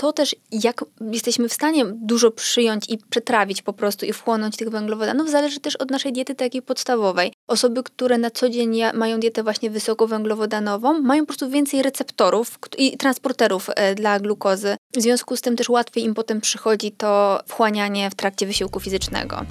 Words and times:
to 0.00 0.12
też, 0.12 0.36
jak 0.50 0.84
jesteśmy 1.00 1.48
w 1.48 1.52
stanie 1.52 1.84
dużo 1.84 2.30
przyjąć 2.30 2.88
i 2.88 2.98
przetrawić 2.98 3.62
po 3.62 3.72
prostu 3.72 4.06
i 4.06 4.12
wchłonąć 4.12 4.56
tych 4.56 4.68
węglowodanów, 4.68 5.30
zależy 5.30 5.60
też 5.60 5.76
od 5.76 5.90
naszej 5.90 6.12
diety 6.12 6.34
takiej 6.34 6.62
podstawowej. 6.62 7.32
Osoby, 7.48 7.82
które 7.82 8.18
na 8.18 8.30
co 8.30 8.48
dzień 8.48 8.80
mają 8.94 9.20
dietę 9.20 9.42
właśnie 9.42 9.70
wysokowęglowodanową, 9.70 11.00
mają 11.00 11.22
po 11.22 11.26
prostu 11.26 11.50
więcej 11.50 11.82
receptorów 11.82 12.58
i 12.78 12.96
transporterów 12.96 13.70
e, 13.76 13.94
dla 13.94 14.20
glukozy. 14.20 14.76
W 14.96 15.02
związku 15.02 15.36
z 15.36 15.40
tym 15.40 15.56
też 15.56 15.68
łatwiej 15.68 16.04
im 16.04 16.14
potem 16.14 16.40
przychodzi 16.40 16.92
to 16.92 17.40
wchłanianie 17.46 18.10
w 18.10 18.14
trakcie 18.14 18.46
wysiłku 18.46 18.80
fizycznego. 18.80 19.46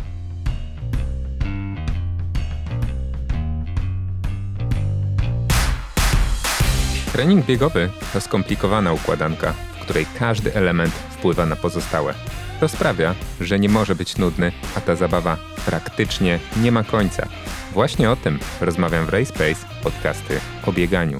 Trening 7.13 7.45
biegowy 7.45 7.89
to 8.13 8.21
skomplikowana 8.21 8.93
układanka, 8.93 9.53
której 9.89 10.05
każdy 10.19 10.53
element 10.55 10.93
wpływa 10.93 11.45
na 11.45 11.55
pozostałe. 11.55 12.13
To 12.59 12.67
sprawia, 12.67 13.15
że 13.41 13.59
nie 13.59 13.69
może 13.69 13.95
być 13.95 14.17
nudny, 14.17 14.51
a 14.75 14.81
ta 14.81 14.95
zabawa 14.95 15.37
praktycznie 15.65 16.39
nie 16.61 16.71
ma 16.71 16.83
końca. 16.83 17.27
Właśnie 17.73 18.11
o 18.11 18.15
tym 18.15 18.39
rozmawiam 18.61 19.05
w 19.05 19.09
RacePace, 19.09 19.65
podcasty 19.83 20.39
o 20.65 20.71
bieganiu. 20.71 21.19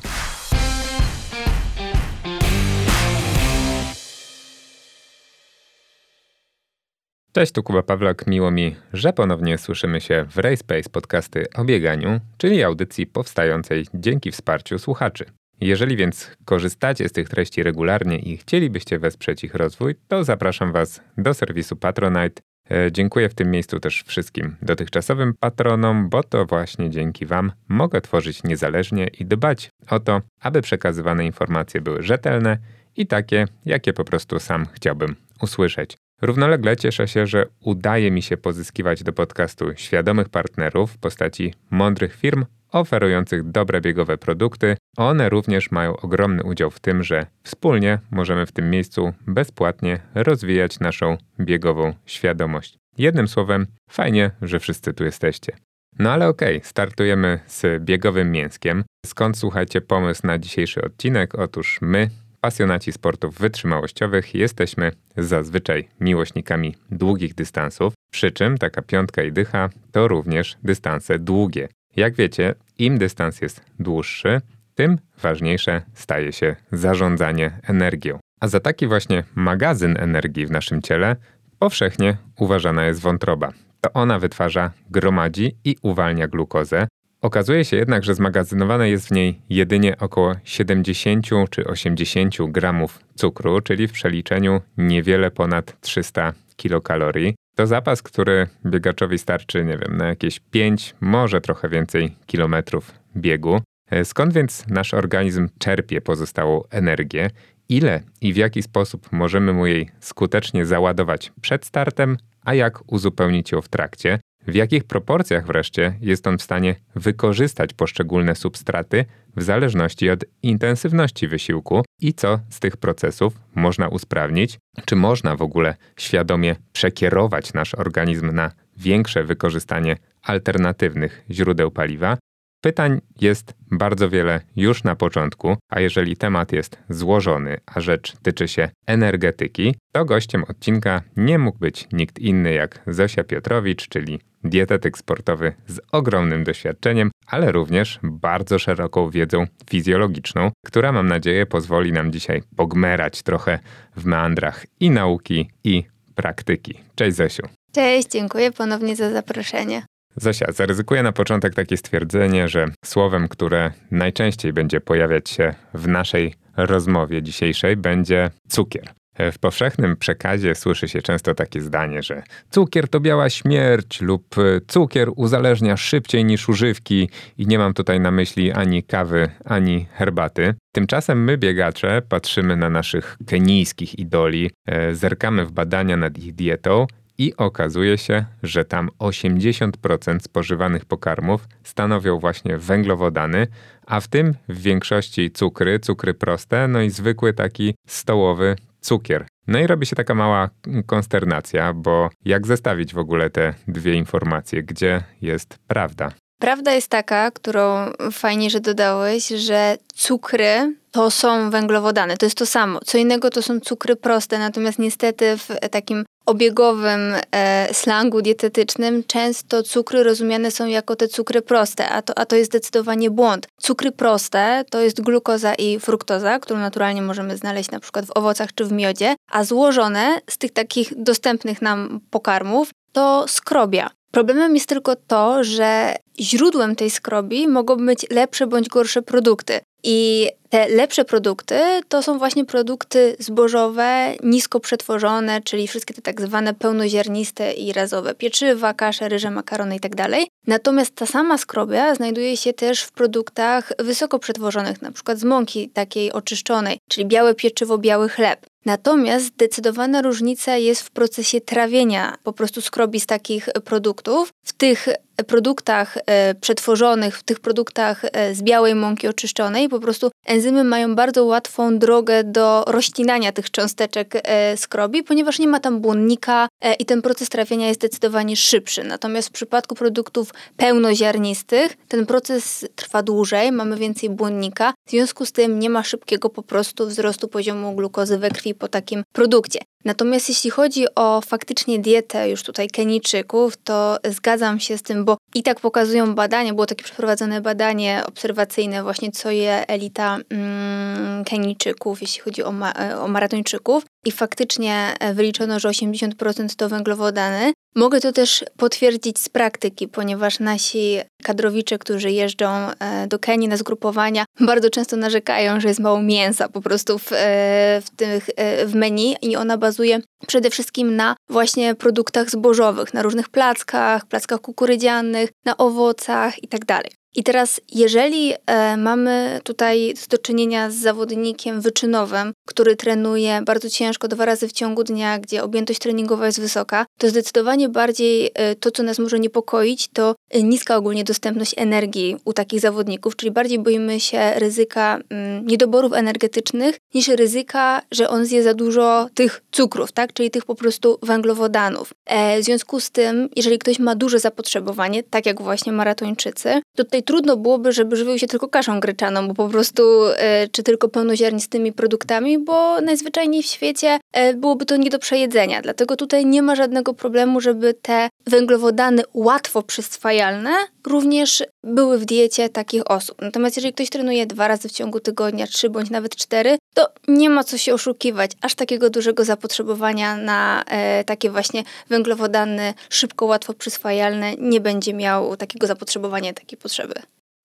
Cześć, 7.31 7.51
tu 7.51 7.63
Kuba 7.63 7.83
Pawlak. 7.83 8.27
Miło 8.27 8.51
mi, 8.51 8.75
że 8.93 9.13
ponownie 9.13 9.57
słyszymy 9.57 10.01
się 10.01 10.25
w 10.29 10.37
RacePace 10.37 10.89
podcasty 10.89 11.45
o 11.55 11.65
bieganiu, 11.65 12.19
czyli 12.37 12.63
audycji 12.63 13.07
powstającej 13.07 13.85
dzięki 13.93 14.31
wsparciu 14.31 14.79
słuchaczy. 14.79 15.38
Jeżeli 15.61 15.97
więc 15.97 16.31
korzystacie 16.45 17.09
z 17.09 17.11
tych 17.11 17.29
treści 17.29 17.63
regularnie 17.63 18.19
i 18.19 18.37
chcielibyście 18.37 18.99
wesprzeć 18.99 19.43
ich 19.43 19.55
rozwój, 19.55 19.95
to 20.07 20.23
zapraszam 20.23 20.71
Was 20.71 21.01
do 21.17 21.33
serwisu 21.33 21.75
Patronite. 21.75 22.41
E, 22.71 22.91
dziękuję 22.91 23.29
w 23.29 23.33
tym 23.33 23.51
miejscu 23.51 23.79
też 23.79 24.03
wszystkim 24.03 24.55
dotychczasowym 24.61 25.33
patronom, 25.39 26.09
bo 26.09 26.23
to 26.23 26.45
właśnie 26.45 26.89
dzięki 26.89 27.25
Wam 27.25 27.51
mogę 27.67 28.01
tworzyć 28.01 28.43
niezależnie 28.43 29.07
i 29.19 29.25
dbać 29.25 29.69
o 29.89 29.99
to, 29.99 30.21
aby 30.41 30.61
przekazywane 30.61 31.25
informacje 31.25 31.81
były 31.81 32.03
rzetelne 32.03 32.57
i 32.97 33.07
takie, 33.07 33.45
jakie 33.65 33.93
po 33.93 34.05
prostu 34.05 34.39
sam 34.39 34.65
chciałbym 34.73 35.15
usłyszeć. 35.41 35.97
Równolegle 36.21 36.77
cieszę 36.77 37.07
się, 37.07 37.27
że 37.27 37.45
udaje 37.59 38.11
mi 38.11 38.21
się 38.21 38.37
pozyskiwać 38.37 39.03
do 39.03 39.13
podcastu 39.13 39.65
świadomych 39.75 40.29
partnerów 40.29 40.91
w 40.91 40.97
postaci 40.97 41.53
mądrych 41.71 42.15
firm 42.15 42.45
oferujących 42.71 43.51
dobre 43.51 43.81
biegowe 43.81 44.17
produkty. 44.17 44.77
One 44.97 45.29
również 45.29 45.71
mają 45.71 45.97
ogromny 45.97 46.43
udział 46.43 46.71
w 46.71 46.79
tym, 46.79 47.03
że 47.03 47.25
wspólnie 47.43 47.99
możemy 48.11 48.45
w 48.45 48.51
tym 48.51 48.69
miejscu 48.69 49.13
bezpłatnie 49.27 49.99
rozwijać 50.15 50.79
naszą 50.79 51.17
biegową 51.39 51.93
świadomość. 52.05 52.77
Jednym 52.97 53.27
słowem, 53.27 53.67
fajnie, 53.89 54.31
że 54.41 54.59
wszyscy 54.59 54.93
tu 54.93 55.03
jesteście. 55.03 55.53
No 55.99 56.11
ale 56.11 56.27
okej, 56.27 56.57
okay, 56.57 56.67
startujemy 56.67 57.39
z 57.47 57.83
biegowym 57.83 58.31
mięskiem. 58.31 58.83
Skąd 59.05 59.37
słuchajcie 59.37 59.81
pomysł 59.81 60.27
na 60.27 60.37
dzisiejszy 60.37 60.81
odcinek? 60.81 61.35
Otóż 61.35 61.79
my, 61.81 62.09
pasjonaci 62.41 62.91
sportów 62.91 63.37
wytrzymałościowych, 63.37 64.35
jesteśmy 64.35 64.91
zazwyczaj 65.17 65.89
miłośnikami 65.99 66.75
długich 66.91 67.35
dystansów, 67.35 67.93
przy 68.11 68.31
czym 68.31 68.57
taka 68.57 68.81
piątka 68.81 69.23
i 69.23 69.31
dycha 69.31 69.69
to 69.91 70.07
również 70.07 70.57
dystanse 70.63 71.19
długie. 71.19 71.67
Jak 71.95 72.15
wiecie, 72.15 72.55
im 72.77 72.97
dystans 72.97 73.41
jest 73.41 73.61
dłuższy, 73.79 74.41
tym 74.75 74.97
ważniejsze 75.21 75.81
staje 75.93 76.33
się 76.33 76.55
zarządzanie 76.71 77.59
energią. 77.63 78.19
A 78.39 78.47
za 78.47 78.59
taki 78.59 78.87
właśnie 78.87 79.23
magazyn 79.35 79.95
energii 79.99 80.45
w 80.45 80.51
naszym 80.51 80.81
ciele 80.81 81.15
powszechnie 81.59 82.17
uważana 82.37 82.85
jest 82.85 83.01
wątroba. 83.01 83.51
To 83.81 83.93
ona 83.93 84.19
wytwarza, 84.19 84.71
gromadzi 84.89 85.55
i 85.63 85.75
uwalnia 85.81 86.27
glukozę. 86.27 86.87
Okazuje 87.21 87.65
się 87.65 87.77
jednak, 87.77 88.03
że 88.03 88.15
zmagazynowane 88.15 88.89
jest 88.89 89.07
w 89.07 89.11
niej 89.11 89.41
jedynie 89.49 89.97
około 89.97 90.35
70 90.43 91.25
czy 91.49 91.67
80 91.67 92.35
gramów 92.47 92.99
cukru, 93.15 93.61
czyli 93.61 93.87
w 93.87 93.91
przeliczeniu 93.91 94.61
niewiele 94.77 95.31
ponad 95.31 95.81
300 95.81 96.33
kilokalorii. 96.55 97.35
To 97.59 97.67
zapas, 97.67 98.01
który 98.01 98.47
biegaczowi 98.65 99.17
starczy, 99.17 99.65
nie 99.65 99.77
wiem, 99.77 99.97
na 99.97 100.07
jakieś 100.07 100.39
5, 100.39 100.95
może 101.01 101.41
trochę 101.41 101.69
więcej 101.69 102.15
kilometrów 102.25 102.91
biegu. 103.17 103.61
E, 103.91 104.05
skąd 104.05 104.33
więc 104.33 104.67
nasz 104.67 104.93
organizm 104.93 105.49
czerpie 105.57 106.01
pozostałą 106.01 106.61
energię? 106.69 107.29
Ile 107.69 108.01
i 108.21 108.33
w 108.33 108.37
jaki 108.37 108.63
sposób 108.63 109.11
możemy 109.11 109.53
mu 109.53 109.65
jej 109.65 109.89
skutecznie 109.99 110.65
załadować 110.65 111.31
przed 111.41 111.65
startem, 111.65 112.17
a 112.45 112.53
jak 112.53 112.93
uzupełnić 112.93 113.51
ją 113.51 113.61
w 113.61 113.69
trakcie? 113.69 114.19
W 114.47 114.55
jakich 114.55 114.83
proporcjach 114.83 115.45
wreszcie 115.45 115.97
jest 116.01 116.27
on 116.27 116.37
w 116.37 116.41
stanie 116.41 116.75
wykorzystać 116.95 117.73
poszczególne 117.73 118.35
substraty 118.35 119.05
w 119.35 119.43
zależności 119.43 120.09
od 120.09 120.25
intensywności 120.43 121.27
wysiłku 121.27 121.83
i 122.01 122.13
co 122.13 122.39
z 122.49 122.59
tych 122.59 122.77
procesów 122.77 123.33
można 123.55 123.87
usprawnić, 123.87 124.57
czy 124.85 124.95
można 124.95 125.35
w 125.35 125.41
ogóle 125.41 125.75
świadomie 125.97 126.55
przekierować 126.73 127.53
nasz 127.53 127.75
organizm 127.75 128.31
na 128.31 128.51
większe 128.77 129.23
wykorzystanie 129.23 129.97
alternatywnych 130.21 131.25
źródeł 131.31 131.71
paliwa, 131.71 132.17
Pytań 132.61 133.01
jest 133.21 133.53
bardzo 133.71 134.09
wiele 134.09 134.41
już 134.55 134.83
na 134.83 134.95
początku, 134.95 135.57
a 135.69 135.79
jeżeli 135.79 136.17
temat 136.17 136.51
jest 136.51 136.77
złożony, 136.89 137.57
a 137.65 137.81
rzecz 137.81 138.13
tyczy 138.17 138.47
się 138.47 138.69
energetyki, 138.87 139.75
to 139.91 140.05
gościem 140.05 140.43
odcinka 140.43 141.01
nie 141.17 141.39
mógł 141.39 141.59
być 141.59 141.87
nikt 141.91 142.19
inny 142.19 142.53
jak 142.53 142.81
Zosia 142.87 143.23
Piotrowicz, 143.23 143.87
czyli 143.87 144.19
dietetyk 144.43 144.97
sportowy 144.97 145.53
z 145.67 145.79
ogromnym 145.91 146.43
doświadczeniem, 146.43 147.11
ale 147.27 147.51
również 147.51 147.99
bardzo 148.03 148.59
szeroką 148.59 149.09
wiedzą 149.09 149.45
fizjologiczną, 149.69 150.51
która 150.65 150.91
mam 150.91 151.07
nadzieję 151.07 151.45
pozwoli 151.45 151.91
nam 151.91 152.11
dzisiaj 152.11 152.41
pogmerać 152.55 153.23
trochę 153.23 153.59
w 153.95 154.05
meandrach 154.05 154.65
i 154.79 154.89
nauki, 154.89 155.49
i 155.63 155.83
praktyki. 156.15 156.79
Cześć 156.95 157.17
Zosiu. 157.17 157.43
Cześć, 157.71 158.07
dziękuję 158.07 158.51
ponownie 158.51 158.95
za 158.95 159.11
zaproszenie. 159.11 159.83
Zosia, 160.21 160.51
zaryzykuję 160.51 161.03
na 161.03 161.11
początek 161.11 161.55
takie 161.55 161.77
stwierdzenie, 161.77 162.47
że 162.47 162.65
słowem, 162.85 163.27
które 163.27 163.71
najczęściej 163.91 164.53
będzie 164.53 164.81
pojawiać 164.81 165.29
się 165.29 165.53
w 165.73 165.87
naszej 165.87 166.33
rozmowie 166.57 167.23
dzisiejszej, 167.23 167.77
będzie 167.77 168.29
cukier. 168.47 168.93
W 169.31 169.39
powszechnym 169.39 169.97
przekazie 169.97 170.55
słyszy 170.55 170.87
się 170.87 171.01
często 171.01 171.35
takie 171.35 171.61
zdanie, 171.61 172.03
że 172.03 172.23
cukier 172.49 172.87
to 172.87 172.99
biała 172.99 173.29
śmierć 173.29 174.01
lub 174.01 174.35
cukier 174.67 175.09
uzależnia 175.15 175.77
szybciej 175.77 176.25
niż 176.25 176.49
używki 176.49 177.09
i 177.37 177.47
nie 177.47 177.59
mam 177.59 177.73
tutaj 177.73 177.99
na 177.99 178.11
myśli 178.11 178.51
ani 178.51 178.83
kawy, 178.83 179.29
ani 179.45 179.87
herbaty. 179.93 180.53
Tymczasem 180.71 181.23
my, 181.23 181.37
biegacze, 181.37 182.01
patrzymy 182.09 182.55
na 182.55 182.69
naszych 182.69 183.17
kenijskich 183.27 183.99
idoli, 183.99 184.51
e, 184.65 184.95
zerkamy 184.95 185.45
w 185.45 185.51
badania 185.51 185.97
nad 185.97 186.17
ich 186.17 186.35
dietą 186.35 186.87
i 187.19 187.33
okazuje 187.37 187.97
się, 187.97 188.25
że 188.43 188.65
tam 188.65 188.89
80% 188.99 190.19
spożywanych 190.19 190.85
pokarmów 190.85 191.47
stanowią 191.63 192.19
właśnie 192.19 192.57
węglowodany, 192.57 193.47
a 193.85 193.99
w 193.99 194.07
tym 194.07 194.33
w 194.49 194.61
większości 194.61 195.31
cukry, 195.31 195.79
cukry 195.79 196.13
proste, 196.13 196.67
no 196.67 196.81
i 196.81 196.89
zwykły 196.89 197.33
taki 197.33 197.75
stołowy 197.87 198.55
cukier. 198.81 199.27
No 199.47 199.59
i 199.59 199.67
robi 199.67 199.85
się 199.85 199.95
taka 199.95 200.15
mała 200.15 200.49
konsternacja, 200.85 201.73
bo 201.73 202.09
jak 202.25 202.47
zestawić 202.47 202.93
w 202.93 202.97
ogóle 202.97 203.29
te 203.29 203.53
dwie 203.67 203.93
informacje, 203.93 204.63
gdzie 204.63 205.03
jest 205.21 205.57
prawda? 205.67 206.11
Prawda 206.39 206.73
jest 206.73 206.87
taka, 206.87 207.31
którą 207.31 207.91
fajnie, 208.11 208.49
że 208.49 208.59
dodałeś, 208.59 209.27
że 209.27 209.77
cukry 209.93 210.75
to 210.91 211.11
są 211.11 211.49
węglowodany, 211.49 212.17
to 212.17 212.25
jest 212.25 212.37
to 212.37 212.45
samo. 212.45 212.79
Co 212.85 212.97
innego 212.97 213.29
to 213.29 213.41
są 213.41 213.59
cukry 213.59 213.95
proste, 213.95 214.39
natomiast 214.39 214.79
niestety 214.79 215.37
w 215.37 215.69
takim 215.71 216.05
obiegowym 216.29 217.15
e, 217.31 217.73
slangu 217.73 218.21
dietetycznym 218.21 219.03
często 219.03 219.63
cukry 219.63 220.03
rozumiane 220.03 220.51
są 220.51 220.65
jako 220.65 220.95
te 220.95 221.07
cukry 221.07 221.41
proste, 221.41 221.89
a 221.89 222.01
to, 222.01 222.17
a 222.17 222.25
to 222.25 222.35
jest 222.35 222.51
zdecydowanie 222.51 223.09
błąd. 223.09 223.47
Cukry 223.57 223.91
proste 223.91 224.63
to 224.69 224.81
jest 224.81 225.01
glukoza 225.01 225.53
i 225.53 225.79
fruktoza, 225.79 226.39
którą 226.39 226.59
naturalnie 226.59 227.01
możemy 227.01 227.37
znaleźć 227.37 227.71
na 227.71 227.79
przykład 227.79 228.05
w 228.05 228.17
owocach 228.17 228.53
czy 228.55 228.65
w 228.65 228.71
miodzie, 228.71 229.15
a 229.31 229.43
złożone 229.43 230.19
z 230.29 230.37
tych 230.37 230.51
takich 230.51 230.93
dostępnych 230.95 231.61
nam 231.61 231.99
pokarmów 232.09 232.69
to 232.91 233.25
skrobia. 233.27 233.89
Problemem 234.11 234.55
jest 234.55 234.69
tylko 234.69 234.95
to, 234.95 235.43
że 235.43 235.95
źródłem 236.19 236.75
tej 236.75 236.89
skrobi 236.89 237.47
mogą 237.47 237.85
być 237.85 238.05
lepsze 238.09 238.47
bądź 238.47 238.69
gorsze 238.69 239.01
produkty. 239.01 239.59
I 239.83 240.29
te 240.49 240.69
lepsze 240.69 241.05
produkty 241.05 241.59
to 241.89 242.03
są 242.03 242.17
właśnie 242.17 242.45
produkty 242.45 243.15
zbożowe, 243.19 244.13
nisko 244.23 244.59
przetworzone, 244.59 245.41
czyli 245.41 245.67
wszystkie 245.67 245.93
te 245.93 246.01
tak 246.01 246.21
zwane 246.21 246.53
pełnoziarniste 246.53 247.53
i 247.53 247.73
razowe 247.73 248.15
pieczywa, 248.15 248.73
kasze, 248.73 249.09
ryże, 249.09 249.31
makarony 249.31 249.75
itd. 249.75 249.95
Tak 249.95 250.21
Natomiast 250.47 250.95
ta 250.95 251.05
sama 251.05 251.37
skrobia 251.37 251.95
znajduje 251.95 252.37
się 252.37 252.53
też 252.53 252.81
w 252.81 252.91
produktach 252.91 253.71
wysoko 253.79 254.19
przetworzonych, 254.19 254.81
na 254.81 254.91
przykład 254.91 255.19
z 255.19 255.23
mąki 255.23 255.69
takiej 255.69 256.11
oczyszczonej, 256.11 256.79
czyli 256.89 257.05
białe 257.05 257.35
pieczywo, 257.35 257.77
biały 257.77 258.09
chleb. 258.09 258.45
Natomiast 258.65 259.25
zdecydowana 259.25 260.01
różnica 260.01 260.57
jest 260.57 260.81
w 260.81 260.91
procesie 260.91 261.41
trawienia 261.41 262.17
po 262.23 262.33
prostu 262.33 262.61
skrobi 262.61 262.99
z 262.99 263.05
takich 263.05 263.49
produktów. 263.65 264.29
W 264.43 264.53
tych 264.53 264.87
produktach 265.27 265.97
e, 266.05 266.35
przetworzonych, 266.35 267.17
w 267.17 267.23
tych 267.23 267.39
produktach 267.39 268.05
e, 268.05 268.35
z 268.35 268.41
białej 268.41 268.75
mąki 268.75 269.07
oczyszczonej, 269.07 269.69
po 269.69 269.79
prostu 269.79 270.11
enzymy 270.25 270.63
mają 270.63 270.95
bardzo 270.95 271.25
łatwą 271.25 271.77
drogę 271.77 272.23
do 272.23 272.63
rozcinania 272.67 273.31
tych 273.31 273.51
cząsteczek 273.51 274.13
e, 274.15 274.57
skrobi, 274.57 275.03
ponieważ 275.03 275.39
nie 275.39 275.47
ma 275.47 275.59
tam 275.59 275.79
błonnika 275.81 276.47
i 276.79 276.85
ten 276.85 277.01
proces 277.01 277.29
trawienia 277.29 277.67
jest 277.67 277.79
zdecydowanie 277.79 278.35
szybszy. 278.35 278.83
Natomiast 278.83 279.29
w 279.29 279.31
przypadku 279.31 279.75
produktów 279.75 280.33
pełnoziarnistych 280.57 281.77
ten 281.87 282.05
proces 282.05 282.65
trwa 282.75 283.03
dłużej, 283.03 283.51
mamy 283.51 283.77
więcej 283.77 284.09
błonnika, 284.09 284.73
w 284.87 284.91
związku 284.91 285.25
z 285.25 285.31
tym 285.31 285.59
nie 285.59 285.69
ma 285.69 285.83
szybkiego 285.83 286.29
po 286.29 286.43
prostu 286.43 286.87
wzrostu 286.87 287.27
poziomu 287.27 287.75
glukozy 287.75 288.17
we 288.17 288.29
krwi 288.29 288.55
po 288.55 288.67
takim 288.67 289.03
produkcie. 289.13 289.59
Natomiast 289.85 290.29
jeśli 290.29 290.49
chodzi 290.49 290.85
o 290.95 291.21
faktycznie 291.21 291.79
dietę 291.79 292.29
już 292.29 292.43
tutaj 292.43 292.67
Kenijczyków, 292.67 293.57
to 293.57 293.97
zgadzam 294.09 294.59
się 294.59 294.77
z 294.77 294.81
tym, 294.81 295.05
bo 295.05 295.17
i 295.35 295.43
tak 295.43 295.59
pokazują 295.59 296.15
badania, 296.15 296.53
było 296.53 296.65
takie 296.65 296.83
przeprowadzone 296.83 297.41
badanie 297.41 298.03
obserwacyjne 298.05 298.83
właśnie, 298.83 299.11
co 299.11 299.31
je 299.31 299.67
elita 299.67 300.17
mm, 300.29 301.23
Kenijczyków, 301.23 302.01
jeśli 302.01 302.21
chodzi 302.21 302.43
o, 302.43 302.51
ma, 302.51 302.73
o 303.03 303.07
maratończyków 303.07 303.85
i 304.05 304.11
faktycznie 304.11 304.95
wyliczono, 305.13 305.59
że 305.59 305.69
80% 305.69 306.55
to 306.55 306.69
węglowodany. 306.69 307.53
Mogę 307.75 308.01
to 308.01 308.11
też 308.11 308.45
potwierdzić 308.57 309.19
z 309.19 309.29
praktyki, 309.29 309.87
ponieważ 309.87 310.39
nasi 310.39 310.97
kadrowicze, 311.23 311.77
którzy 311.77 312.11
jeżdżą 312.11 312.47
e, 312.47 313.07
do 313.07 313.19
Kenii 313.19 313.47
na 313.47 313.57
zgrupowania, 313.57 314.25
bardzo 314.39 314.69
często 314.69 314.97
narzekają, 314.97 315.59
że 315.59 315.67
jest 315.67 315.79
mało 315.79 316.01
mięsa 316.01 316.49
po 316.49 316.61
prostu 316.61 316.99
w, 316.99 317.11
e, 317.11 317.81
w, 317.85 317.89
tych, 317.95 318.29
e, 318.35 318.65
w 318.65 318.75
menu 318.75 319.15
i 319.21 319.35
ona 319.35 319.57
bazuje 319.57 319.99
przede 320.27 320.49
wszystkim 320.49 320.95
na 320.95 321.15
właśnie 321.29 321.75
produktach 321.75 322.29
zbożowych, 322.29 322.93
na 322.93 323.01
różnych 323.01 323.29
plackach, 323.29 324.05
plackach 324.05 324.41
kukurydzianych, 324.41 325.29
na 325.45 325.57
owocach 325.57 326.43
itd. 326.43 326.79
I 327.15 327.23
teraz, 327.23 327.61
jeżeli 327.71 328.33
e, 328.45 328.77
mamy 328.77 329.41
tutaj 329.43 329.93
do 330.09 330.17
czynienia 330.17 330.71
z 330.71 330.75
zawodnikiem 330.75 331.61
wyczynowym, 331.61 332.33
który 332.45 332.75
trenuje 332.75 333.41
bardzo 333.45 333.69
ciężko 333.69 334.07
dwa 334.07 334.25
razy 334.25 334.47
w 334.47 334.51
ciągu 334.51 334.83
dnia, 334.83 335.19
gdzie 335.19 335.43
objętość 335.43 335.79
treningowa 335.79 336.25
jest 336.25 336.41
wysoka, 336.41 336.85
to 336.97 337.09
zdecydowanie 337.09 337.69
bardziej 337.69 338.31
e, 338.33 338.55
to, 338.55 338.71
co 338.71 338.83
nas 338.83 338.99
może 338.99 339.19
niepokoić, 339.19 339.87
to 339.87 340.15
e, 340.29 340.43
niska 340.43 340.75
ogólnie 340.77 341.03
dostępność 341.03 341.53
energii 341.57 342.17
u 342.25 342.33
takich 342.33 342.59
zawodników, 342.59 343.15
czyli 343.15 343.31
bardziej 343.31 343.59
boimy 343.59 343.99
się 343.99 344.33
ryzyka 344.35 344.99
mm, 345.09 345.47
niedoborów 345.47 345.93
energetycznych 345.93 346.77
niż 346.93 347.07
ryzyka, 347.07 347.81
że 347.91 348.09
on 348.09 348.25
zje 348.25 348.43
za 348.43 348.53
dużo 348.53 349.09
tych 349.13 349.41
cukrów, 349.51 349.91
tak? 349.91 350.13
czyli 350.13 350.31
tych 350.31 350.45
po 350.45 350.55
prostu 350.55 350.99
węglowodanów. 351.01 351.93
E, 352.05 352.41
w 352.41 352.43
związku 352.43 352.79
z 352.79 352.91
tym, 352.91 353.29
jeżeli 353.35 353.59
ktoś 353.59 353.79
ma 353.79 353.95
duże 353.95 354.19
zapotrzebowanie, 354.19 355.03
tak 355.03 355.25
jak 355.25 355.41
właśnie 355.41 355.71
maratończycy, 355.71 356.61
to 356.75 356.85
trudno 357.03 357.37
byłoby, 357.37 357.71
żeby 357.71 357.95
żywił 357.95 358.19
się 358.19 358.27
tylko 358.27 358.47
kaszą 358.47 358.79
gryczaną, 358.79 359.27
bo 359.27 359.33
po 359.33 359.49
prostu, 359.49 359.83
e, 360.17 360.47
czy 360.47 360.63
tylko 360.63 360.89
pełnoziarnistymi 360.89 361.73
produktami, 361.73 362.39
bo 362.39 362.81
najzwyczajniej 362.81 363.43
w 363.43 363.45
świecie 363.45 363.99
e, 364.11 364.33
byłoby 364.33 364.65
to 364.65 364.75
nie 364.75 364.89
do 364.89 364.99
przejedzenia. 364.99 365.61
Dlatego 365.61 365.95
tutaj 365.95 366.25
nie 366.25 366.41
ma 366.41 366.55
żadnego 366.55 366.93
problemu, 366.93 367.41
żeby 367.41 367.73
te 367.73 368.09
węglowodany 368.27 369.03
łatwo 369.13 369.63
przyswajalne 369.63 370.51
również 370.87 371.43
były 371.63 371.97
w 371.97 372.05
diecie 372.05 372.49
takich 372.49 372.91
osób. 372.91 373.21
Natomiast 373.21 373.57
jeżeli 373.57 373.73
ktoś 373.73 373.89
trenuje 373.89 374.25
dwa 374.25 374.47
razy 374.47 374.69
w 374.69 374.71
ciągu 374.71 374.99
tygodnia, 374.99 375.47
trzy 375.47 375.69
bądź 375.69 375.89
nawet 375.89 376.15
cztery, 376.15 376.57
to 376.73 376.89
nie 377.07 377.29
ma 377.29 377.43
co 377.43 377.57
się 377.57 377.73
oszukiwać. 377.73 378.31
Aż 378.41 378.55
takiego 378.55 378.89
dużego 378.89 379.25
zapotrzebowania 379.25 380.17
na 380.17 380.63
e, 380.67 381.03
takie 381.03 381.29
właśnie 381.29 381.63
węglowodany 381.89 382.73
szybko, 382.89 383.25
łatwo 383.25 383.53
przyswajalne 383.53 384.35
nie 384.35 384.61
będzie 384.61 384.93
miał 384.93 385.37
takiego 385.37 385.67
zapotrzebowania, 385.67 386.33
takiej 386.33 386.57
potrzeby. 386.57 386.93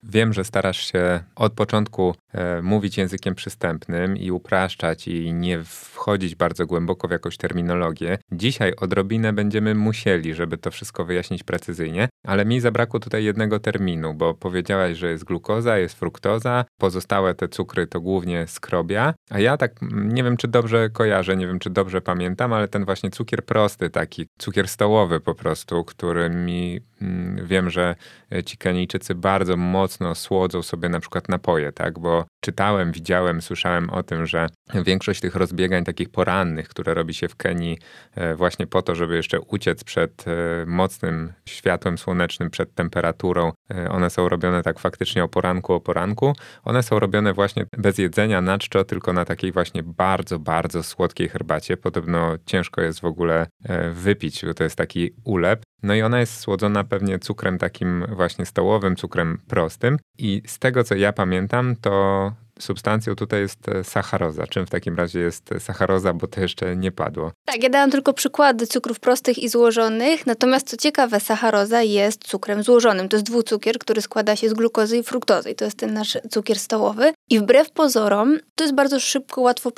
Wiem, 0.09 0.33
że 0.33 0.43
starasz 0.43 0.91
się 0.91 1.23
od 1.35 1.53
początku 1.53 2.15
e, 2.33 2.61
mówić 2.61 2.97
językiem 2.97 3.35
przystępnym 3.35 4.17
i 4.17 4.31
upraszczać 4.31 5.07
i 5.07 5.33
nie 5.33 5.63
wchodzić 5.63 6.35
bardzo 6.35 6.65
głęboko 6.65 7.07
w 7.07 7.11
jakąś 7.11 7.37
terminologię. 7.37 8.17
Dzisiaj 8.31 8.73
odrobinę 8.75 9.33
będziemy 9.33 9.75
musieli, 9.75 10.33
żeby 10.33 10.57
to 10.57 10.71
wszystko 10.71 11.05
wyjaśnić 11.05 11.43
precyzyjnie, 11.43 12.09
ale 12.23 12.45
mi 12.45 12.59
zabrakło 12.59 12.99
tutaj 12.99 13.23
jednego 13.23 13.59
terminu, 13.59 14.13
bo 14.13 14.33
powiedziałaś, 14.33 14.97
że 14.97 15.09
jest 15.09 15.23
glukoza, 15.23 15.77
jest 15.77 15.99
fruktoza, 15.99 16.65
pozostałe 16.79 17.33
te 17.33 17.47
cukry 17.47 17.87
to 17.87 18.01
głównie 18.01 18.47
skrobia, 18.47 19.13
a 19.29 19.39
ja 19.39 19.57
tak 19.57 19.71
nie 19.91 20.23
wiem, 20.23 20.37
czy 20.37 20.47
dobrze 20.47 20.89
kojarzę, 20.89 21.37
nie 21.37 21.47
wiem, 21.47 21.59
czy 21.59 21.69
dobrze 21.69 22.01
pamiętam, 22.01 22.53
ale 22.53 22.67
ten 22.67 22.85
właśnie 22.85 23.11
cukier 23.11 23.45
prosty, 23.45 23.89
taki 23.89 24.27
cukier 24.37 24.67
stołowy 24.67 25.19
po 25.19 25.35
prostu, 25.35 25.83
który 25.83 26.29
mi 26.29 26.79
mm, 27.01 27.47
wiem, 27.47 27.69
że 27.69 27.95
ci 28.45 28.57
Kenijczycy 28.57 29.15
bardzo 29.15 29.57
mocno 29.57 29.94
słodzą 30.15 30.61
sobie 30.61 30.89
na 30.89 30.99
przykład 30.99 31.29
napoje, 31.29 31.71
tak, 31.71 31.99
bo 31.99 32.25
czytałem, 32.45 32.91
widziałem, 32.91 33.41
słyszałem 33.41 33.89
o 33.89 34.03
tym, 34.03 34.25
że 34.25 34.47
większość 34.85 35.21
tych 35.21 35.35
rozbiegań 35.35 35.83
takich 35.83 36.09
porannych, 36.09 36.67
które 36.67 36.93
robi 36.93 37.13
się 37.13 37.27
w 37.27 37.35
Kenii 37.35 37.77
e, 38.15 38.35
właśnie 38.35 38.67
po 38.67 38.81
to, 38.81 38.95
żeby 38.95 39.15
jeszcze 39.15 39.39
uciec 39.39 39.83
przed 39.83 40.25
e, 40.27 40.31
mocnym 40.65 41.33
światłem 41.45 41.97
słonecznym, 41.97 42.49
przed 42.49 42.75
temperaturą, 42.75 43.51
e, 43.71 43.89
one 43.89 44.09
są 44.09 44.29
robione 44.29 44.63
tak 44.63 44.79
faktycznie 44.79 45.23
o 45.23 45.27
poranku, 45.27 45.73
o 45.73 45.79
poranku. 45.79 46.33
One 46.63 46.83
są 46.83 46.99
robione 46.99 47.33
właśnie 47.33 47.65
bez 47.77 47.97
jedzenia 47.97 48.41
na 48.41 48.57
czczo, 48.57 48.83
tylko 48.83 49.13
na 49.13 49.25
takiej 49.25 49.51
właśnie 49.51 49.83
bardzo, 49.83 50.39
bardzo 50.39 50.83
słodkiej 50.83 51.29
herbacie. 51.29 51.77
Podobno 51.77 52.35
ciężko 52.45 52.81
jest 52.81 53.01
w 53.01 53.05
ogóle 53.05 53.47
wypić, 53.91 54.45
bo 54.45 54.53
to 54.53 54.63
jest 54.63 54.75
taki 54.75 55.11
ulep. 55.23 55.63
No 55.83 55.95
i 55.95 56.01
ona 56.01 56.19
jest 56.19 56.39
słodzona 56.39 56.83
pewnie 56.83 57.19
cukrem 57.19 57.57
takim 57.57 58.05
właśnie 58.09 58.45
stołowym, 58.45 58.95
cukrem 58.95 59.41
prostym. 59.47 59.97
I 60.17 60.41
z 60.45 60.59
tego 60.59 60.83
co 60.83 60.95
ja 60.95 61.13
pamiętam, 61.13 61.75
to 61.75 62.31
substancją 62.59 63.15
tutaj 63.15 63.39
jest 63.41 63.69
e, 63.69 63.83
sacharoza. 63.83 64.47
Czym 64.47 64.65
w 64.65 64.69
takim 64.69 64.95
razie 64.95 65.19
jest 65.19 65.49
sacharoza, 65.59 66.13
bo 66.13 66.27
to 66.27 66.41
jeszcze 66.41 66.75
nie 66.75 66.91
padło? 66.91 67.31
Tak, 67.45 67.63
ja 67.63 67.69
dałam 67.69 67.91
tylko 67.91 68.13
przykłady 68.13 68.67
cukrów 68.67 68.99
prostych 68.99 69.37
i 69.37 69.49
złożonych, 69.49 70.25
natomiast 70.27 70.69
co 70.69 70.77
ciekawe, 70.77 71.19
sacharoza 71.19 71.81
jest 71.81 72.23
cukrem 72.23 72.63
złożonym. 72.63 73.09
To 73.09 73.15
jest 73.15 73.25
dwucukier, 73.25 73.79
który 73.79 74.01
składa 74.01 74.35
się 74.35 74.49
z 74.49 74.53
glukozy 74.53 74.97
i 74.97 75.03
fruktozy 75.03 75.51
i 75.51 75.55
to 75.55 75.65
jest 75.65 75.77
ten 75.77 75.93
nasz 75.93 76.17
cukier 76.31 76.59
stołowy. 76.59 77.13
I 77.29 77.39
wbrew 77.39 77.71
pozorom, 77.71 78.39
to 78.55 78.63
jest 78.63 78.75
bardzo 78.75 78.99
szybko, 78.99 79.41
łatwo 79.41 79.71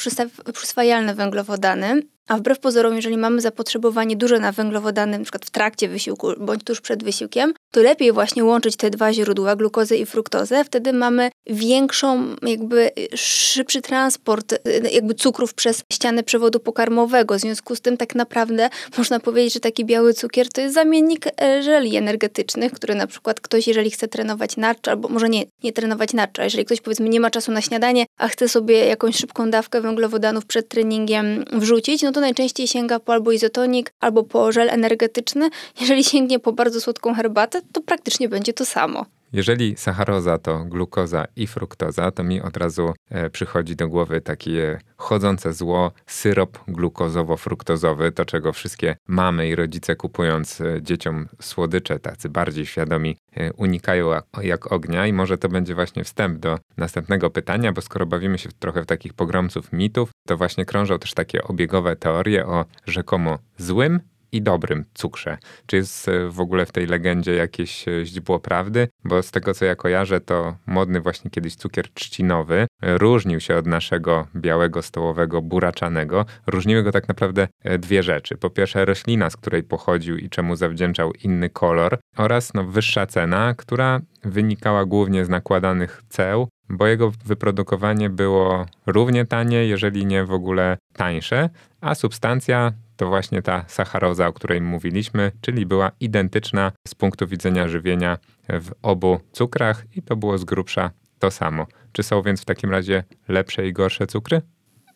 przyswajalne 0.54 1.16
węglowodany 1.16 2.02
a 2.28 2.38
wbrew 2.38 2.60
pozorom, 2.60 2.96
jeżeli 2.96 3.18
mamy 3.18 3.42
zapotrzebowanie 3.42 4.16
duże 4.16 4.40
na 4.40 4.52
węglowodany, 4.52 5.16
np. 5.16 5.40
w 5.46 5.50
trakcie 5.50 5.90
wysiłku 5.90 6.28
bądź 6.40 6.64
tuż 6.64 6.82
przed 6.82 7.04
wysiłkiem, 7.04 7.54
to 7.72 7.82
lepiej 7.82 8.12
właśnie 8.12 8.44
łączyć 8.44 8.76
te 8.76 8.90
dwa 8.90 9.14
źródła, 9.14 9.56
glukozę 9.56 9.98
i 9.98 10.06
fruktozę. 10.06 10.66
Wtedy 10.66 10.94
mamy 10.94 11.30
większą, 11.46 12.36
jakby 12.42 12.92
szybszy 13.16 13.82
transport 13.82 14.56
jakby 14.92 15.14
cukrów 15.14 15.54
przez 15.54 15.84
ścianę 15.94 16.24
przewodu 16.24 16.60
pokarmowego. 16.60 17.36
W 17.36 17.40
związku 17.40 17.76
z 17.76 17.82
tym 17.82 17.98
tak 17.98 18.16
naprawdę 18.16 18.70
można 18.98 19.20
powiedzieć, 19.20 19.54
że 19.54 19.60
taki 19.60 19.86
biały 19.86 20.14
cukier 20.14 20.50
to 20.50 20.62
jest 20.62 20.76
zamiennik 20.76 21.26
e, 21.42 21.64
żeli 21.64 21.96
energetycznych, 21.96 22.72
który 22.72 22.96
na 22.96 23.08
przykład 23.08 23.40
ktoś, 23.40 23.68
jeżeli 23.68 23.92
chce 23.92 24.08
trenować 24.08 24.58
naczczo, 24.58 24.92
albo 24.92 25.10
może 25.10 25.30
nie, 25.30 25.46
nie 25.64 25.74
trenować 25.74 26.14
naczczo, 26.14 26.44
jeżeli 26.44 26.66
ktoś 26.66 26.82
powiedzmy 26.82 27.10
nie 27.10 27.20
ma 27.20 27.30
czasu 27.38 27.52
na 27.52 27.62
śniadanie, 27.62 28.06
a 28.18 28.28
chce 28.28 28.50
sobie 28.50 28.86
jakąś 28.86 29.16
szybką 29.18 29.52
dawkę 29.52 29.82
węglowodanów 29.82 30.46
przed 30.46 30.68
treningiem 30.68 31.46
wrzucić, 31.54 32.02
no 32.02 32.12
to 32.12 32.20
najczęściej 32.22 32.68
sięga 32.68 33.00
po 33.00 33.14
albo 33.14 33.32
izotonik, 33.32 33.94
albo 34.00 34.24
po 34.24 34.52
żel 34.52 34.70
energetyczny. 34.70 35.50
Jeżeli 35.82 36.04
sięgnie 36.04 36.40
po 36.40 36.52
bardzo 36.54 36.82
słodką 36.82 37.14
herbatę, 37.14 37.62
to 37.74 37.82
praktycznie 37.82 38.30
będzie 38.30 38.54
to 38.54 38.66
samo. 38.66 39.06
Jeżeli 39.34 39.76
sacharoza 39.78 40.38
to 40.38 40.66
glukoza 40.66 41.26
i 41.36 41.48
fruktoza, 41.48 42.12
to 42.12 42.24
mi 42.24 42.42
od 42.42 42.58
razu 42.58 42.94
e, 43.10 43.30
przychodzi 43.30 43.76
do 43.76 43.88
głowy 43.88 44.22
takie 44.22 44.80
chodzące 44.98 45.54
zło, 45.54 45.92
syrop 46.06 46.58
glukozowo-fruktozowy, 46.68 48.12
to 48.12 48.26
czego 48.26 48.54
wszystkie 48.54 48.96
mamy 49.08 49.48
i 49.48 49.56
rodzice 49.56 49.96
kupując 49.96 50.62
e, 50.62 50.82
dzieciom 50.82 51.28
słodycze, 51.42 52.00
tacy 52.00 52.30
bardziej 52.30 52.66
świadomi, 52.66 53.18
e, 53.36 53.54
unikają 53.54 54.10
jak, 54.10 54.26
jak 54.42 54.72
ognia. 54.72 55.08
I 55.08 55.14
może 55.14 55.38
to 55.38 55.50
będzie 55.50 55.76
właśnie 55.76 56.04
wstęp 56.04 56.40
do 56.40 56.60
następnego 56.78 57.30
pytania, 57.30 57.72
bo 57.72 57.82
skoro 57.82 58.06
bawimy 58.06 58.38
się 58.38 58.50
trochę 58.60 58.82
w 58.82 58.86
takich 58.86 59.14
pogromców 59.14 59.74
mitów, 59.74 60.10
to 60.28 60.38
właśnie 60.38 60.66
krążą 60.66 61.00
też 61.00 61.14
takie 61.14 61.44
obiegowe 61.44 61.96
teorie 61.96 62.46
o 62.46 62.66
rzekomo 62.86 63.40
złym 63.58 64.00
i 64.38 64.42
dobrym 64.42 64.86
cukrze. 64.94 65.38
Czy 65.66 65.76
jest 65.76 66.08
e, 66.08 66.30
w 66.30 66.40
ogóle 66.40 66.66
w 66.66 66.72
tej 66.72 66.88
legendzie 66.88 67.34
jakieś 67.36 67.88
e, 67.88 68.06
źdźbło 68.06 68.40
prawdy? 68.40 68.88
Bo 69.04 69.24
z 69.24 69.32
tego 69.32 69.54
co 69.54 69.66
ja 69.66 69.76
kojarzę, 69.76 70.22
to 70.22 70.56
modny 70.68 71.02
właśnie 71.02 71.32
kiedyś 71.32 71.56
cukier 71.56 71.94
trzcinowy 71.94 72.68
e, 72.82 72.98
różnił 72.98 73.40
się 73.40 73.56
od 73.56 73.68
naszego 73.68 74.28
białego 74.36 74.82
stołowego 74.82 75.42
buraczanego. 75.42 76.26
Różniły 76.48 76.84
go 76.84 76.92
tak 76.92 77.08
naprawdę 77.08 77.48
dwie 77.80 78.04
rzeczy. 78.04 78.38
Po 78.38 78.50
pierwsze 78.50 78.86
roślina, 78.86 79.30
z 79.30 79.38
której 79.38 79.64
pochodził 79.64 80.18
i 80.18 80.30
czemu 80.30 80.56
zawdzięczał 80.56 81.14
inny 81.24 81.50
kolor 81.50 82.00
oraz 82.18 82.54
no, 82.54 82.64
wyższa 82.64 83.06
cena, 83.06 83.54
która 83.58 84.02
wynikała 84.24 84.86
głównie 84.86 85.26
z 85.26 85.30
nakładanych 85.30 86.04
ceł 86.10 86.48
bo 86.70 86.88
jego 86.88 87.12
wyprodukowanie 87.26 88.10
było 88.10 88.66
równie 88.86 89.26
tanie, 89.26 89.66
jeżeli 89.66 90.06
nie 90.06 90.26
w 90.26 90.32
ogóle 90.32 90.78
tańsze, 90.94 91.50
a 91.82 91.96
substancja 91.96 92.72
to 92.98 93.08
właśnie 93.08 93.42
ta 93.42 93.66
sacharoza, 93.68 94.28
o 94.28 94.34
której 94.34 94.62
mówiliśmy, 94.62 95.32
czyli 95.42 95.66
była 95.66 95.92
identyczna 96.00 96.72
z 96.88 96.96
punktu 96.96 97.28
widzenia 97.28 97.68
żywienia 97.68 98.18
w 98.50 98.72
obu 98.82 99.20
cukrach 99.32 99.86
i 99.96 100.02
to 100.02 100.16
było 100.16 100.38
z 100.38 100.44
grubsza 100.44 100.92
to 101.20 101.32
samo. 101.32 101.68
Czy 101.92 102.04
są 102.04 102.22
więc 102.22 102.42
w 102.42 102.46
takim 102.46 102.72
razie 102.72 103.04
lepsze 103.28 103.68
i 103.68 103.74
gorsze 103.74 104.08
cukry? 104.08 104.42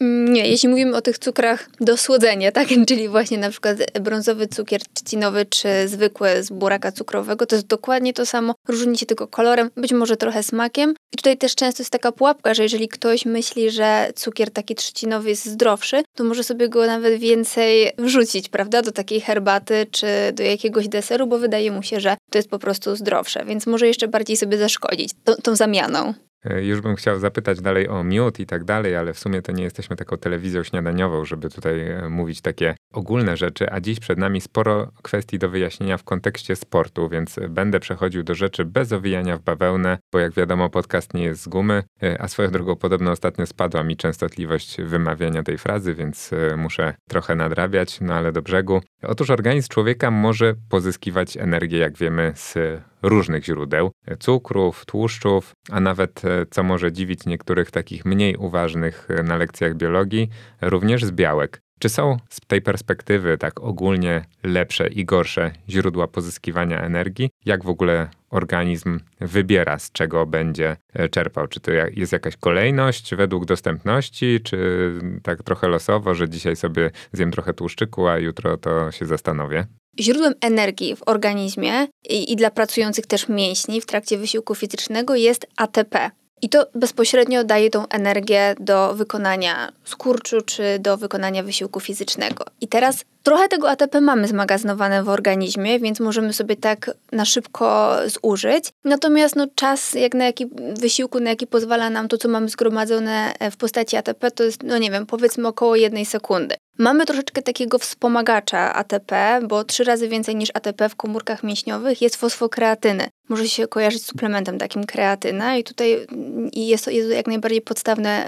Mm, 0.01 0.33
nie, 0.33 0.47
jeśli 0.47 0.69
mówimy 0.69 0.95
o 0.95 1.01
tych 1.01 1.17
cukrach 1.19 1.69
do 1.81 1.97
słodzenia, 1.97 2.51
tak, 2.51 2.67
czyli 2.87 3.09
właśnie 3.09 3.37
na 3.37 3.49
przykład 3.49 3.77
brązowy 4.01 4.47
cukier 4.47 4.81
trzcinowy 4.93 5.45
czy 5.45 5.87
zwykły 5.87 6.43
z 6.43 6.49
buraka 6.49 6.91
cukrowego, 6.91 7.45
to 7.45 7.55
jest 7.55 7.67
dokładnie 7.67 8.13
to 8.13 8.25
samo, 8.25 8.55
różni 8.67 8.97
się 8.97 9.05
tylko 9.05 9.27
kolorem, 9.27 9.69
być 9.77 9.91
może 9.91 10.17
trochę 10.17 10.43
smakiem. 10.43 10.93
I 11.13 11.17
tutaj 11.17 11.37
też 11.37 11.55
często 11.55 11.81
jest 11.81 11.91
taka 11.91 12.11
pułapka, 12.11 12.53
że 12.53 12.63
jeżeli 12.63 12.87
ktoś 12.87 13.25
myśli, 13.25 13.71
że 13.71 14.11
cukier 14.15 14.51
taki 14.51 14.75
trzcinowy 14.75 15.29
jest 15.29 15.45
zdrowszy, 15.45 16.03
to 16.15 16.23
może 16.23 16.43
sobie 16.43 16.69
go 16.69 16.85
nawet 16.85 17.19
więcej 17.19 17.91
wrzucić, 17.97 18.49
prawda, 18.49 18.81
do 18.81 18.91
takiej 18.91 19.21
herbaty 19.21 19.87
czy 19.91 20.07
do 20.33 20.43
jakiegoś 20.43 20.87
deseru, 20.87 21.27
bo 21.27 21.37
wydaje 21.37 21.71
mu 21.71 21.83
się, 21.83 21.99
że 21.99 22.17
to 22.31 22.37
jest 22.37 22.49
po 22.49 22.59
prostu 22.59 22.95
zdrowsze, 22.95 23.45
więc 23.45 23.67
może 23.67 23.87
jeszcze 23.87 24.07
bardziej 24.07 24.37
sobie 24.37 24.57
zaszkodzić 24.57 25.09
tą, 25.23 25.33
tą 25.35 25.55
zamianą. 25.55 26.13
E, 26.45 26.63
już 26.63 26.81
bym 26.81 26.95
chciał 26.95 27.19
zapytać 27.19 27.61
dalej 27.61 27.87
o 27.87 28.03
miód 28.03 28.39
i 28.39 28.45
tak 28.45 28.63
dalej, 28.63 28.95
ale 28.95 29.13
w 29.13 29.19
sumie 29.19 29.41
to 29.41 29.51
nie 29.51 29.63
jesteśmy 29.63 29.95
taką 29.95 30.17
telewizją 30.17 30.63
śniadaniową, 30.63 31.25
żeby 31.25 31.49
tutaj 31.49 31.87
e, 31.87 32.09
mówić 32.09 32.41
takie 32.41 32.75
ogólne 32.93 33.37
rzeczy, 33.37 33.71
a 33.71 33.81
dziś 33.81 33.99
przed 33.99 34.19
nami 34.19 34.41
sporo 34.41 34.91
kwestii 35.01 35.39
do 35.39 35.49
wyjaśnienia 35.49 35.97
w 35.97 36.03
kontekście 36.03 36.55
sportu, 36.55 37.09
więc 37.09 37.39
będę 37.49 37.79
przechodził 37.79 38.23
do 38.23 38.35
rzeczy 38.35 38.65
bez 38.65 38.93
owijania 38.93 39.37
w 39.37 39.41
bawełnę, 39.41 39.97
bo 40.13 40.19
jak 40.19 40.33
wiadomo 40.33 40.69
podcast 40.69 41.13
nie 41.13 41.23
jest 41.23 41.41
z 41.41 41.47
gumy, 41.47 41.83
e, 42.03 42.21
a 42.21 42.27
swoją 42.27 42.51
drogą 42.51 42.75
podobno 42.75 43.11
ostatnio 43.11 43.45
spadła 43.45 43.83
mi 43.83 43.97
częstotliwość 43.97 44.81
wymawiania 44.81 45.43
tej 45.43 45.57
frazy, 45.57 45.95
więc 45.95 46.31
muszę 46.57 46.93
trochę 47.09 47.35
nadrabiać, 47.35 48.01
no 48.01 48.13
ale 48.13 48.31
do 48.31 48.41
brzegu. 48.41 48.81
Otóż 49.03 49.29
organizm 49.29 49.67
człowieka 49.69 50.11
może 50.11 50.55
pozyskiwać 50.69 51.37
energię, 51.37 51.77
jak 51.77 51.97
wiemy, 51.97 52.33
z 52.35 52.57
różnych 53.01 53.45
źródeł 53.45 53.91
cukrów, 54.19 54.85
tłuszczów, 54.85 55.51
a 55.71 55.79
nawet, 55.79 56.25
e, 56.25 56.45
co 56.45 56.63
może 56.63 56.91
dziwić 56.91 57.25
niektórych 57.25 57.71
takich 57.71 58.05
mniej 58.05 58.35
uważnych 58.35 59.07
e, 59.09 59.23
na 59.23 59.37
lekcjach 59.37 59.75
biologii, 59.75 60.29
również 60.61 61.05
z 61.05 61.11
białek. 61.11 61.61
Czy 61.79 61.89
są 61.89 62.17
z 62.29 62.39
tej 62.47 62.61
perspektywy 62.61 63.37
tak 63.37 63.59
ogólnie 63.59 64.25
lepsze 64.43 64.87
i 64.87 65.05
gorsze 65.05 65.51
źródła 65.69 66.07
pozyskiwania 66.07 66.81
energii? 66.81 67.29
Jak 67.45 67.63
w 67.63 67.69
ogóle 67.69 68.09
organizm 68.29 68.99
wybiera, 69.19 69.79
z 69.79 69.91
czego 69.91 70.25
będzie 70.25 70.77
e, 70.93 71.09
czerpał? 71.09 71.47
Czy 71.47 71.59
to 71.59 71.71
jest 71.71 72.11
jakaś 72.13 72.37
kolejność 72.37 73.15
według 73.15 73.45
dostępności, 73.45 74.39
czy 74.43 74.91
tak 75.23 75.43
trochę 75.43 75.67
losowo, 75.67 76.15
że 76.15 76.29
dzisiaj 76.29 76.55
sobie 76.55 76.91
zjem 77.11 77.31
trochę 77.31 77.53
tłuszczyku, 77.53 78.07
a 78.07 78.17
jutro 78.17 78.57
to 78.57 78.91
się 78.91 79.05
zastanowię? 79.05 79.65
Źródłem 79.99 80.33
energii 80.41 80.95
w 80.95 81.03
organizmie 81.05 81.87
i, 82.09 82.31
i 82.31 82.35
dla 82.35 82.51
pracujących 82.51 83.05
też 83.07 83.29
mięśni 83.29 83.81
w 83.81 83.85
trakcie 83.85 84.17
wysiłku 84.17 84.55
fizycznego 84.55 85.15
jest 85.15 85.47
ATP, 85.57 86.11
i 86.41 86.49
to 86.49 86.65
bezpośrednio 86.75 87.43
daje 87.43 87.69
tą 87.69 87.87
energię 87.87 88.55
do 88.59 88.95
wykonania 88.95 89.71
skurczu 89.83 90.41
czy 90.41 90.79
do 90.79 90.97
wykonania 90.97 91.43
wysiłku 91.43 91.79
fizycznego. 91.79 92.45
I 92.61 92.67
teraz 92.67 93.05
trochę 93.23 93.47
tego 93.47 93.69
ATP 93.69 94.01
mamy 94.01 94.27
zmagazynowane 94.27 95.03
w 95.03 95.09
organizmie, 95.09 95.79
więc 95.79 95.99
możemy 95.99 96.33
sobie 96.33 96.55
tak 96.55 96.91
na 97.11 97.25
szybko 97.25 97.97
zużyć. 98.23 98.69
Natomiast 98.83 99.35
no, 99.35 99.47
czas, 99.55 99.93
jak 99.93 100.13
na 100.13 100.25
jaki 100.25 100.45
wysiłku, 100.79 101.19
na 101.19 101.29
jaki 101.29 101.47
pozwala 101.47 101.89
nam 101.89 102.07
to, 102.07 102.17
co 102.17 102.29
mamy 102.29 102.49
zgromadzone 102.49 103.33
w 103.51 103.57
postaci 103.57 103.97
ATP, 103.97 104.31
to 104.31 104.43
jest, 104.43 104.63
no 104.63 104.77
nie 104.77 104.91
wiem, 104.91 105.05
powiedzmy 105.05 105.47
około 105.47 105.75
jednej 105.75 106.05
sekundy. 106.05 106.55
Mamy 106.77 107.05
troszeczkę 107.05 107.41
takiego 107.41 107.79
wspomagacza 107.79 108.73
ATP, 108.73 109.39
bo 109.47 109.63
trzy 109.63 109.83
razy 109.83 110.07
więcej 110.07 110.35
niż 110.35 110.49
ATP 110.53 110.89
w 110.89 110.95
komórkach 110.95 111.43
mięśniowych 111.43 112.01
jest 112.01 112.15
fosfokreatyny. 112.15 113.07
Może 113.29 113.49
się 113.49 113.67
kojarzyć 113.67 114.03
z 114.03 114.05
suplementem 114.05 114.57
takim 114.57 114.83
kreatyna 114.83 115.55
i 115.55 115.63
tutaj 115.63 116.07
jest 116.53 116.85
to, 116.85 116.91
jak 116.91 117.27
najbardziej 117.27 117.61
podstawne 117.61 118.27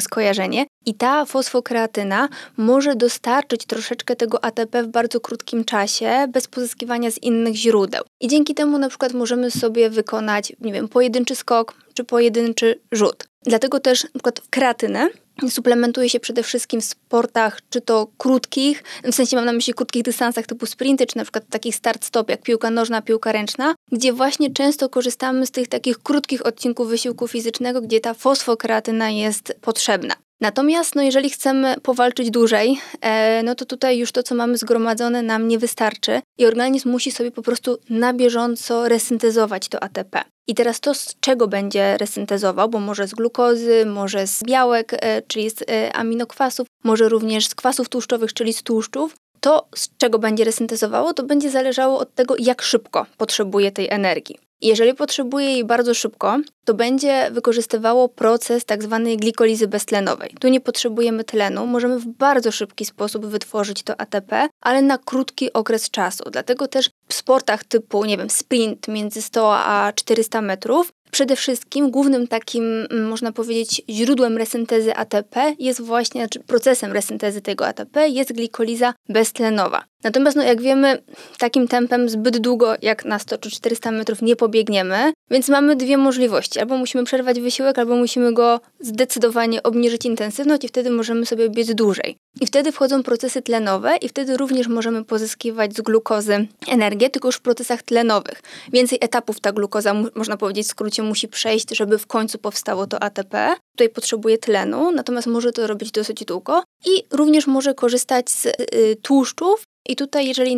skojarzenie. 0.00 0.66
I 0.88 0.94
ta 0.94 1.24
fosfokreatyna 1.24 2.28
może 2.56 2.96
dostarczyć 2.96 3.66
troszeczkę 3.66 4.16
tego 4.16 4.44
ATP 4.44 4.82
w 4.82 4.86
bardzo 4.86 5.20
krótkim 5.20 5.64
czasie, 5.64 6.26
bez 6.32 6.46
pozyskiwania 6.46 7.10
z 7.10 7.22
innych 7.22 7.54
źródeł. 7.54 8.04
I 8.20 8.28
dzięki 8.28 8.54
temu 8.54 8.78
na 8.78 8.88
przykład 8.88 9.12
możemy 9.12 9.50
sobie 9.50 9.90
wykonać, 9.90 10.52
nie 10.60 10.72
wiem, 10.72 10.88
pojedynczy 10.88 11.36
skok 11.36 11.74
czy 11.94 12.04
pojedynczy 12.04 12.80
rzut. 12.92 13.28
Dlatego 13.42 13.80
też 13.80 14.04
na 14.04 14.10
przykład 14.10 14.40
kreatynę 14.50 15.08
suplementuje 15.50 16.08
się 16.08 16.20
przede 16.20 16.42
wszystkim 16.42 16.80
w 16.80 16.84
sportach, 16.84 17.58
czy 17.70 17.80
to 17.80 18.08
krótkich, 18.18 18.82
w 19.04 19.14
sensie 19.14 19.36
mam 19.36 19.44
na 19.44 19.52
myśli 19.52 19.74
krótkich 19.74 20.02
dystansach 20.02 20.46
typu 20.46 20.66
sprinty, 20.66 21.06
czy 21.06 21.16
na 21.16 21.22
przykład 21.22 21.44
takich 21.50 21.74
start-stop, 21.74 22.30
jak 22.30 22.42
piłka 22.42 22.70
nożna, 22.70 23.02
piłka 23.02 23.32
ręczna, 23.32 23.74
gdzie 23.92 24.12
właśnie 24.12 24.50
często 24.50 24.88
korzystamy 24.88 25.46
z 25.46 25.50
tych 25.50 25.68
takich 25.68 25.98
krótkich 25.98 26.46
odcinków 26.46 26.88
wysiłku 26.88 27.28
fizycznego, 27.28 27.80
gdzie 27.80 28.00
ta 28.00 28.14
fosfokreatyna 28.14 29.10
jest 29.10 29.56
potrzebna. 29.60 30.14
Natomiast 30.40 30.94
no, 30.94 31.02
jeżeli 31.02 31.30
chcemy 31.30 31.74
powalczyć 31.82 32.30
dłużej, 32.30 32.80
e, 33.00 33.42
no 33.42 33.54
to 33.54 33.64
tutaj 33.64 33.98
już 33.98 34.12
to, 34.12 34.22
co 34.22 34.34
mamy 34.34 34.58
zgromadzone, 34.58 35.22
nam 35.22 35.48
nie 35.48 35.58
wystarczy 35.58 36.20
i 36.38 36.46
organizm 36.46 36.90
musi 36.90 37.12
sobie 37.12 37.30
po 37.30 37.42
prostu 37.42 37.78
na 37.90 38.12
bieżąco 38.12 38.88
resyntezować 38.88 39.68
to 39.68 39.82
ATP. 39.82 40.24
I 40.48 40.54
teraz 40.54 40.80
to, 40.80 40.94
z 40.94 41.14
czego 41.20 41.48
będzie 41.48 41.96
resyntezował, 41.98 42.68
bo 42.68 42.80
może 42.80 43.08
z 43.08 43.14
glukozy, 43.14 43.86
może 43.86 44.26
z 44.26 44.44
białek, 44.44 44.92
e, 44.92 45.22
czyli 45.22 45.50
z 45.50 45.62
e, 45.62 45.92
aminokwasów, 45.96 46.66
może 46.84 47.08
również 47.08 47.46
z 47.46 47.54
kwasów 47.54 47.88
tłuszczowych, 47.88 48.34
czyli 48.34 48.52
z 48.52 48.62
tłuszczów, 48.62 49.16
to, 49.40 49.68
z 49.74 49.88
czego 49.98 50.18
będzie 50.18 50.44
resyntezowało, 50.44 51.14
to 51.14 51.22
będzie 51.22 51.50
zależało 51.50 51.98
od 51.98 52.14
tego, 52.14 52.34
jak 52.38 52.62
szybko 52.62 53.06
potrzebuje 53.16 53.72
tej 53.72 53.88
energii. 53.90 54.47
Jeżeli 54.62 54.94
potrzebuje 54.94 55.46
jej 55.46 55.64
bardzo 55.64 55.94
szybko, 55.94 56.38
to 56.64 56.74
będzie 56.74 57.30
wykorzystywało 57.30 58.08
proces 58.08 58.64
tak 58.64 58.82
zwanej 58.82 59.16
glikolizy 59.16 59.68
beztlenowej. 59.68 60.34
Tu 60.40 60.48
nie 60.48 60.60
potrzebujemy 60.60 61.24
tlenu, 61.24 61.66
możemy 61.66 61.98
w 61.98 62.06
bardzo 62.06 62.52
szybki 62.52 62.84
sposób 62.84 63.26
wytworzyć 63.26 63.82
to 63.82 64.00
ATP, 64.00 64.48
ale 64.60 64.82
na 64.82 64.98
krótki 64.98 65.52
okres 65.52 65.90
czasu. 65.90 66.24
Dlatego 66.30 66.68
też 66.68 66.90
w 67.08 67.14
sportach 67.14 67.64
typu, 67.64 68.04
nie 68.04 68.16
wiem, 68.16 68.30
sprint 68.30 68.88
między 68.88 69.22
100 69.22 69.56
a 69.56 69.92
400 69.92 70.42
metrów 70.42 70.92
Przede 71.10 71.36
wszystkim 71.36 71.90
głównym 71.90 72.28
takim, 72.28 72.86
mm, 72.90 73.08
można 73.08 73.32
powiedzieć, 73.32 73.82
źródłem 73.90 74.36
resyntezy 74.36 74.96
ATP 74.96 75.54
jest 75.58 75.80
właśnie, 75.80 76.20
znaczy 76.20 76.40
procesem 76.40 76.92
resyntezy 76.92 77.40
tego 77.40 77.66
ATP 77.66 78.08
jest 78.08 78.32
glikoliza 78.32 78.94
beztlenowa. 79.08 79.84
Natomiast, 80.04 80.36
no, 80.36 80.42
jak 80.42 80.62
wiemy, 80.62 81.02
takim 81.38 81.68
tempem 81.68 82.08
zbyt 82.08 82.38
długo 82.38 82.74
jak 82.82 83.04
na 83.04 83.18
100 83.18 83.38
czy 83.38 83.50
400 83.50 83.90
metrów 83.90 84.22
nie 84.22 84.36
pobiegniemy, 84.36 85.12
więc 85.30 85.48
mamy 85.48 85.76
dwie 85.76 85.98
możliwości. 85.98 86.60
Albo 86.60 86.76
musimy 86.76 87.04
przerwać 87.04 87.40
wysiłek, 87.40 87.78
albo 87.78 87.96
musimy 87.96 88.32
go 88.32 88.60
zdecydowanie 88.80 89.62
obniżyć 89.62 90.04
intensywność 90.04 90.64
i 90.64 90.68
wtedy 90.68 90.90
możemy 90.90 91.26
sobie 91.26 91.50
biec 91.50 91.74
dłużej. 91.74 92.16
I 92.40 92.46
wtedy 92.46 92.72
wchodzą 92.72 93.02
procesy 93.02 93.42
tlenowe 93.42 93.96
i 93.96 94.08
wtedy 94.08 94.36
również 94.36 94.68
możemy 94.68 95.04
pozyskiwać 95.04 95.76
z 95.76 95.80
glukozy 95.80 96.46
energię, 96.68 97.10
tylko 97.10 97.28
już 97.28 97.36
w 97.36 97.40
procesach 97.40 97.82
tlenowych. 97.82 98.42
Więcej 98.72 98.98
etapów 99.00 99.40
ta 99.40 99.52
glukoza, 99.52 99.94
można 100.14 100.36
powiedzieć 100.36 100.66
w 100.66 100.70
skrócie, 100.70 101.02
musi 101.02 101.28
przejść, 101.28 101.76
żeby 101.76 101.98
w 101.98 102.06
końcu 102.06 102.38
powstało 102.38 102.86
to 102.86 103.02
ATP. 103.02 103.54
Tutaj 103.76 103.88
potrzebuje 103.88 104.38
tlenu, 104.38 104.92
natomiast 104.92 105.26
może 105.26 105.52
to 105.52 105.66
robić 105.66 105.90
dosyć 105.90 106.24
długo 106.24 106.62
i 106.86 107.02
również 107.10 107.46
może 107.46 107.74
korzystać 107.74 108.30
z 108.30 108.46
y, 108.46 108.96
tłuszczów 109.02 109.64
i 109.88 109.96
tutaj, 109.96 110.26
jeżeli 110.26 110.52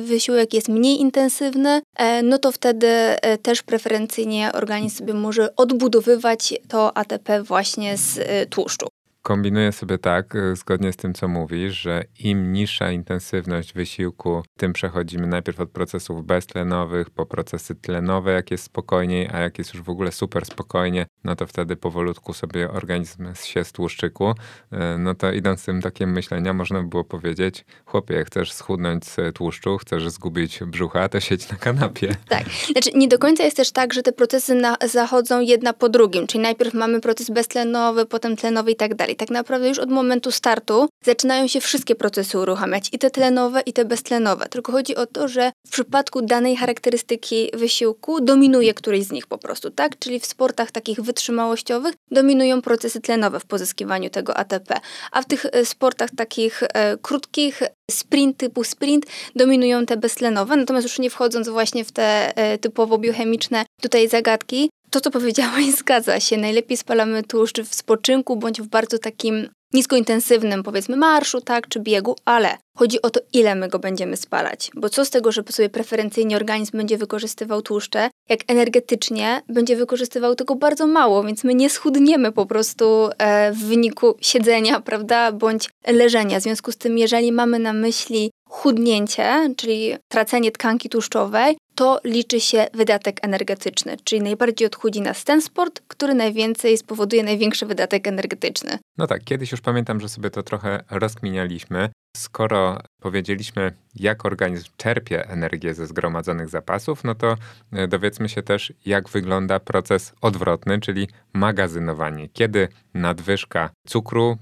wysiłek 0.00 0.54
jest 0.54 0.68
mniej 0.68 1.00
intensywny, 1.00 1.82
e, 1.96 2.22
no 2.22 2.38
to 2.38 2.52
wtedy 2.52 2.86
e, 2.88 3.38
też 3.38 3.62
preferencyjnie 3.62 4.50
organizm 4.52 4.96
sobie 4.98 5.14
może 5.14 5.56
odbudowywać 5.56 6.54
to 6.68 6.96
ATP 6.96 7.42
właśnie 7.42 7.96
z 7.96 8.18
e, 8.18 8.46
tłuszczu. 8.46 8.88
Kombinuję 9.22 9.72
sobie 9.72 9.98
tak, 9.98 10.34
y, 10.34 10.56
zgodnie 10.56 10.92
z 10.92 10.96
tym, 10.96 11.14
co 11.14 11.28
mówisz, 11.28 11.80
że 11.80 12.04
im 12.18 12.52
niższa 12.52 12.90
intensywność 12.90 13.72
wysiłku, 13.72 14.42
tym 14.56 14.72
przechodzimy 14.72 15.26
najpierw 15.26 15.60
od 15.60 15.70
procesów 15.70 16.26
beztlenowych 16.26 17.10
po 17.10 17.26
procesy 17.26 17.74
tlenowe, 17.74 18.32
jak 18.32 18.50
jest 18.50 18.64
spokojniej, 18.64 19.28
a 19.32 19.40
jak 19.40 19.58
jest 19.58 19.74
już 19.74 19.82
w 19.82 19.90
ogóle 19.90 20.12
super 20.12 20.46
spokojnie, 20.46 21.06
no 21.24 21.36
to 21.36 21.46
wtedy 21.46 21.76
powolutku 21.76 22.32
sobie 22.32 22.70
organizm 22.70 23.34
się 23.44 23.64
z 23.64 23.72
tłuszczyku. 23.72 24.30
Y, 24.30 24.76
no 24.98 25.14
to 25.14 25.32
idąc 25.32 25.64
tym 25.64 25.82
takim 25.82 26.12
myślenia, 26.12 26.52
można 26.52 26.82
by 26.82 26.88
było 26.88 27.04
powiedzieć, 27.04 27.64
chłopie, 27.84 28.24
chcesz 28.24 28.52
schudnąć 28.52 29.04
z 29.04 29.34
tłuszczu, 29.34 29.78
chcesz 29.78 30.08
zgubić 30.08 30.60
brzucha, 30.66 31.08
to 31.08 31.20
siedź 31.20 31.48
na 31.48 31.56
kanapie. 31.56 32.14
Tak, 32.28 32.44
znaczy 32.72 32.90
nie 32.94 33.08
do 33.08 33.18
końca 33.18 33.44
jest 33.44 33.56
też 33.56 33.72
tak, 33.72 33.94
że 33.94 34.02
te 34.02 34.12
procesy 34.12 34.54
na, 34.54 34.76
zachodzą 34.86 35.40
jedna 35.40 35.72
po 35.72 35.88
drugim, 35.88 36.26
czyli 36.26 36.42
najpierw 36.42 36.74
mamy 36.74 37.00
proces 37.00 37.30
beztlenowy, 37.30 38.06
potem 38.06 38.36
tlenowy 38.36 38.70
i 38.70 38.76
tak 38.76 38.94
dalej 38.94 39.11
Tak 39.16 39.30
naprawdę 39.30 39.68
już 39.68 39.78
od 39.78 39.90
momentu 39.90 40.30
startu 40.30 40.88
zaczynają 41.04 41.48
się 41.48 41.60
wszystkie 41.60 41.94
procesy 41.94 42.38
uruchamiać, 42.38 42.88
i 42.92 42.98
te 42.98 43.10
tlenowe, 43.10 43.60
i 43.60 43.72
te 43.72 43.84
beztlenowe. 43.84 44.48
Tylko 44.48 44.72
chodzi 44.72 44.96
o 44.96 45.06
to, 45.06 45.28
że 45.28 45.52
w 45.66 45.70
przypadku 45.70 46.22
danej 46.22 46.56
charakterystyki 46.56 47.50
wysiłku 47.54 48.20
dominuje 48.20 48.74
któryś 48.74 49.04
z 49.04 49.12
nich 49.12 49.26
po 49.26 49.38
prostu, 49.38 49.70
tak? 49.70 49.98
Czyli 49.98 50.20
w 50.20 50.26
sportach 50.26 50.70
takich 50.70 51.00
wytrzymałościowych 51.00 51.94
dominują 52.10 52.62
procesy 52.62 53.00
tlenowe 53.00 53.40
w 53.40 53.44
pozyskiwaniu 53.44 54.10
tego 54.10 54.36
ATP, 54.36 54.80
a 55.12 55.22
w 55.22 55.26
tych 55.26 55.46
e, 55.46 55.64
sportach 55.64 56.10
takich 56.16 56.62
e, 56.62 56.96
krótkich, 57.02 57.62
sprint 57.90 58.36
typu 58.36 58.64
sprint, 58.64 59.06
dominują 59.36 59.86
te 59.86 59.96
beztlenowe. 59.96 60.56
Natomiast 60.56 60.86
już 60.86 60.98
nie 60.98 61.10
wchodząc 61.10 61.48
właśnie 61.48 61.84
w 61.84 61.92
te 61.92 62.36
e, 62.36 62.58
typowo 62.58 62.98
biochemiczne 62.98 63.64
tutaj 63.80 64.08
zagadki, 64.08 64.70
to, 64.92 65.00
co 65.00 65.10
powiedziałaś, 65.10 65.64
zgadza 65.78 66.20
się. 66.20 66.36
Najlepiej 66.36 66.76
spalamy 66.76 67.22
tłuszcz 67.22 67.60
w 67.60 67.74
spoczynku 67.74 68.36
bądź 68.36 68.60
w 68.60 68.66
bardzo 68.66 68.98
takim 68.98 69.48
niskointensywnym, 69.72 70.62
powiedzmy, 70.62 70.96
marszu, 70.96 71.40
tak, 71.40 71.68
czy 71.68 71.80
biegu, 71.80 72.16
ale 72.24 72.58
chodzi 72.76 73.02
o 73.02 73.10
to, 73.10 73.20
ile 73.32 73.54
my 73.54 73.68
go 73.68 73.78
będziemy 73.78 74.16
spalać. 74.16 74.70
Bo 74.74 74.88
co 74.88 75.04
z 75.04 75.10
tego, 75.10 75.32
że 75.32 75.42
sobie 75.50 75.68
preferencyjnie 75.68 76.36
organizm 76.36 76.76
będzie 76.76 76.98
wykorzystywał 76.98 77.62
tłuszcze, 77.62 78.10
jak 78.28 78.40
energetycznie 78.46 79.42
będzie 79.48 79.76
wykorzystywał 79.76 80.34
tego 80.34 80.54
bardzo 80.54 80.86
mało, 80.86 81.24
więc 81.24 81.44
my 81.44 81.54
nie 81.54 81.70
schudniemy 81.70 82.32
po 82.32 82.46
prostu 82.46 83.08
e, 83.18 83.52
w 83.52 83.58
wyniku 83.58 84.14
siedzenia, 84.20 84.80
prawda, 84.90 85.32
bądź 85.32 85.70
leżenia. 85.86 86.40
W 86.40 86.42
związku 86.42 86.72
z 86.72 86.76
tym, 86.76 86.98
jeżeli 86.98 87.32
mamy 87.32 87.58
na 87.58 87.72
myśli 87.72 88.30
chudnięcie, 88.48 89.54
czyli 89.56 89.96
tracenie 90.08 90.52
tkanki 90.52 90.88
tłuszczowej, 90.88 91.56
to 91.82 92.00
liczy 92.04 92.40
się 92.40 92.66
wydatek 92.74 93.16
energetyczny, 93.22 93.96
czyli 94.04 94.22
najbardziej 94.22 94.66
odchudzi 94.66 95.00
nas 95.00 95.24
ten 95.24 95.42
sport, 95.42 95.80
który 95.88 96.14
najwięcej 96.14 96.78
spowoduje 96.78 97.22
największy 97.22 97.66
wydatek 97.66 98.08
energetyczny. 98.08 98.78
No 98.98 99.06
tak, 99.06 99.24
kiedyś 99.24 99.52
już 99.52 99.60
pamiętam, 99.60 100.00
że 100.00 100.08
sobie 100.08 100.30
to 100.30 100.42
trochę 100.42 100.84
rozkminialiśmy. 100.90 101.88
Skoro 102.16 102.78
powiedzieliśmy, 103.00 103.72
jak 103.94 104.24
organizm 104.24 104.70
czerpie 104.76 105.28
energię 105.28 105.74
ze 105.74 105.86
zgromadzonych 105.86 106.48
zapasów, 106.48 107.04
no 107.04 107.14
to 107.14 107.36
e, 107.72 107.88
dowiedzmy 107.88 108.28
się 108.28 108.42
też, 108.42 108.72
jak 108.86 109.08
wygląda 109.08 109.60
proces 109.60 110.14
odwrotny, 110.20 110.80
czyli 110.80 111.08
magazynowanie. 111.32 112.28
Kiedy 112.28 112.68
nadwyżka 112.94 113.70
cukru 113.86 114.38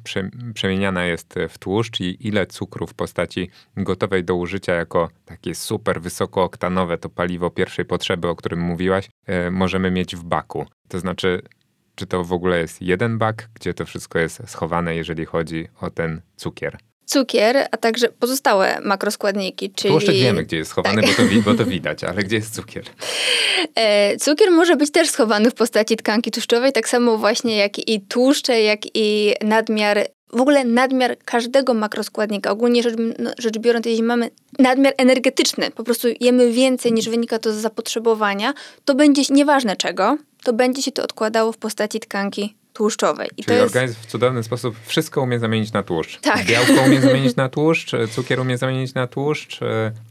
przemieniana 0.54 1.04
jest 1.04 1.34
w 1.48 1.58
tłuszcz 1.58 2.00
i 2.00 2.26
ile 2.28 2.46
cukru 2.46 2.86
w 2.86 2.94
postaci 2.94 3.50
gotowej 3.76 4.24
do 4.24 4.34
użycia 4.34 4.74
jako 4.74 5.08
takie 5.24 5.54
super 5.54 6.00
wysokooktanowe 6.00 6.98
to 6.98 7.08
paliwo 7.08 7.50
pierwszej 7.50 7.84
potrzeby, 7.84 8.28
o 8.28 8.36
którym 8.36 8.60
mówiłaś, 8.60 9.08
e, 9.26 9.50
możemy 9.50 9.90
mieć 9.90 10.16
w 10.16 10.24
baku. 10.24 10.66
To 10.88 10.98
znaczy, 10.98 11.42
czy 11.94 12.06
to 12.06 12.24
w 12.24 12.32
ogóle 12.32 12.58
jest 12.58 12.82
jeden 12.82 13.18
bak, 13.18 13.48
gdzie 13.54 13.74
to 13.74 13.86
wszystko 13.86 14.18
jest 14.18 14.42
schowane, 14.46 14.96
jeżeli 14.96 15.24
chodzi 15.24 15.68
o 15.80 15.90
ten 15.90 16.20
cukier? 16.36 16.89
Cukier, 17.10 17.68
a 17.70 17.76
także 17.76 18.08
pozostałe 18.08 18.80
makroskładniki, 18.82 19.70
czyli... 19.70 19.94
Tłuszczyk 19.94 20.14
wiemy, 20.14 20.42
gdzie 20.44 20.56
jest 20.56 20.70
schowany, 20.70 21.02
tak. 21.02 21.10
bo, 21.10 21.22
to, 21.22 21.50
bo 21.50 21.54
to 21.54 21.64
widać, 21.64 22.04
ale 22.04 22.22
gdzie 22.22 22.36
jest 22.36 22.54
cukier? 22.54 22.84
E, 23.74 24.16
cukier 24.16 24.50
może 24.50 24.76
być 24.76 24.90
też 24.90 25.10
schowany 25.10 25.50
w 25.50 25.54
postaci 25.54 25.96
tkanki 25.96 26.30
tłuszczowej, 26.30 26.72
tak 26.72 26.88
samo 26.88 27.18
właśnie 27.18 27.56
jak 27.56 27.88
i 27.88 28.00
tłuszcze, 28.00 28.62
jak 28.62 28.80
i 28.94 29.34
nadmiar 29.42 30.06
w 30.32 30.40
ogóle 30.40 30.64
nadmiar 30.64 31.16
każdego 31.24 31.74
makroskładnika, 31.74 32.50
ogólnie 32.50 32.82
rzecz, 32.82 32.94
no, 33.18 33.30
rzecz 33.38 33.58
biorąc, 33.58 33.86
jeśli 33.86 34.02
mamy 34.02 34.30
nadmiar 34.58 34.94
energetyczny, 34.96 35.70
po 35.70 35.84
prostu 35.84 36.08
jemy 36.20 36.52
więcej 36.52 36.92
niż 36.92 37.08
wynika 37.08 37.38
to 37.38 37.52
z 37.52 37.56
zapotrzebowania, 37.56 38.54
to 38.84 38.94
będzie 38.94 39.22
nieważne 39.30 39.76
czego, 39.76 40.16
to 40.44 40.52
będzie 40.52 40.82
się 40.82 40.92
to 40.92 41.02
odkładało 41.02 41.52
w 41.52 41.58
postaci 41.58 42.00
tkanki 42.00 42.59
tłuszczowej. 42.72 43.28
I 43.36 43.44
Czyli 43.44 43.56
jest... 43.56 43.76
organizm 43.76 44.00
w 44.02 44.06
cudowny 44.06 44.42
sposób 44.42 44.76
wszystko 44.86 45.22
umie 45.22 45.38
zamienić 45.38 45.72
na 45.72 45.82
tłuszcz. 45.82 46.20
Tak. 46.20 46.46
Białko 46.46 46.72
umie 46.86 47.00
zamienić 47.00 47.36
na 47.36 47.48
tłuszcz, 47.48 47.92
cukier 48.12 48.40
umie 48.40 48.58
zamienić 48.58 48.94
na 48.94 49.06
tłuszcz, 49.06 49.60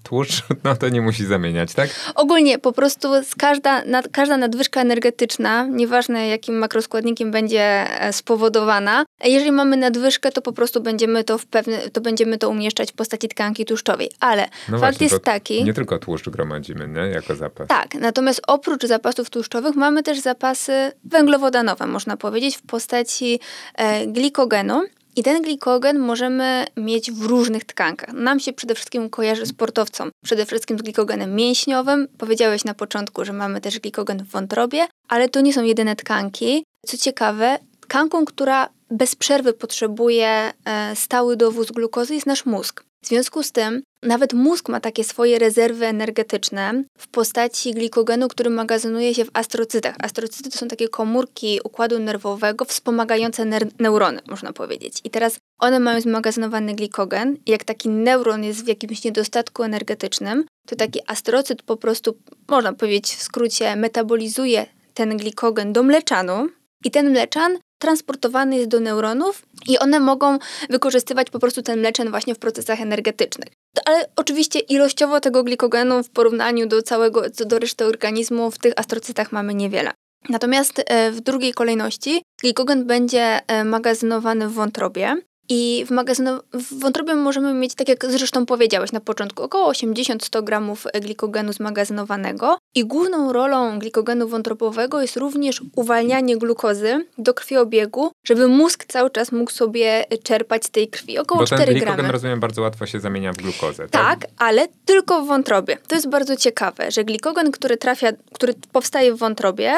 tłuszcz 0.10 0.44
no 0.64 0.76
to 0.76 0.90
nie 0.90 1.02
musi 1.02 1.26
zamieniać, 1.26 1.74
tak? 1.74 1.90
Ogólnie 2.16 2.60
po 2.60 2.72
prostu 2.72 3.08
każda, 3.38 3.86
nad, 3.86 4.08
każda 4.08 4.38
nadwyżka 4.38 4.82
energetyczna, 4.82 5.66
nieważne 5.66 6.28
jakim 6.28 6.58
makroskładnikiem 6.58 7.32
będzie 7.32 7.62
e, 8.02 8.14
spowodowana, 8.14 9.06
jeżeli 9.24 9.52
mamy 9.52 9.78
nadwyżkę, 9.78 10.32
to 10.32 10.42
po 10.42 10.54
prostu 10.54 10.82
będziemy 10.82 11.24
to 11.24 11.38
w 11.38 11.46
pewne, 11.46 11.78
to 11.78 12.02
będziemy 12.02 12.38
to 12.38 12.50
umieszczać 12.50 12.92
w 12.92 12.96
postaci 12.96 13.28
tkanki 13.28 13.66
tłuszczowej. 13.66 14.12
Ale 14.20 14.42
no 14.42 14.80
fakt 14.80 14.80
właśnie, 14.80 15.08
jest 15.08 15.24
taki... 15.24 15.64
Nie 15.64 15.74
tylko 15.74 16.00
tłuszcz 16.00 16.30
gromadzimy, 16.30 16.88
nie? 16.88 17.02
Jako 17.02 17.36
zapas. 17.36 17.68
Tak, 17.68 17.96
natomiast 17.96 18.42
oprócz 18.48 18.86
zapasów 18.86 19.30
tłuszczowych 19.30 19.76
mamy 19.76 20.04
też 20.04 20.20
zapasy 20.20 20.92
węglowodanowe, 21.04 21.88
można 21.88 22.18
powiedzieć, 22.18 22.58
w 22.58 22.62
postaci 22.62 23.40
e, 23.76 24.08
glikogenu. 24.08 24.84
I 25.16 25.24
ten 25.24 25.42
glikogen 25.42 26.00
możemy 26.00 26.66
mieć 26.78 27.12
w 27.12 27.26
różnych 27.26 27.66
tkankach. 27.66 28.14
Nam 28.14 28.40
się 28.40 28.54
przede 28.54 28.76
wszystkim 28.76 29.10
kojarzy 29.10 29.46
sportowcom, 29.46 30.12
przede 30.24 30.46
wszystkim 30.46 30.80
z 30.80 30.82
glikogenem 30.82 31.36
mięśniowym. 31.36 32.08
Powiedziałeś 32.18 32.66
na 32.66 32.74
początku, 32.74 33.26
że 33.26 33.34
mamy 33.34 33.62
też 33.62 33.80
glikogen 33.80 34.24
w 34.24 34.28
wątrobie, 34.28 34.88
ale 35.08 35.30
to 35.30 35.42
nie 35.42 35.54
są 35.54 35.64
jedyne 35.64 35.96
tkanki. 35.96 36.64
Co 36.86 36.98
ciekawe, 36.98 37.60
tkanką, 37.80 38.26
która 38.26 38.70
bez 38.92 39.16
przerwy 39.16 39.54
potrzebuje 39.54 40.52
e, 40.66 40.96
stały 40.96 41.38
dowóz 41.38 41.72
glukozy 41.72 42.14
jest 42.14 42.26
nasz 42.26 42.46
mózg. 42.46 42.84
W 43.04 43.08
związku 43.08 43.44
z 43.44 43.52
tym 43.52 43.82
nawet 44.04 44.34
mózg 44.34 44.70
ma 44.70 44.80
takie 44.80 45.04
swoje 45.04 45.40
rezerwy 45.40 45.86
energetyczne 45.86 46.84
w 46.98 47.08
postaci 47.08 47.74
glikogenu, 47.74 48.28
który 48.28 48.50
magazynuje 48.50 49.16
się 49.16 49.26
w 49.26 49.30
astrocytach. 49.34 49.96
Astrocyty 50.00 50.50
to 50.50 50.58
są 50.58 50.68
takie 50.68 50.88
komórki 50.88 51.60
układu 51.64 52.00
nerwowego 52.00 52.66
wspomagające 52.66 53.46
neurony, 53.80 54.22
można 54.28 54.54
powiedzieć. 54.54 55.02
I 55.04 55.10
teraz 55.10 55.38
one 55.60 55.80
mają 55.80 56.02
zmagazynowany 56.02 56.76
glikogen. 56.76 57.38
Jak 57.46 57.64
taki 57.64 57.90
neuron 57.90 58.44
jest 58.44 58.66
w 58.66 58.68
jakimś 58.68 59.04
niedostatku 59.04 59.64
energetycznym, 59.64 60.46
to 60.68 60.76
taki 60.76 61.00
astrocyt 61.08 61.62
po 61.62 61.78
prostu, 61.78 62.18
można 62.48 62.74
powiedzieć 62.74 63.16
w 63.16 63.24
skrócie, 63.24 63.76
metabolizuje 63.76 64.66
ten 64.94 65.18
glikogen 65.18 65.74
do 65.74 65.84
mleczanu, 65.84 66.50
i 66.86 66.92
ten 66.92 67.10
mleczan 67.10 67.58
transportowany 67.80 68.58
jest 68.58 68.70
do 68.70 68.80
neuronów 68.80 69.46
i 69.68 69.80
one 69.80 70.00
mogą 70.00 70.40
wykorzystywać 70.70 71.30
po 71.30 71.40
prostu 71.40 71.62
ten 71.62 71.80
mleczan 71.80 72.10
właśnie 72.10 72.36
w 72.36 72.40
procesach 72.40 72.82
energetycznych. 72.82 73.50
Ale 73.86 74.10
oczywiście 74.16 74.60
ilościowo 74.60 75.20
tego 75.20 75.44
glikogenu 75.44 76.04
w 76.04 76.10
porównaniu 76.10 76.68
do 76.68 76.82
całego, 76.82 77.22
do 77.46 77.60
reszty 77.60 77.86
organizmu 77.86 78.52
w 78.52 78.58
tych 78.58 78.74
astrocytach 78.76 79.32
mamy 79.32 79.54
niewiele. 79.54 79.92
Natomiast 80.30 80.84
e, 80.86 81.12
w 81.12 81.22
drugiej 81.22 81.54
kolejności 81.54 82.22
glikogen 82.42 82.86
będzie 82.86 83.40
e, 83.48 83.64
magazynowany 83.64 84.48
w 84.48 84.54
wątrobie 84.54 85.16
i 85.50 85.86
w, 85.88 85.92
magazynu, 85.92 86.40
w 86.54 86.80
wątrobie 86.80 87.16
możemy 87.16 87.54
mieć, 87.54 87.76
tak 87.76 87.90
jak 87.90 88.06
zresztą 88.06 88.46
powiedziałeś 88.46 88.92
na 88.92 89.00
początku, 89.00 89.44
około 89.44 89.72
80-100 89.72 90.44
gramów 90.44 90.88
glikogenu 91.02 91.54
zmagazynowanego. 91.54 92.58
I 92.76 92.86
główną 92.86 93.34
rolą 93.34 93.80
glikogenu 93.80 94.28
wątrobowego 94.28 95.02
jest 95.02 95.18
również 95.18 95.62
uwalnianie 95.76 96.38
glukozy 96.38 97.06
do 97.18 97.34
krwiobiegu, 97.34 98.12
żeby 98.24 98.48
mózg 98.48 98.86
cały 98.86 99.10
czas 99.10 99.32
mógł 99.32 99.52
sobie 99.52 100.06
czerpać 100.24 100.66
z 100.66 100.70
tej 100.70 100.88
krwi. 100.88 101.18
Około 101.18 101.40
Bo 101.40 101.46
4 101.46 101.66
ten 101.66 101.74
glikogen, 101.74 101.96
gramy. 101.96 102.12
rozumiem, 102.12 102.40
bardzo 102.40 102.62
łatwo 102.62 102.86
się 102.86 103.00
zamienia 103.00 103.34
w 103.34 103.38
glukozę. 103.38 103.90
Tak? 103.90 104.20
tak, 104.20 104.30
ale 104.38 104.68
tylko 104.86 105.22
w 105.22 105.28
wątrobie. 105.28 105.78
To 105.88 105.96
jest 105.96 106.10
bardzo 106.10 106.36
ciekawe, 106.36 106.92
że 106.92 107.04
glikogen, 107.04 107.52
który 107.52 107.78
trafia, 107.78 108.12
który 108.34 108.54
powstaje 108.72 109.14
w 109.14 109.18
wątrobie, 109.18 109.74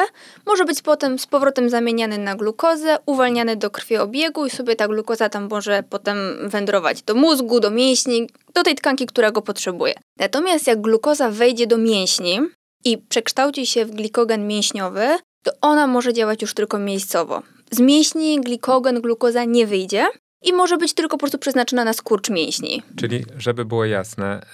może 0.46 0.64
być 0.64 0.82
potem 0.82 1.18
z 1.18 1.26
powrotem 1.26 1.70
zamieniany 1.70 2.18
na 2.18 2.34
glukozę, 2.34 2.98
uwalniany 3.06 3.56
do 3.56 3.70
krwiobiegu 3.70 4.46
i 4.46 4.50
sobie 4.50 4.76
ta 4.76 4.88
glukoza 4.88 5.28
tam 5.28 5.48
może 5.50 5.61
może 5.62 5.82
potem 5.82 6.16
wędrować 6.48 7.02
do 7.02 7.14
mózgu, 7.14 7.60
do 7.60 7.70
mięśni, 7.70 8.28
do 8.54 8.62
tej 8.62 8.74
tkanki, 8.74 9.06
która 9.06 9.30
go 9.30 9.42
potrzebuje. 9.42 9.94
Natomiast 10.18 10.66
jak 10.66 10.80
glukoza 10.80 11.30
wejdzie 11.30 11.66
do 11.66 11.78
mięśni 11.78 12.40
i 12.84 12.98
przekształci 12.98 13.66
się 13.66 13.84
w 13.84 13.90
glikogen 13.90 14.46
mięśniowy, 14.46 15.06
to 15.42 15.52
ona 15.60 15.86
może 15.86 16.12
działać 16.12 16.42
już 16.42 16.54
tylko 16.54 16.78
miejscowo. 16.78 17.42
Z 17.70 17.80
mięśni 17.80 18.40
glikogen, 18.40 19.00
glukoza 19.00 19.44
nie 19.44 19.66
wyjdzie 19.66 20.06
i 20.44 20.52
może 20.52 20.76
być 20.76 20.94
tylko 20.94 21.16
po 21.16 21.18
prostu 21.18 21.38
przeznaczona 21.38 21.84
na 21.84 21.92
skurcz 21.92 22.30
mięśni. 22.30 22.82
Czyli, 22.96 23.24
żeby 23.38 23.64
było 23.64 23.84
jasne, 23.84 24.46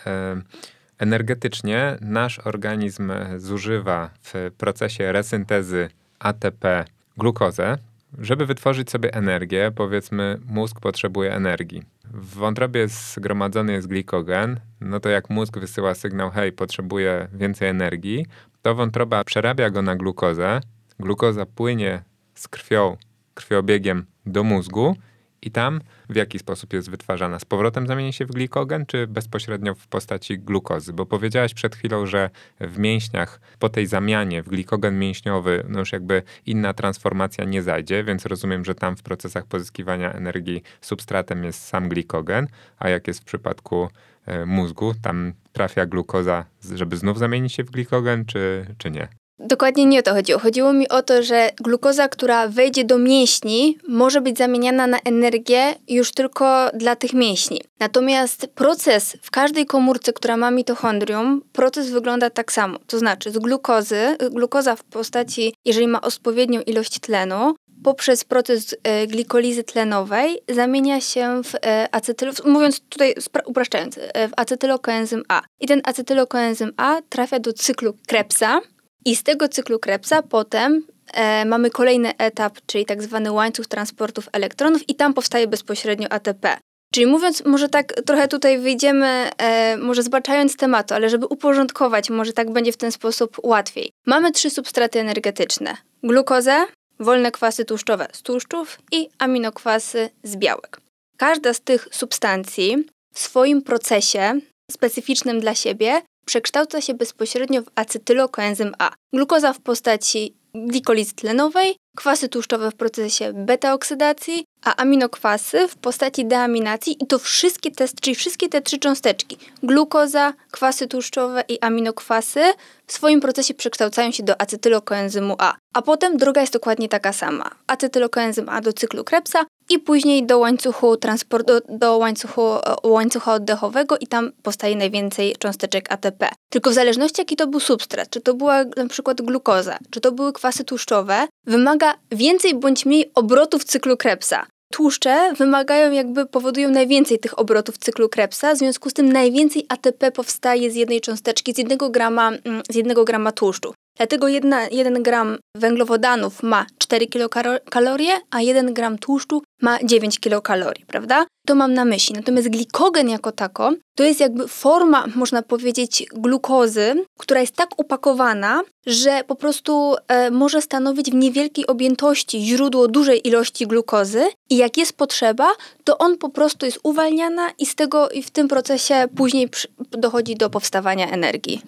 energetycznie 0.98 1.98
nasz 2.00 2.38
organizm 2.38 3.12
zużywa 3.36 4.10
w 4.22 4.50
procesie 4.58 5.12
resyntezy 5.12 5.88
ATP 6.18 6.84
glukozę, 7.16 7.78
żeby 8.18 8.46
wytworzyć 8.46 8.90
sobie 8.90 9.14
energię, 9.14 9.72
powiedzmy, 9.74 10.38
mózg 10.46 10.80
potrzebuje 10.80 11.34
energii. 11.34 11.82
W 12.04 12.34
wątrobie 12.34 12.88
zgromadzony 12.88 13.72
jest 13.72 13.86
glikogen, 13.86 14.60
no 14.80 15.00
to 15.00 15.08
jak 15.08 15.30
mózg 15.30 15.58
wysyła 15.58 15.94
sygnał, 15.94 16.30
hej, 16.30 16.52
potrzebuje 16.52 17.28
więcej 17.32 17.68
energii, 17.68 18.26
to 18.62 18.74
wątroba 18.74 19.24
przerabia 19.24 19.70
go 19.70 19.82
na 19.82 19.96
glukozę, 19.96 20.60
glukoza 21.00 21.46
płynie 21.46 22.02
z 22.34 22.48
krwią, 22.48 22.96
krwiobiegiem 23.34 24.06
do 24.26 24.44
mózgu 24.44 24.96
I 25.42 25.50
tam 25.50 25.80
w 26.08 26.16
jaki 26.16 26.38
sposób 26.38 26.72
jest 26.72 26.90
wytwarzana? 26.90 27.38
Z 27.38 27.44
powrotem 27.44 27.86
zamieni 27.86 28.12
się 28.12 28.26
w 28.26 28.30
glikogen, 28.30 28.86
czy 28.86 29.06
bezpośrednio 29.06 29.74
w 29.74 29.86
postaci 29.86 30.38
glukozy? 30.38 30.92
Bo 30.92 31.06
powiedziałaś 31.06 31.54
przed 31.54 31.76
chwilą, 31.76 32.06
że 32.06 32.30
w 32.60 32.78
mięśniach 32.78 33.40
po 33.58 33.68
tej 33.68 33.86
zamianie 33.86 34.42
w 34.42 34.48
glikogen 34.48 34.98
mięśniowy 34.98 35.64
no 35.68 35.78
już 35.78 35.92
jakby 35.92 36.22
inna 36.46 36.74
transformacja 36.74 37.44
nie 37.44 37.62
zajdzie, 37.62 38.04
więc 38.04 38.26
rozumiem, 38.26 38.64
że 38.64 38.74
tam 38.74 38.96
w 38.96 39.02
procesach 39.02 39.46
pozyskiwania 39.46 40.12
energii 40.12 40.62
substratem 40.80 41.44
jest 41.44 41.62
sam 41.62 41.88
glikogen, 41.88 42.46
a 42.78 42.88
jak 42.88 43.08
jest 43.08 43.20
w 43.20 43.24
przypadku 43.24 43.88
e, 44.26 44.46
mózgu, 44.46 44.94
tam 45.02 45.32
trafia 45.52 45.86
glukoza, 45.86 46.44
żeby 46.74 46.96
znów 46.96 47.18
zamienić 47.18 47.52
się 47.52 47.64
w 47.64 47.70
glikogen, 47.70 48.24
czy, 48.24 48.66
czy 48.78 48.90
nie? 48.90 49.17
Dokładnie 49.38 49.86
nie 49.86 49.98
o 49.98 50.02
to 50.02 50.14
chodziło. 50.14 50.38
Chodziło 50.38 50.72
mi 50.72 50.88
o 50.88 51.02
to, 51.02 51.22
że 51.22 51.50
glukoza, 51.56 52.08
która 52.08 52.48
wejdzie 52.48 52.84
do 52.84 52.98
mięśni, 52.98 53.78
może 53.88 54.20
być 54.20 54.38
zamieniana 54.38 54.86
na 54.86 54.98
energię 55.04 55.74
już 55.88 56.12
tylko 56.12 56.70
dla 56.74 56.96
tych 56.96 57.12
mięśni. 57.12 57.60
Natomiast 57.80 58.46
proces 58.54 59.16
w 59.22 59.30
każdej 59.30 59.66
komórce, 59.66 60.12
która 60.12 60.36
ma 60.36 60.50
mitochondrium, 60.50 61.42
proces 61.52 61.90
wygląda 61.90 62.30
tak 62.30 62.52
samo. 62.52 62.78
To 62.86 62.98
znaczy 62.98 63.30
z 63.30 63.38
glukozy, 63.38 64.16
glukoza 64.30 64.76
w 64.76 64.84
postaci, 64.84 65.54
jeżeli 65.64 65.88
ma 65.88 66.00
odpowiednią 66.00 66.60
ilość 66.60 66.98
tlenu, 67.00 67.54
poprzez 67.84 68.24
proces 68.24 68.76
e, 68.82 69.06
glikolizy 69.06 69.64
tlenowej 69.64 70.38
zamienia 70.48 71.00
się 71.00 71.42
w 71.44 71.54
e, 71.54 71.88
acetyl, 71.92 72.32
mówiąc 72.44 72.80
tutaj 72.80 73.14
upraszczając, 73.44 73.98
e, 73.98 74.28
w 74.28 74.32
acetylokoenzym 74.36 75.22
A. 75.28 75.42
I 75.60 75.66
ten 75.66 75.80
acetylokoenzym 75.84 76.72
A 76.76 77.02
trafia 77.08 77.38
do 77.38 77.52
cyklu 77.52 77.94
Krebsa, 78.06 78.60
i 79.04 79.16
z 79.16 79.22
tego 79.22 79.48
cyklu 79.48 79.78
Krebsa 79.78 80.22
potem 80.22 80.86
e, 81.14 81.44
mamy 81.44 81.70
kolejny 81.70 82.16
etap, 82.16 82.58
czyli 82.66 82.86
tak 82.86 83.02
zwany 83.02 83.32
łańcuch 83.32 83.66
transportów 83.66 84.28
elektronów 84.32 84.88
i 84.88 84.94
tam 84.94 85.14
powstaje 85.14 85.46
bezpośrednio 85.46 86.12
ATP. 86.12 86.58
Czyli 86.92 87.06
mówiąc, 87.06 87.44
może 87.44 87.68
tak 87.68 87.92
trochę 88.06 88.28
tutaj 88.28 88.58
wyjdziemy, 88.58 89.30
e, 89.38 89.76
może 89.76 90.02
zbaczając 90.02 90.56
tematu, 90.56 90.94
ale 90.94 91.10
żeby 91.10 91.26
uporządkować, 91.26 92.10
może 92.10 92.32
tak 92.32 92.50
będzie 92.50 92.72
w 92.72 92.76
ten 92.76 92.92
sposób 92.92 93.36
łatwiej. 93.42 93.90
Mamy 94.06 94.32
trzy 94.32 94.50
substraty 94.50 95.00
energetyczne. 95.00 95.76
Glukozę, 96.02 96.66
wolne 97.00 97.30
kwasy 97.30 97.64
tłuszczowe 97.64 98.06
z 98.12 98.22
tłuszczów 98.22 98.78
i 98.92 99.08
aminokwasy 99.18 100.10
z 100.22 100.36
białek. 100.36 100.80
Każda 101.16 101.54
z 101.54 101.60
tych 101.60 101.88
substancji 101.90 102.86
w 103.14 103.18
swoim 103.18 103.62
procesie 103.62 104.40
specyficznym 104.70 105.40
dla 105.40 105.54
siebie 105.54 106.02
przekształca 106.28 106.80
się 106.80 106.94
bezpośrednio 106.94 107.62
w 107.62 107.70
acetylokoenzym 107.74 108.72
A. 108.78 108.90
Glukoza 109.12 109.52
w 109.52 109.60
postaci 109.60 110.34
glikolizy 110.54 111.14
tlenowej, 111.14 111.76
kwasy 111.96 112.28
tłuszczowe 112.28 112.70
w 112.70 112.74
procesie 112.74 113.32
beta-oksydacji, 113.32 114.44
a 114.64 114.76
aminokwasy 114.76 115.68
w 115.68 115.76
postaci 115.76 116.24
deaminacji 116.24 116.96
i 117.02 117.06
to 117.06 117.18
wszystkie 117.18 117.70
te, 117.70 117.88
czyli 118.00 118.14
wszystkie 118.14 118.48
te 118.48 118.62
trzy 118.62 118.78
cząsteczki, 118.78 119.38
glukoza, 119.62 120.32
kwasy 120.50 120.88
tłuszczowe 120.88 121.44
i 121.48 121.60
aminokwasy 121.60 122.40
w 122.86 122.92
swoim 122.92 123.20
procesie 123.20 123.54
przekształcają 123.54 124.12
się 124.12 124.22
do 124.22 124.40
acetylokoenzymu 124.40 125.36
A. 125.38 125.54
A 125.74 125.82
potem 125.82 126.16
droga 126.16 126.40
jest 126.40 126.52
dokładnie 126.52 126.88
taka 126.88 127.12
sama. 127.12 127.50
Acetylokoenzym 127.66 128.48
A 128.48 128.60
do 128.60 128.72
cyklu 128.72 129.04
Krebsa 129.04 129.44
i 129.70 129.78
później 129.78 130.26
do 130.26 130.38
łańcuchu 130.38 130.96
transportu, 130.96 131.52
do 131.68 131.96
łańcuchu, 131.96 132.42
łańcucha 132.84 133.34
oddechowego 133.34 133.98
i 133.98 134.06
tam 134.06 134.32
powstaje 134.42 134.76
najwięcej 134.76 135.36
cząsteczek 135.38 135.92
ATP. 135.92 136.28
Tylko 136.50 136.70
w 136.70 136.74
zależności 136.74 137.20
jaki 137.20 137.36
to 137.36 137.46
był 137.46 137.60
substrat, 137.60 138.10
czy 138.10 138.20
to 138.20 138.34
była 138.34 138.64
na 138.64 138.88
przykład 138.88 139.22
glukoza, 139.22 139.78
czy 139.90 140.00
to 140.00 140.12
były 140.12 140.32
kwasy 140.32 140.64
tłuszczowe, 140.64 141.26
wymaga 141.46 141.94
więcej 142.12 142.54
bądź 142.54 142.86
mniej 142.86 143.10
obrotów 143.14 143.64
cyklu 143.64 143.96
Krebsa. 143.96 144.46
Tłuszcze 144.72 145.32
wymagają, 145.38 145.92
jakby 145.92 146.26
powodują 146.26 146.70
najwięcej 146.70 147.18
tych 147.18 147.38
obrotów 147.38 147.78
cyklu 147.78 148.08
Krebsa, 148.08 148.54
w 148.54 148.58
związku 148.58 148.90
z 148.90 148.92
tym 148.92 149.12
najwięcej 149.12 149.66
ATP 149.68 150.12
powstaje 150.12 150.70
z 150.70 150.74
jednej 150.74 151.00
cząsteczki, 151.00 151.54
z 151.54 151.58
jednego 151.58 151.90
grama, 151.90 152.28
mm, 152.28 152.62
z 152.70 152.74
jednego 152.74 153.04
grama 153.04 153.32
tłuszczu. 153.32 153.74
Dlatego 153.98 154.28
jedna, 154.28 154.68
1 154.68 155.02
gram 155.02 155.38
węglowodanów 155.54 156.42
ma 156.42 156.66
4 156.78 157.06
kilokalorie, 157.06 158.12
a 158.30 158.40
1 158.40 158.74
gram 158.74 158.98
tłuszczu 158.98 159.42
ma 159.62 159.78
9 159.84 160.20
kilokalorii, 160.20 160.84
prawda? 160.86 161.26
To 161.46 161.54
mam 161.54 161.74
na 161.74 161.84
myśli. 161.84 162.14
Natomiast 162.14 162.48
glikogen 162.48 163.08
jako 163.08 163.32
tako 163.32 163.72
to 163.96 164.04
jest 164.04 164.20
jakby 164.20 164.48
forma, 164.48 165.06
można 165.14 165.42
powiedzieć, 165.42 166.06
glukozy, 166.14 167.04
która 167.18 167.40
jest 167.40 167.56
tak 167.56 167.68
upakowana, 167.76 168.62
że 168.86 169.24
po 169.26 169.34
prostu 169.34 169.94
e, 170.08 170.30
może 170.30 170.62
stanowić 170.62 171.10
w 171.10 171.14
niewielkiej 171.14 171.66
objętości 171.66 172.40
źródło 172.40 172.88
dużej 172.88 173.28
ilości 173.28 173.66
glukozy 173.66 174.22
i 174.50 174.56
jak 174.56 174.76
jest 174.76 174.92
potrzeba, 174.92 175.48
to 175.84 175.98
on 175.98 176.18
po 176.18 176.28
prostu 176.28 176.66
jest 176.66 176.78
uwalniana 176.82 177.50
i 177.58 177.66
z 177.66 177.74
tego 177.74 178.08
i 178.08 178.22
w 178.22 178.30
tym 178.30 178.48
procesie 178.48 179.06
później 179.16 179.48
dochodzi 179.90 180.34
do 180.34 180.50
powstawania 180.50 181.10
energii. 181.10 181.62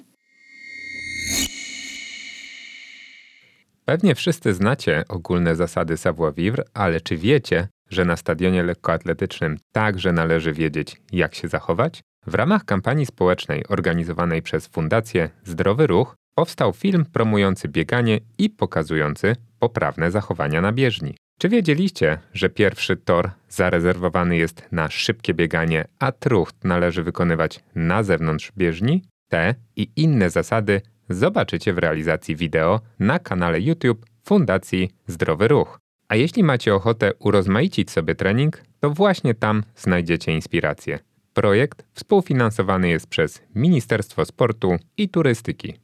Pewnie 3.91 4.15
wszyscy 4.15 4.55
znacie 4.55 5.05
ogólne 5.09 5.57
zasady 5.57 5.97
savoir-vivre, 5.97 6.63
ale 6.75 7.01
czy 7.01 7.17
wiecie, 7.17 7.69
że 7.89 8.05
na 8.05 8.17
stadionie 8.17 8.63
lekkoatletycznym 8.63 9.59
także 9.73 10.13
należy 10.13 10.53
wiedzieć, 10.53 10.97
jak 11.13 11.35
się 11.35 11.49
zachować? 11.49 12.01
W 12.27 12.35
ramach 12.35 12.65
kampanii 12.65 13.07
społecznej 13.07 13.67
organizowanej 13.69 14.43
przez 14.43 14.67
Fundację 14.67 15.31
Zdrowy 15.45 15.87
Ruch 15.87 16.17
powstał 16.35 16.73
film 16.73 17.05
promujący 17.05 17.69
bieganie 17.69 18.21
i 18.39 18.51
pokazujący 18.51 19.37
poprawne 19.59 20.11
zachowania 20.11 20.61
na 20.61 20.73
bieżni. 20.73 21.17
Czy 21.39 21.49
wiedzieliście, 21.49 22.19
że 22.35 22.49
pierwszy 22.49 22.97
tor 22.97 23.31
zarezerwowany 23.49 24.37
jest 24.37 24.67
na 24.73 24.91
szybkie 24.91 25.35
bieganie, 25.35 25.85
a 25.99 26.13
trucht 26.13 26.65
należy 26.65 27.03
wykonywać 27.03 27.61
na 27.75 28.03
zewnątrz 28.03 28.53
bieżni? 28.57 29.05
Te 29.31 29.55
i 29.77 29.91
inne 29.97 30.31
zasady 30.31 30.81
zobaczycie 31.11 31.73
w 31.73 31.79
realizacji 31.79 32.37
wideo 32.37 32.81
na 32.99 33.19
kanale 33.19 33.61
YouTube 33.61 34.07
Fundacji 34.25 34.91
Zdrowy 35.07 35.49
Ruch. 35.49 35.81
A 36.09 36.17
jeśli 36.17 36.43
macie 36.43 36.75
ochotę 36.75 37.15
urozmaicić 37.15 37.91
sobie 37.91 38.15
trening, 38.15 38.63
to 38.81 38.91
właśnie 38.91 39.35
tam 39.35 39.63
znajdziecie 39.77 40.33
inspirację. 40.33 40.99
Projekt 41.35 41.85
współfinansowany 41.93 42.89
jest 42.89 43.07
przez 43.07 43.43
Ministerstwo 43.55 44.25
Sportu 44.25 44.77
i 44.97 45.09
Turystyki. 45.09 45.75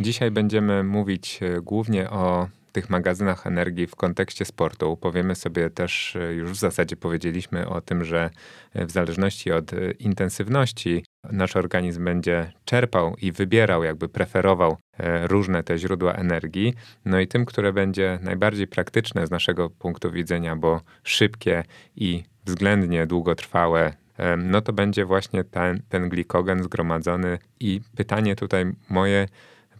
Dzisiaj 0.00 0.30
będziemy 0.30 0.84
mówić 0.84 1.38
e, 1.42 1.60
głównie 1.60 2.10
o 2.10 2.48
tych 2.76 2.90
magazynach 2.90 3.46
energii 3.46 3.86
w 3.86 3.96
kontekście 3.96 4.44
sportu. 4.44 4.96
Powiemy 4.96 5.34
sobie 5.34 5.70
też, 5.70 6.16
e, 6.16 6.34
już 6.34 6.50
w 6.50 6.56
zasadzie 6.56 6.96
powiedzieliśmy 6.96 7.68
o 7.68 7.80
tym, 7.80 8.04
że 8.04 8.30
e, 8.74 8.86
w 8.86 8.90
zależności 8.90 9.52
od 9.52 9.72
e, 9.72 9.90
intensywności 9.90 11.04
nasz 11.32 11.56
organizm 11.56 12.04
będzie 12.04 12.52
czerpał 12.64 13.16
i 13.22 13.32
wybierał, 13.32 13.84
jakby 13.84 14.08
preferował 14.08 14.76
różne 15.22 15.62
te 15.62 15.78
źródła 15.78 16.12
energii. 16.12 16.74
No 17.04 17.20
i 17.20 17.28
tym, 17.28 17.44
które 17.44 17.72
będzie 17.72 18.18
najbardziej 18.22 18.66
praktyczne 18.66 19.26
z 19.26 19.30
naszego 19.30 19.70
punktu 19.70 20.10
widzenia, 20.10 20.56
bo 20.56 20.80
szybkie 21.04 21.62
i 21.96 22.24
względnie 22.44 23.06
długotrwałe, 23.06 23.92
no 24.38 24.60
to 24.60 24.72
będzie 24.72 25.04
właśnie 25.04 25.44
ten, 25.44 25.82
ten 25.88 26.08
glikogen 26.08 26.62
zgromadzony. 26.62 27.38
I 27.60 27.80
pytanie 27.96 28.36
tutaj 28.36 28.64
moje, 28.88 29.26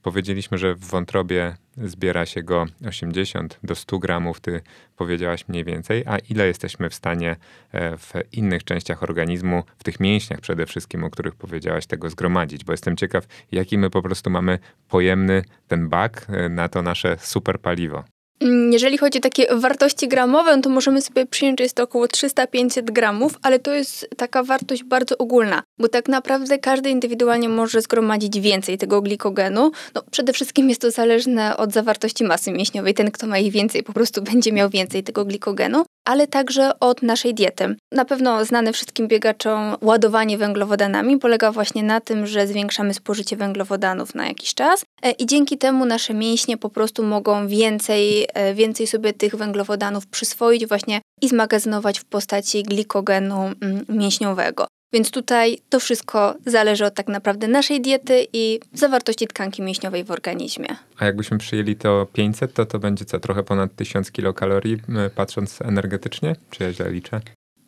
Powiedzieliśmy, 0.06 0.58
że 0.58 0.74
w 0.74 0.80
wątrobie 0.80 1.56
zbiera 1.76 2.26
się 2.26 2.42
go 2.42 2.66
80 2.88 3.58
do 3.62 3.74
100 3.74 3.98
gramów, 3.98 4.40
ty 4.40 4.60
powiedziałaś 4.96 5.48
mniej 5.48 5.64
więcej, 5.64 6.04
a 6.06 6.18
ile 6.18 6.46
jesteśmy 6.46 6.90
w 6.90 6.94
stanie 6.94 7.36
e, 7.72 7.96
w 7.96 8.12
innych 8.32 8.64
częściach 8.64 9.02
organizmu, 9.02 9.62
w 9.78 9.84
tych 9.84 10.00
mięśniach 10.00 10.40
przede 10.40 10.66
wszystkim, 10.66 11.04
o 11.04 11.10
których 11.10 11.34
powiedziałaś, 11.34 11.86
tego 11.86 12.10
zgromadzić, 12.10 12.64
bo 12.64 12.72
jestem 12.72 12.96
ciekaw, 12.96 13.26
jaki 13.52 13.78
my 13.78 13.90
po 13.90 14.02
prostu 14.02 14.30
mamy 14.30 14.58
pojemny 14.88 15.42
ten 15.68 15.88
bak 15.88 16.26
e, 16.28 16.48
na 16.48 16.68
to 16.68 16.82
nasze 16.82 17.16
super 17.20 17.60
paliwo. 17.60 18.04
Mm, 18.40 18.72
jeżeli 18.72 18.98
chodzi 18.98 19.18
o 19.18 19.22
takie 19.22 19.46
wartości 19.54 20.08
gramowe, 20.08 20.56
no 20.56 20.62
to 20.62 20.70
możemy 20.70 21.02
sobie 21.02 21.26
przyjąć, 21.26 21.60
że 21.60 21.64
jest 21.64 21.76
to 21.76 21.82
około 21.82 22.06
300-500 22.06 22.82
gramów, 22.82 23.38
ale 23.42 23.58
to 23.58 23.74
jest 23.74 24.08
taka 24.16 24.42
wartość 24.42 24.84
bardzo 24.84 25.18
ogólna, 25.18 25.62
bo 25.78 25.88
tak 25.88 26.08
naprawdę 26.08 26.58
każdy 26.58 26.90
indywidualnie 26.90 27.48
może 27.48 27.80
zgromadzić 27.80 28.40
więcej 28.40 28.78
tego 28.78 29.02
glikogenu. 29.02 29.70
No, 29.94 30.02
przede 30.10 30.32
wszystkim 30.32 30.68
jest 30.68 30.80
to 30.80 30.90
zależne 30.90 31.56
od 31.56 31.72
zawartości 31.72 32.24
masy 32.24 32.52
mięśniowej. 32.52 32.94
Ten, 32.94 33.10
kto 33.10 33.26
ma 33.26 33.38
ich 33.38 33.52
więcej, 33.52 33.82
po 33.82 33.92
prostu 33.92 34.22
będzie 34.32 34.52
miał 34.52 34.70
więcej 34.70 35.02
tego 35.02 35.24
glikogenu 35.24 35.84
ale 36.06 36.26
także 36.26 36.80
od 36.80 37.02
naszej 37.02 37.34
diety. 37.34 37.76
Na 37.92 38.04
pewno 38.04 38.44
znane 38.44 38.72
wszystkim 38.72 39.08
biegaczom 39.08 39.76
ładowanie 39.80 40.38
węglowodanami 40.38 41.18
polega 41.18 41.52
właśnie 41.52 41.82
na 41.82 42.00
tym, 42.00 42.26
że 42.26 42.46
zwiększamy 42.46 42.94
spożycie 42.94 43.36
węglowodanów 43.36 44.14
na 44.14 44.28
jakiś 44.28 44.54
czas 44.54 44.84
e, 45.02 45.10
i 45.10 45.26
dzięki 45.26 45.58
temu 45.58 45.84
nasze 45.84 46.14
mięśnie 46.14 46.56
po 46.56 46.70
prostu 46.70 47.02
mogą 47.02 47.48
więcej, 47.48 48.26
e, 48.34 48.54
więcej 48.54 48.86
sobie 48.86 49.12
tych 49.12 49.34
węglowodanów 49.34 50.06
przyswoić 50.06 50.66
właśnie 50.66 51.00
i 51.22 51.28
zmagazynować 51.28 51.98
w 51.98 52.04
postaci 52.04 52.62
glikogenu 52.62 53.36
mm, 53.60 53.84
mięśniowego. 53.88 54.66
Więc 54.92 55.10
tutaj 55.10 55.58
to 55.68 55.80
wszystko 55.80 56.34
zależy 56.46 56.84
od 56.84 56.94
tak 56.94 57.08
naprawdę 57.08 57.48
naszej 57.48 57.80
diety 57.80 58.26
i 58.32 58.60
zawartości 58.72 59.26
tkanki 59.26 59.62
mięśniowej 59.62 60.04
w 60.04 60.10
organizmie. 60.10 60.68
A 60.98 61.04
jakbyśmy 61.04 61.38
przyjęli 61.38 61.76
to 61.76 62.06
500, 62.12 62.52
to 62.54 62.66
to 62.66 62.78
będzie 62.78 63.04
co, 63.04 63.20
trochę 63.20 63.42
ponad 63.42 63.76
1000 63.76 64.12
kilokalorii, 64.12 64.76
patrząc 65.14 65.62
energetycznie? 65.62 66.36
Czy 66.50 66.64
ja 66.64 66.72
źle 66.72 66.90
liczę? 66.90 67.20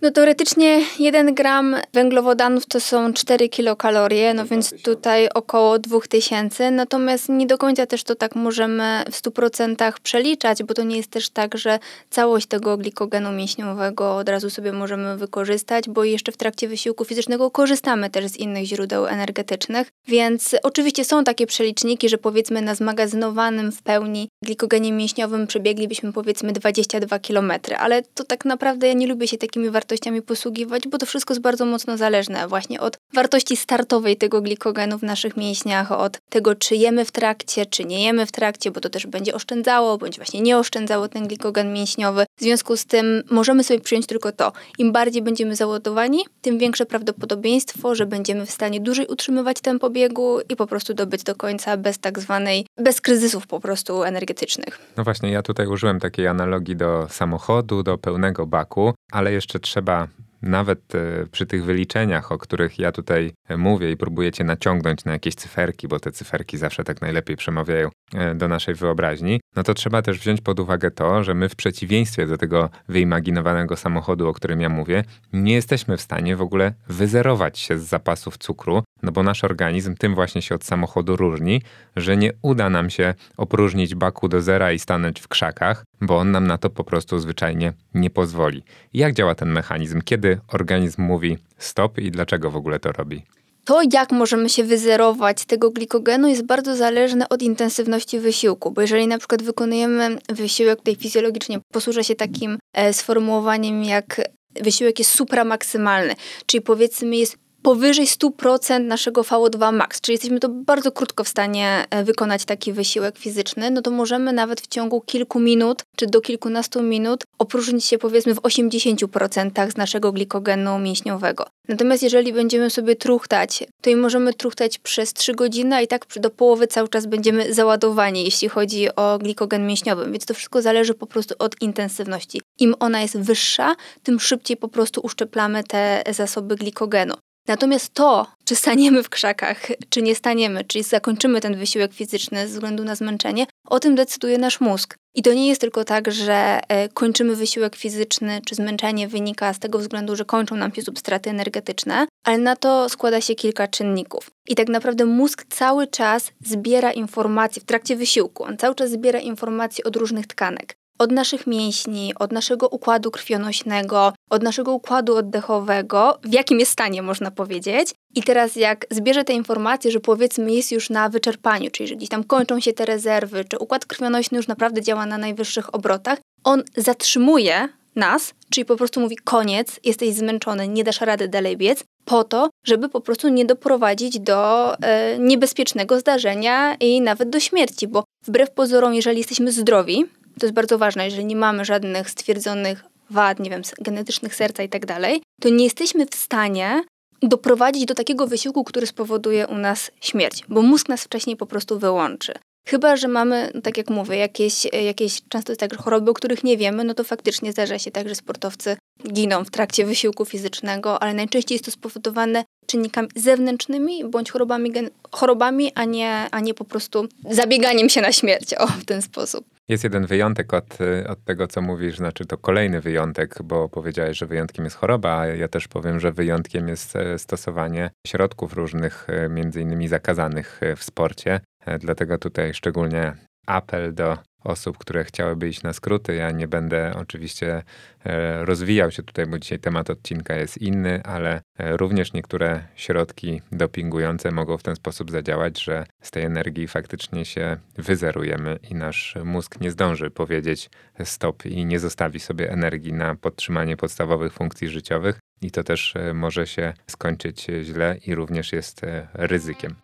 No 0.02 0.10
teoretycznie 0.10 0.82
1 0.98 1.34
gram 1.34 1.76
węglowodanów 1.92 2.66
to 2.66 2.80
są 2.80 3.12
4 3.12 3.48
kilokalorie, 3.48 4.34
no 4.34 4.46
więc 4.46 4.82
tutaj 4.82 5.28
około 5.34 5.78
2000, 5.78 6.70
natomiast 6.70 7.28
nie 7.28 7.46
do 7.46 7.58
końca 7.58 7.86
też 7.86 8.04
to 8.04 8.14
tak 8.14 8.34
możemy 8.34 9.04
w 9.10 9.22
100% 9.22 9.92
przeliczać, 10.02 10.62
bo 10.62 10.74
to 10.74 10.82
nie 10.82 10.96
jest 10.96 11.10
też 11.10 11.28
tak, 11.30 11.58
że 11.58 11.78
całość 12.10 12.46
tego 12.46 12.76
glikogenu 12.76 13.32
mięśniowego 13.32 14.16
od 14.16 14.28
razu 14.28 14.50
sobie 14.50 14.72
możemy 14.72 15.16
wykorzystać, 15.16 15.88
bo 15.88 16.04
jeszcze 16.04 16.32
w 16.32 16.36
trakcie 16.36 16.68
wysiłku 16.68 17.04
fizycznego 17.04 17.50
korzystamy 17.50 18.10
też 18.10 18.26
z 18.26 18.36
innych 18.36 18.64
źródeł 18.64 19.06
energetycznych, 19.06 19.88
więc 20.08 20.56
oczywiście 20.62 21.04
są 21.04 21.24
takie 21.24 21.46
przeliczniki, 21.46 22.08
że 22.08 22.18
powiedzmy 22.18 22.62
na 22.62 22.74
zmagazynowanym 22.74 23.72
w 23.72 23.82
pełni 23.82 24.28
glikogenie 24.44 24.92
mięśniowym 24.92 25.46
przebieglibyśmy 25.46 26.12
powiedzmy 26.12 26.52
22 26.52 27.18
km, 27.18 27.52
ale 27.78 28.02
to 28.02 28.24
tak 28.24 28.44
naprawdę 28.44 28.88
ja 28.88 28.92
nie 28.92 29.06
lubię 29.06 29.28
się 29.28 29.38
takimi 29.38 29.70
wartościami 29.70 29.87
wartościami 29.88 30.22
posługiwać, 30.22 30.88
bo 30.88 30.98
to 30.98 31.06
wszystko 31.06 31.34
jest 31.34 31.42
bardzo 31.42 31.64
mocno 31.64 31.96
zależne 31.96 32.48
właśnie 32.48 32.80
od 32.80 32.98
wartości 33.14 33.56
startowej 33.56 34.16
tego 34.16 34.42
glikogenu 34.42 34.98
w 34.98 35.02
naszych 35.02 35.36
mięśniach, 35.36 35.92
od 35.92 36.18
tego, 36.28 36.54
czy 36.54 36.76
jemy 36.76 37.04
w 37.04 37.12
trakcie, 37.12 37.66
czy 37.66 37.84
nie 37.84 38.04
jemy 38.04 38.26
w 38.26 38.32
trakcie, 38.32 38.70
bo 38.70 38.80
to 38.80 38.90
też 38.90 39.06
będzie 39.06 39.34
oszczędzało, 39.34 39.98
bądź 39.98 40.16
właśnie 40.16 40.40
nie 40.40 40.58
oszczędzało 40.58 41.08
ten 41.08 41.28
glikogen 41.28 41.72
mięśniowy. 41.72 42.26
W 42.36 42.42
związku 42.42 42.76
z 42.76 42.84
tym 42.84 43.22
możemy 43.30 43.64
sobie 43.64 43.80
przyjąć 43.80 44.06
tylko 44.06 44.32
to. 44.32 44.52
Im 44.78 44.92
bardziej 44.92 45.22
będziemy 45.22 45.56
załadowani, 45.56 46.18
tym 46.42 46.58
większe 46.58 46.86
prawdopodobieństwo, 46.86 47.94
że 47.94 48.06
będziemy 48.06 48.46
w 48.46 48.50
stanie 48.50 48.80
dłużej 48.80 49.06
utrzymywać 49.06 49.60
tempo 49.60 49.90
biegu 49.90 50.38
i 50.48 50.56
po 50.56 50.66
prostu 50.66 50.94
dobyć 50.94 51.22
do 51.22 51.34
końca 51.34 51.76
bez 51.76 51.98
tak 51.98 52.18
zwanej, 52.18 52.66
bez 52.78 53.00
kryzysów 53.00 53.46
po 53.46 53.60
prostu 53.60 54.02
energetycznych. 54.02 54.78
No 54.96 55.04
właśnie, 55.04 55.30
ja 55.30 55.42
tutaj 55.42 55.66
użyłem 55.66 56.00
takiej 56.00 56.26
analogii 56.26 56.76
do 56.76 57.06
samochodu, 57.10 57.82
do 57.82 57.98
pełnego 57.98 58.46
baku, 58.46 58.94
ale 59.12 59.32
jeszcze 59.32 59.60
trzeba 59.60 59.77
trzeba 59.78 60.08
nawet 60.42 60.94
e, 60.94 61.26
przy 61.26 61.46
tych 61.46 61.64
wyliczeniach, 61.64 62.32
o 62.32 62.38
których 62.38 62.78
ja 62.78 62.92
tutaj 62.92 63.32
e, 63.48 63.56
mówię 63.56 63.90
i 63.90 63.96
próbujecie 63.96 64.44
naciągnąć 64.44 65.04
na 65.04 65.12
jakieś 65.12 65.34
cyferki, 65.34 65.88
bo 65.88 66.00
te 66.00 66.12
cyferki 66.12 66.58
zawsze 66.58 66.84
tak 66.84 67.00
najlepiej 67.00 67.36
przemawiają 67.36 67.90
e, 68.14 68.34
do 68.34 68.48
naszej 68.48 68.74
wyobraźni, 68.74 69.40
no 69.56 69.62
to 69.62 69.74
trzeba 69.74 70.02
też 70.02 70.18
wziąć 70.18 70.40
pod 70.40 70.60
uwagę 70.60 70.90
to, 70.90 71.24
że 71.24 71.34
my 71.34 71.48
w 71.48 71.56
przeciwieństwie 71.56 72.26
do 72.26 72.38
tego 72.38 72.70
wyimaginowanego 72.88 73.76
samochodu, 73.76 74.28
o 74.28 74.32
którym 74.32 74.60
ja 74.60 74.68
mówię, 74.68 75.04
nie 75.32 75.54
jesteśmy 75.54 75.96
w 75.96 76.00
stanie 76.00 76.36
w 76.36 76.42
ogóle 76.42 76.72
wyzerować 76.88 77.58
się 77.58 77.78
z 77.78 77.82
zapasów 77.82 78.38
cukru, 78.38 78.82
no 79.02 79.12
bo 79.12 79.22
nasz 79.22 79.44
organizm 79.44 79.94
tym 79.94 80.14
właśnie 80.14 80.42
się 80.42 80.54
od 80.54 80.64
samochodu 80.64 81.16
różni, 81.16 81.62
że 81.96 82.16
nie 82.16 82.32
uda 82.42 82.70
nam 82.70 82.90
się 82.90 83.14
opróżnić 83.36 83.94
baku 83.94 84.28
do 84.28 84.42
zera 84.42 84.72
i 84.72 84.78
stanąć 84.78 85.20
w 85.20 85.28
krzakach, 85.28 85.84
bo 86.00 86.18
on 86.18 86.30
nam 86.30 86.46
na 86.46 86.58
to 86.58 86.70
po 86.70 86.84
prostu 86.84 87.18
zwyczajnie 87.18 87.72
nie 87.94 88.10
pozwoli. 88.10 88.62
Jak 88.94 89.14
działa 89.14 89.34
ten 89.34 89.48
mechanizm? 89.52 90.02
Kiedy 90.02 90.40
organizm 90.48 91.02
mówi 91.02 91.38
stop 91.58 91.98
i 91.98 92.10
dlaczego 92.10 92.50
w 92.50 92.56
ogóle 92.56 92.78
to 92.78 92.92
robi? 92.92 93.22
To, 93.64 93.80
jak 93.92 94.12
możemy 94.12 94.48
się 94.48 94.64
wyzerować 94.64 95.44
tego 95.44 95.70
glikogenu, 95.70 96.28
jest 96.28 96.46
bardzo 96.46 96.76
zależne 96.76 97.28
od 97.28 97.42
intensywności 97.42 98.18
wysiłku, 98.18 98.70
bo 98.70 98.80
jeżeli 98.80 99.06
na 99.06 99.18
przykład 99.18 99.42
wykonujemy 99.42 100.18
wysiłek 100.28 100.78
tutaj 100.78 100.96
fizjologicznie, 100.96 101.60
posłużę 101.72 102.04
się 102.04 102.14
takim 102.14 102.58
e, 102.72 102.92
sformułowaniem 102.92 103.84
jak 103.84 104.20
wysiłek 104.62 104.98
jest 104.98 105.10
supramaksymalny, 105.10 106.14
czyli 106.46 106.60
powiedzmy 106.60 107.16
jest 107.16 107.36
powyżej 107.62 108.06
100% 108.06 108.80
naszego 108.80 109.22
VO2 109.22 109.72
max, 109.72 110.00
czyli 110.00 110.14
jesteśmy 110.14 110.40
to 110.40 110.48
bardzo 110.48 110.92
krótko 110.92 111.24
w 111.24 111.28
stanie 111.28 111.84
e, 111.90 112.04
wykonać 112.04 112.44
taki 112.44 112.72
wysiłek 112.72 113.18
fizyczny, 113.18 113.70
no 113.70 113.82
to 113.82 113.90
możemy 113.90 114.32
nawet 114.32 114.60
w 114.60 114.66
ciągu 114.66 115.00
kilku 115.00 115.40
minut 115.40 115.82
czy 115.96 116.06
do 116.06 116.20
kilkunastu 116.20 116.82
minut 116.82 117.24
opróżnić 117.38 117.84
się 117.84 117.98
powiedzmy 117.98 118.34
w 118.34 118.40
80% 118.40 119.70
z 119.70 119.76
naszego 119.76 120.12
glikogenu 120.12 120.78
mięśniowego. 120.78 121.46
Natomiast 121.68 122.02
jeżeli 122.02 122.32
będziemy 122.32 122.70
sobie 122.70 122.96
truchtać, 122.96 123.64
to 123.82 123.90
i 123.90 123.96
możemy 123.96 124.34
truchtać 124.34 124.78
przez 124.78 125.12
3 125.12 125.34
godziny, 125.34 125.76
a 125.76 125.80
i 125.80 125.88
tak 125.88 126.06
do 126.16 126.30
połowy 126.30 126.66
cały 126.66 126.88
czas 126.88 127.06
będziemy 127.06 127.54
załadowani, 127.54 128.24
jeśli 128.24 128.48
chodzi 128.48 128.94
o 128.96 129.18
glikogen 129.18 129.66
mięśniowy, 129.66 130.10
więc 130.10 130.26
to 130.26 130.34
wszystko 130.34 130.62
zależy 130.62 130.94
po 130.94 131.06
prostu 131.06 131.34
od 131.38 131.62
intensywności. 131.62 132.40
Im 132.58 132.74
ona 132.80 133.02
jest 133.02 133.18
wyższa, 133.18 133.76
tym 134.02 134.20
szybciej 134.20 134.56
po 134.56 134.68
prostu 134.68 135.00
uszczeplamy 135.04 135.64
te 135.64 136.02
zasoby 136.10 136.56
glikogenu. 136.56 137.14
Natomiast 137.48 137.94
to, 137.94 138.26
czy 138.44 138.56
staniemy 138.56 139.02
w 139.02 139.08
krzakach, 139.08 139.66
czy 139.88 140.02
nie 140.02 140.14
staniemy, 140.14 140.64
czyli 140.64 140.84
zakończymy 140.84 141.40
ten 141.40 141.56
wysiłek 141.56 141.92
fizyczny 141.94 142.48
ze 142.48 142.54
względu 142.54 142.84
na 142.84 142.94
zmęczenie, 142.94 143.46
o 143.66 143.80
tym 143.80 143.94
decyduje 143.94 144.38
nasz 144.38 144.60
mózg. 144.60 144.96
I 145.14 145.22
to 145.22 145.34
nie 145.34 145.48
jest 145.48 145.60
tylko 145.60 145.84
tak, 145.84 146.12
że 146.12 146.60
e, 146.68 146.88
kończymy 146.88 147.36
wysiłek 147.36 147.76
fizyczny, 147.76 148.40
czy 148.46 148.54
zmęczenie 148.54 149.08
wynika 149.08 149.52
z 149.52 149.58
tego 149.58 149.78
względu, 149.78 150.16
że 150.16 150.24
kończą 150.24 150.56
nam 150.56 150.74
się 150.74 150.82
substraty 150.82 151.30
energetyczne, 151.30 152.06
ale 152.24 152.38
na 152.38 152.56
to 152.56 152.88
składa 152.88 153.20
się 153.20 153.34
kilka 153.34 153.68
czynników. 153.68 154.30
I 154.48 154.54
tak 154.54 154.68
naprawdę 154.68 155.04
mózg 155.04 155.44
cały 155.50 155.86
czas 155.86 156.32
zbiera 156.44 156.92
informacje 156.92 157.62
w 157.62 157.64
trakcie 157.64 157.96
wysiłku. 157.96 158.44
On 158.44 158.56
cały 158.56 158.74
czas 158.74 158.90
zbiera 158.90 159.18
informacje 159.18 159.84
od 159.84 159.96
różnych 159.96 160.26
tkanek 160.26 160.76
od 160.98 161.12
naszych 161.12 161.46
mięśni, 161.46 162.12
od 162.18 162.32
naszego 162.32 162.68
układu 162.68 163.10
krwionośnego, 163.10 164.12
od 164.30 164.42
naszego 164.42 164.72
układu 164.72 165.16
oddechowego, 165.16 166.18
w 166.24 166.32
jakim 166.32 166.60
jest 166.60 166.72
stanie, 166.72 167.02
można 167.02 167.30
powiedzieć. 167.30 167.94
I 168.14 168.22
teraz, 168.22 168.56
jak 168.56 168.86
zbierze 168.90 169.24
te 169.24 169.32
informacje, 169.32 169.90
że 169.90 170.00
powiedzmy 170.00 170.52
jest 170.52 170.72
już 170.72 170.90
na 170.90 171.08
wyczerpaniu, 171.08 171.70
czyli 171.70 171.88
że 171.88 171.96
gdzieś 171.96 172.08
tam 172.08 172.24
kończą 172.24 172.60
się 172.60 172.72
te 172.72 172.86
rezerwy, 172.86 173.44
czy 173.44 173.58
układ 173.58 173.86
krwionośny 173.86 174.36
już 174.36 174.48
naprawdę 174.48 174.82
działa 174.82 175.06
na 175.06 175.18
najwyższych 175.18 175.74
obrotach, 175.74 176.18
on 176.44 176.62
zatrzymuje 176.76 177.68
nas, 177.96 178.34
czyli 178.50 178.64
po 178.64 178.76
prostu 178.76 179.00
mówi 179.00 179.16
koniec, 179.16 179.80
jesteś 179.84 180.14
zmęczony, 180.14 180.68
nie 180.68 180.84
dasz 180.84 181.00
rady 181.00 181.28
dalej 181.28 181.56
biec, 181.56 181.84
po 182.04 182.24
to, 182.24 182.50
żeby 182.66 182.88
po 182.88 183.00
prostu 183.00 183.28
nie 183.28 183.44
doprowadzić 183.44 184.20
do 184.20 184.74
e, 184.74 185.18
niebezpiecznego 185.18 186.00
zdarzenia 186.00 186.74
i 186.74 187.00
nawet 187.00 187.30
do 187.30 187.40
śmierci, 187.40 187.88
bo 187.88 188.04
wbrew 188.26 188.50
pozorom, 188.50 188.94
jeżeli 188.94 189.18
jesteśmy 189.18 189.52
zdrowi, 189.52 190.06
to 190.38 190.46
jest 190.46 190.54
bardzo 190.54 190.78
ważne, 190.78 191.04
jeżeli 191.04 191.24
nie 191.24 191.36
mamy 191.36 191.64
żadnych 191.64 192.10
stwierdzonych 192.10 192.84
wad, 193.10 193.40
nie 193.40 193.50
wiem, 193.50 193.62
genetycznych 193.80 194.34
serca 194.34 194.62
i 194.62 194.68
tak 194.68 194.86
dalej, 194.86 195.22
to 195.40 195.48
nie 195.48 195.64
jesteśmy 195.64 196.06
w 196.06 196.14
stanie 196.14 196.82
doprowadzić 197.22 197.84
do 197.84 197.94
takiego 197.94 198.26
wysiłku, 198.26 198.64
który 198.64 198.86
spowoduje 198.86 199.46
u 199.46 199.54
nas 199.54 199.90
śmierć, 200.00 200.44
bo 200.48 200.62
mózg 200.62 200.88
nas 200.88 201.04
wcześniej 201.04 201.36
po 201.36 201.46
prostu 201.46 201.78
wyłączy. 201.78 202.32
Chyba, 202.68 202.96
że 202.96 203.08
mamy, 203.08 203.50
no 203.54 203.60
tak 203.60 203.76
jak 203.76 203.90
mówię, 203.90 204.16
jakieś, 204.16 204.64
jakieś 204.84 205.22
często 205.28 205.52
jest 205.52 205.60
tak, 205.60 205.76
choroby, 205.76 206.10
o 206.10 206.14
których 206.14 206.44
nie 206.44 206.56
wiemy, 206.56 206.84
no 206.84 206.94
to 206.94 207.04
faktycznie 207.04 207.52
zdarza 207.52 207.78
się 207.78 207.90
tak, 207.90 208.08
że 208.08 208.14
sportowcy 208.14 208.76
giną 209.12 209.44
w 209.44 209.50
trakcie 209.50 209.86
wysiłku 209.86 210.24
fizycznego, 210.24 211.02
ale 211.02 211.14
najczęściej 211.14 211.54
jest 211.54 211.64
to 211.64 211.70
spowodowane 211.70 212.44
czynnikami 212.66 213.08
zewnętrznymi 213.16 214.04
bądź 214.04 214.30
chorobami, 214.30 214.72
chorobami 215.12 215.72
a, 215.74 215.84
nie, 215.84 216.26
a 216.30 216.40
nie 216.40 216.54
po 216.54 216.64
prostu 216.64 217.08
zabieganiem 217.30 217.88
się 217.88 218.00
na 218.00 218.12
śmierć 218.12 218.54
o, 218.54 218.66
w 218.66 218.84
ten 218.84 219.02
sposób. 219.02 219.44
Jest 219.68 219.84
jeden 219.84 220.06
wyjątek 220.06 220.54
od, 220.54 220.78
od 221.08 221.24
tego, 221.24 221.46
co 221.46 221.62
mówisz, 221.62 221.96
znaczy 221.96 222.26
to 222.26 222.38
kolejny 222.38 222.80
wyjątek, 222.80 223.38
bo 223.44 223.68
powiedziałeś, 223.68 224.18
że 224.18 224.26
wyjątkiem 224.26 224.64
jest 224.64 224.76
choroba, 224.76 225.18
a 225.18 225.26
ja 225.26 225.48
też 225.48 225.68
powiem, 225.68 226.00
że 226.00 226.12
wyjątkiem 226.12 226.68
jest 226.68 226.96
e, 226.96 227.18
stosowanie 227.18 227.90
środków 228.06 228.52
różnych, 228.52 229.06
e, 229.10 229.28
między 229.28 229.60
innymi 229.60 229.88
zakazanych 229.88 230.62
e, 230.62 230.76
w 230.76 230.82
sporcie. 230.82 231.40
Dlatego 231.80 232.18
tutaj 232.18 232.54
szczególnie 232.54 233.12
apel 233.46 233.94
do 233.94 234.18
osób, 234.44 234.78
które 234.78 235.04
chciałyby 235.04 235.48
iść 235.48 235.62
na 235.62 235.72
skróty. 235.72 236.14
Ja 236.14 236.30
nie 236.30 236.48
będę 236.48 236.92
oczywiście 236.96 237.62
e, 238.04 238.44
rozwijał 238.44 238.90
się 238.90 239.02
tutaj, 239.02 239.26
bo 239.26 239.38
dzisiaj 239.38 239.58
temat 239.58 239.90
odcinka 239.90 240.36
jest 240.36 240.58
inny, 240.58 241.02
ale 241.02 241.40
e, 241.58 241.76
również 241.76 242.12
niektóre 242.12 242.64
środki 242.74 243.42
dopingujące 243.52 244.30
mogą 244.30 244.58
w 244.58 244.62
ten 244.62 244.76
sposób 244.76 245.10
zadziałać, 245.10 245.62
że 245.62 245.86
z 246.02 246.10
tej 246.10 246.24
energii 246.24 246.68
faktycznie 246.68 247.24
się 247.24 247.56
wyzerujemy 247.76 248.58
i 248.70 248.74
nasz 248.74 249.14
mózg 249.24 249.60
nie 249.60 249.70
zdąży 249.70 250.10
powiedzieć 250.10 250.70
stop 251.04 251.46
i 251.46 251.64
nie 251.66 251.78
zostawi 251.78 252.20
sobie 252.20 252.50
energii 252.50 252.92
na 252.92 253.14
podtrzymanie 253.14 253.76
podstawowych 253.76 254.32
funkcji 254.32 254.68
życiowych. 254.68 255.18
I 255.42 255.50
to 255.50 255.64
też 255.64 255.96
e, 255.96 256.14
może 256.14 256.46
się 256.46 256.72
skończyć 256.86 257.46
źle 257.62 257.96
i 258.06 258.14
również 258.14 258.52
jest 258.52 258.80
ryzykiem. 259.14 259.74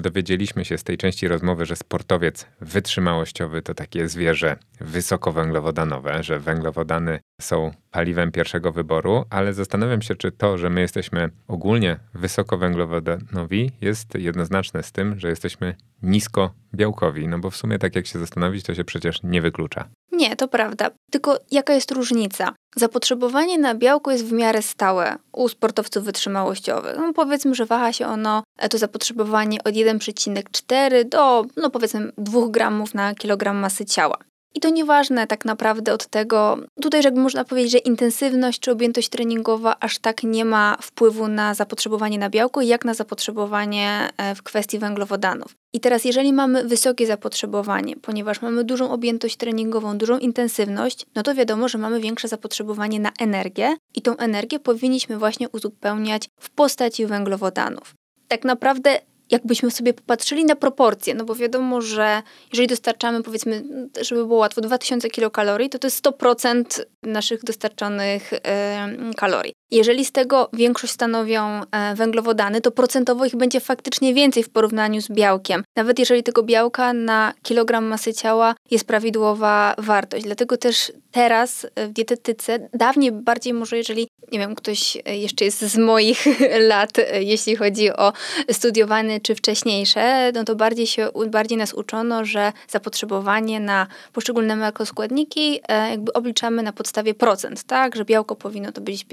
Dowiedzieliśmy 0.00 0.64
się 0.64 0.78
z 0.78 0.84
tej 0.84 0.96
części 0.96 1.28
rozmowy, 1.28 1.66
że 1.66 1.76
sportowiec 1.76 2.46
wytrzymałościowy 2.60 3.62
to 3.62 3.74
takie 3.74 4.08
zwierzę 4.08 4.56
wysokowęglowodanowe, 4.80 6.22
że 6.22 6.38
węglowodany 6.38 7.20
są 7.40 7.70
paliwem 7.90 8.32
pierwszego 8.32 8.72
wyboru, 8.72 9.24
ale 9.30 9.54
zastanawiam 9.54 10.02
się, 10.02 10.14
czy 10.14 10.32
to, 10.32 10.58
że 10.58 10.70
my 10.70 10.80
jesteśmy 10.80 11.30
ogólnie 11.48 11.96
wysokowęglowodanowi, 12.14 13.72
jest 13.80 14.14
jednoznaczne 14.14 14.82
z 14.82 14.92
tym, 14.92 15.18
że 15.18 15.28
jesteśmy 15.28 15.74
nisko 16.02 16.54
białkowi. 16.74 17.28
No 17.28 17.38
bo 17.38 17.50
w 17.50 17.56
sumie, 17.56 17.78
tak 17.78 17.96
jak 17.96 18.06
się 18.06 18.18
zastanowić, 18.18 18.64
to 18.64 18.74
się 18.74 18.84
przecież 18.84 19.22
nie 19.22 19.42
wyklucza. 19.42 19.88
Nie, 20.20 20.36
to 20.36 20.48
prawda. 20.48 20.90
Tylko 21.10 21.38
jaka 21.50 21.74
jest 21.74 21.90
różnica? 21.90 22.54
Zapotrzebowanie 22.76 23.58
na 23.58 23.74
białko 23.74 24.10
jest 24.10 24.24
w 24.24 24.32
miarę 24.32 24.62
stałe 24.62 25.16
u 25.32 25.48
sportowców 25.48 26.04
wytrzymałościowych. 26.04 26.96
No 26.96 27.12
powiedzmy, 27.12 27.54
że 27.54 27.66
waha 27.66 27.92
się 27.92 28.06
ono, 28.06 28.42
e, 28.58 28.68
to 28.68 28.78
zapotrzebowanie 28.78 29.58
od 29.64 29.74
1,4 29.74 31.04
do, 31.04 31.44
no 31.56 31.70
powiedzmy, 31.70 32.12
2 32.18 32.48
gramów 32.48 32.94
na 32.94 33.14
kilogram 33.14 33.56
masy 33.56 33.84
ciała. 33.84 34.16
I 34.54 34.60
to 34.60 34.70
nieważne 34.70 35.26
tak 35.26 35.44
naprawdę 35.44 35.92
od 35.92 36.06
tego, 36.06 36.58
tutaj 36.82 37.02
jakby 37.04 37.20
można 37.20 37.44
powiedzieć, 37.44 37.72
że 37.72 37.78
intensywność 37.78 38.60
czy 38.60 38.70
objętość 38.70 39.08
treningowa 39.08 39.76
aż 39.80 39.98
tak 39.98 40.22
nie 40.22 40.44
ma 40.44 40.76
wpływu 40.82 41.28
na 41.28 41.54
zapotrzebowanie 41.54 42.18
na 42.18 42.30
białko, 42.30 42.62
jak 42.62 42.84
na 42.84 42.94
zapotrzebowanie 42.94 44.08
e, 44.16 44.34
w 44.34 44.42
kwestii 44.42 44.78
węglowodanów. 44.78 45.54
I 45.72 45.80
teraz, 45.80 46.04
jeżeli 46.04 46.32
mamy 46.32 46.64
wysokie 46.64 47.06
zapotrzebowanie, 47.06 47.96
ponieważ 47.96 48.42
mamy 48.42 48.64
dużą 48.64 48.90
objętość 48.90 49.36
treningową, 49.36 49.98
dużą 49.98 50.18
intensywność, 50.18 51.06
no 51.14 51.22
to 51.22 51.34
wiadomo, 51.34 51.68
że 51.68 51.78
mamy 51.78 52.00
większe 52.00 52.28
zapotrzebowanie 52.28 53.00
na 53.00 53.12
energię 53.20 53.76
i 53.94 54.02
tą 54.02 54.16
energię 54.16 54.58
powinniśmy 54.58 55.18
właśnie 55.18 55.48
uzupełniać 55.48 56.28
w 56.40 56.50
postaci 56.50 57.06
węglowodanów. 57.06 57.94
Tak 58.28 58.44
naprawdę 58.44 58.98
jakbyśmy 59.30 59.70
sobie 59.70 59.94
popatrzyli 59.94 60.44
na 60.44 60.56
proporcje, 60.56 61.14
no 61.14 61.24
bo 61.24 61.34
wiadomo, 61.34 61.80
że 61.80 62.22
jeżeli 62.52 62.68
dostarczamy, 62.68 63.22
powiedzmy, 63.22 63.62
żeby 64.00 64.26
było 64.26 64.38
łatwo, 64.38 64.60
2000 64.60 65.10
kilokalorii, 65.10 65.70
to 65.70 65.78
to 65.78 65.86
jest 65.86 66.04
100% 66.06 66.84
naszych 67.02 67.44
dostarczonych 67.44 68.32
e, 68.32 68.88
kalorii. 69.16 69.59
Jeżeli 69.70 70.04
z 70.04 70.12
tego 70.12 70.48
większość 70.52 70.92
stanowią 70.92 71.60
e, 71.72 71.94
węglowodany, 71.94 72.60
to 72.60 72.70
procentowo 72.70 73.24
ich 73.24 73.36
będzie 73.36 73.60
faktycznie 73.60 74.14
więcej 74.14 74.42
w 74.42 74.50
porównaniu 74.50 75.00
z 75.00 75.08
białkiem. 75.10 75.64
Nawet 75.76 75.98
jeżeli 75.98 76.22
tego 76.22 76.42
białka 76.42 76.92
na 76.92 77.32
kilogram 77.42 77.84
masy 77.84 78.14
ciała 78.14 78.54
jest 78.70 78.84
prawidłowa 78.84 79.74
wartość. 79.78 80.24
Dlatego 80.24 80.56
też 80.56 80.92
teraz 81.10 81.66
w 81.76 81.92
dietetyce, 81.92 82.68
dawniej 82.74 83.12
bardziej 83.12 83.54
może 83.54 83.76
jeżeli, 83.76 84.08
nie 84.32 84.38
wiem, 84.38 84.54
ktoś 84.54 84.98
jeszcze 85.06 85.44
jest 85.44 85.60
z 85.60 85.76
moich 85.76 86.24
lat, 86.68 86.90
jeśli 87.20 87.56
chodzi 87.56 87.92
o 87.92 88.12
studiowane 88.52 89.20
czy 89.20 89.34
wcześniejsze, 89.34 90.32
no 90.34 90.44
to 90.44 90.56
bardziej 90.56 90.86
się, 90.86 91.08
bardziej 91.26 91.58
nas 91.58 91.74
uczono, 91.74 92.24
że 92.24 92.52
zapotrzebowanie 92.68 93.60
na 93.60 93.86
poszczególne 94.12 94.56
makroskładniki 94.56 95.60
e, 95.68 95.90
jakby 95.90 96.12
obliczamy 96.12 96.62
na 96.62 96.72
podstawie 96.72 97.14
procent, 97.14 97.62
tak, 97.62 97.96
że 97.96 98.04
białko 98.04 98.36
powinno 98.36 98.72
to 98.72 98.80
być 98.80 99.04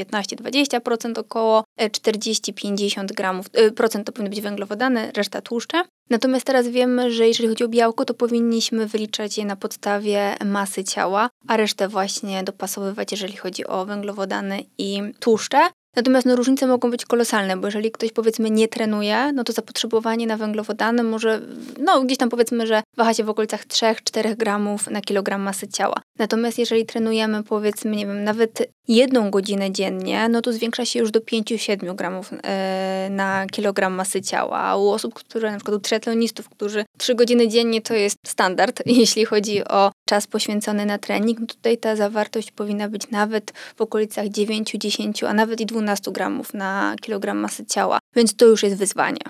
15-20% 0.47 1.19
około, 1.19 1.63
40-50 1.79 3.03
e, 3.03 3.05
gramów, 3.05 3.45
e, 3.53 3.71
procent 3.71 4.07
to 4.07 4.11
powinny 4.11 4.29
być 4.29 4.41
węglowodany, 4.41 5.11
reszta 5.15 5.41
tłuszcze. 5.41 5.83
Natomiast 6.09 6.45
teraz 6.45 6.67
wiemy, 6.67 7.11
że 7.11 7.27
jeżeli 7.27 7.49
chodzi 7.49 7.63
o 7.63 7.67
białko, 7.67 8.05
to 8.05 8.13
powinniśmy 8.13 8.87
wyliczać 8.87 9.37
je 9.37 9.45
na 9.45 9.55
podstawie 9.55 10.35
masy 10.45 10.83
ciała, 10.83 11.29
a 11.47 11.57
resztę 11.57 11.87
właśnie 11.87 12.43
dopasowywać, 12.43 13.11
jeżeli 13.11 13.37
chodzi 13.37 13.67
o 13.67 13.85
węglowodany 13.85 14.63
i 14.77 15.01
tłuszcze. 15.19 15.69
Natomiast 15.97 16.27
no, 16.27 16.35
różnice 16.35 16.67
mogą 16.67 16.91
być 16.91 17.05
kolosalne, 17.05 17.57
bo 17.57 17.67
jeżeli 17.67 17.91
ktoś 17.91 18.11
powiedzmy 18.11 18.51
nie 18.51 18.67
trenuje, 18.67 19.31
no 19.33 19.43
to 19.43 19.53
zapotrzebowanie 19.53 20.27
na 20.27 20.37
węglowodany 20.37 21.03
może, 21.03 21.41
no 21.79 22.01
gdzieś 22.01 22.17
tam 22.17 22.29
powiedzmy, 22.29 22.67
że 22.67 22.83
waha 22.97 23.13
się 23.13 23.23
w 23.23 23.29
okolicach 23.29 23.67
3-4 23.67 24.35
gramów 24.35 24.87
na 24.87 25.01
kilogram 25.01 25.41
masy 25.41 25.67
ciała. 25.67 26.01
Natomiast 26.19 26.59
jeżeli 26.59 26.85
trenujemy 26.85 27.43
powiedzmy, 27.43 27.95
nie 27.95 28.07
wiem, 28.07 28.23
nawet 28.23 28.67
jedną 28.87 29.31
godzinę 29.31 29.71
dziennie, 29.71 30.29
no 30.29 30.41
to 30.41 30.53
zwiększa 30.53 30.85
się 30.85 30.99
już 30.99 31.11
do 31.11 31.19
5-7 31.19 31.95
gramów 31.95 32.31
e, 32.43 33.07
na 33.11 33.45
kilogram 33.51 33.93
masy 33.93 34.21
ciała. 34.21 34.59
A 34.59 34.77
u 34.77 34.89
osób, 34.89 35.13
które 35.13 35.51
na 35.51 35.57
przykład 35.57 35.77
u 35.77 35.79
triatlonistów, 35.79 36.49
którzy 36.49 36.85
3 36.97 37.15
godziny 37.15 37.47
dziennie 37.47 37.81
to 37.81 37.93
jest 37.93 38.17
standard, 38.27 38.83
jeśli 39.01 39.25
chodzi 39.25 39.63
o 39.63 39.91
czas 40.07 40.27
poświęcony 40.27 40.85
na 40.85 40.97
trening, 40.97 41.39
no 41.39 41.45
tutaj 41.45 41.77
ta 41.77 41.95
zawartość 41.95 42.51
powinna 42.51 42.89
być 42.89 43.09
nawet 43.09 43.51
w 43.75 43.81
okolicach 43.81 44.27
9, 44.27 44.71
10, 44.71 45.23
a 45.23 45.33
nawet 45.33 45.61
i 45.61 45.65
12 45.65 46.11
gramów 46.11 46.53
na 46.53 46.95
kilogram 47.01 47.37
masy 47.37 47.65
ciała, 47.65 47.99
więc 48.15 48.35
to 48.35 48.45
już 48.45 48.63
jest 48.63 48.77
wyzwanie. 48.77 49.21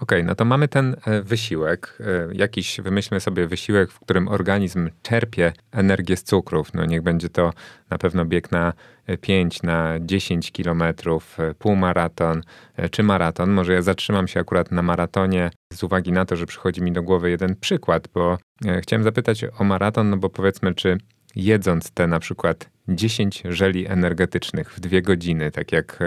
Okej, 0.00 0.18
okay, 0.18 0.28
no 0.28 0.34
to 0.34 0.44
mamy 0.44 0.68
ten 0.68 0.96
e, 1.06 1.22
wysiłek, 1.22 1.98
e, 2.00 2.28
jakiś 2.32 2.80
wymyślmy 2.80 3.20
sobie 3.20 3.46
wysiłek, 3.46 3.90
w 3.90 4.00
którym 4.00 4.28
organizm 4.28 4.90
czerpie 5.02 5.52
energię 5.72 6.16
z 6.16 6.24
cukrów. 6.24 6.74
No 6.74 6.84
niech 6.84 7.02
będzie 7.02 7.28
to 7.28 7.52
na 7.90 7.98
pewno 7.98 8.24
bieg 8.24 8.52
na 8.52 8.72
5, 9.20 9.60
e, 9.64 9.66
na 9.66 9.94
10 10.00 10.52
kilometrów, 10.52 11.38
półmaraton 11.58 12.42
czy 12.90 13.02
maraton. 13.02 13.50
Może 13.50 13.72
ja 13.72 13.82
zatrzymam 13.82 14.28
się 14.28 14.40
akurat 14.40 14.72
na 14.72 14.82
maratonie 14.82 15.50
z 15.72 15.82
uwagi 15.82 16.12
na 16.12 16.24
to, 16.24 16.36
że 16.36 16.46
przychodzi 16.46 16.82
mi 16.82 16.92
do 16.92 17.02
głowy 17.02 17.30
jeden 17.30 17.56
przykład, 17.56 18.08
bo 18.14 18.38
chciałem 18.80 19.04
zapytać 19.04 19.44
o 19.58 19.64
maraton, 19.64 20.10
no 20.10 20.16
bo 20.16 20.30
powiedzmy, 20.30 20.74
czy 20.74 20.98
jedząc 21.36 21.90
te 21.90 22.06
na 22.06 22.20
przykład 22.20 22.70
10 22.88 23.42
żeli 23.50 23.86
energetycznych 23.86 24.72
w 24.72 24.80
dwie 24.80 25.02
godziny, 25.02 25.50
tak 25.50 25.72
jak 25.72 25.98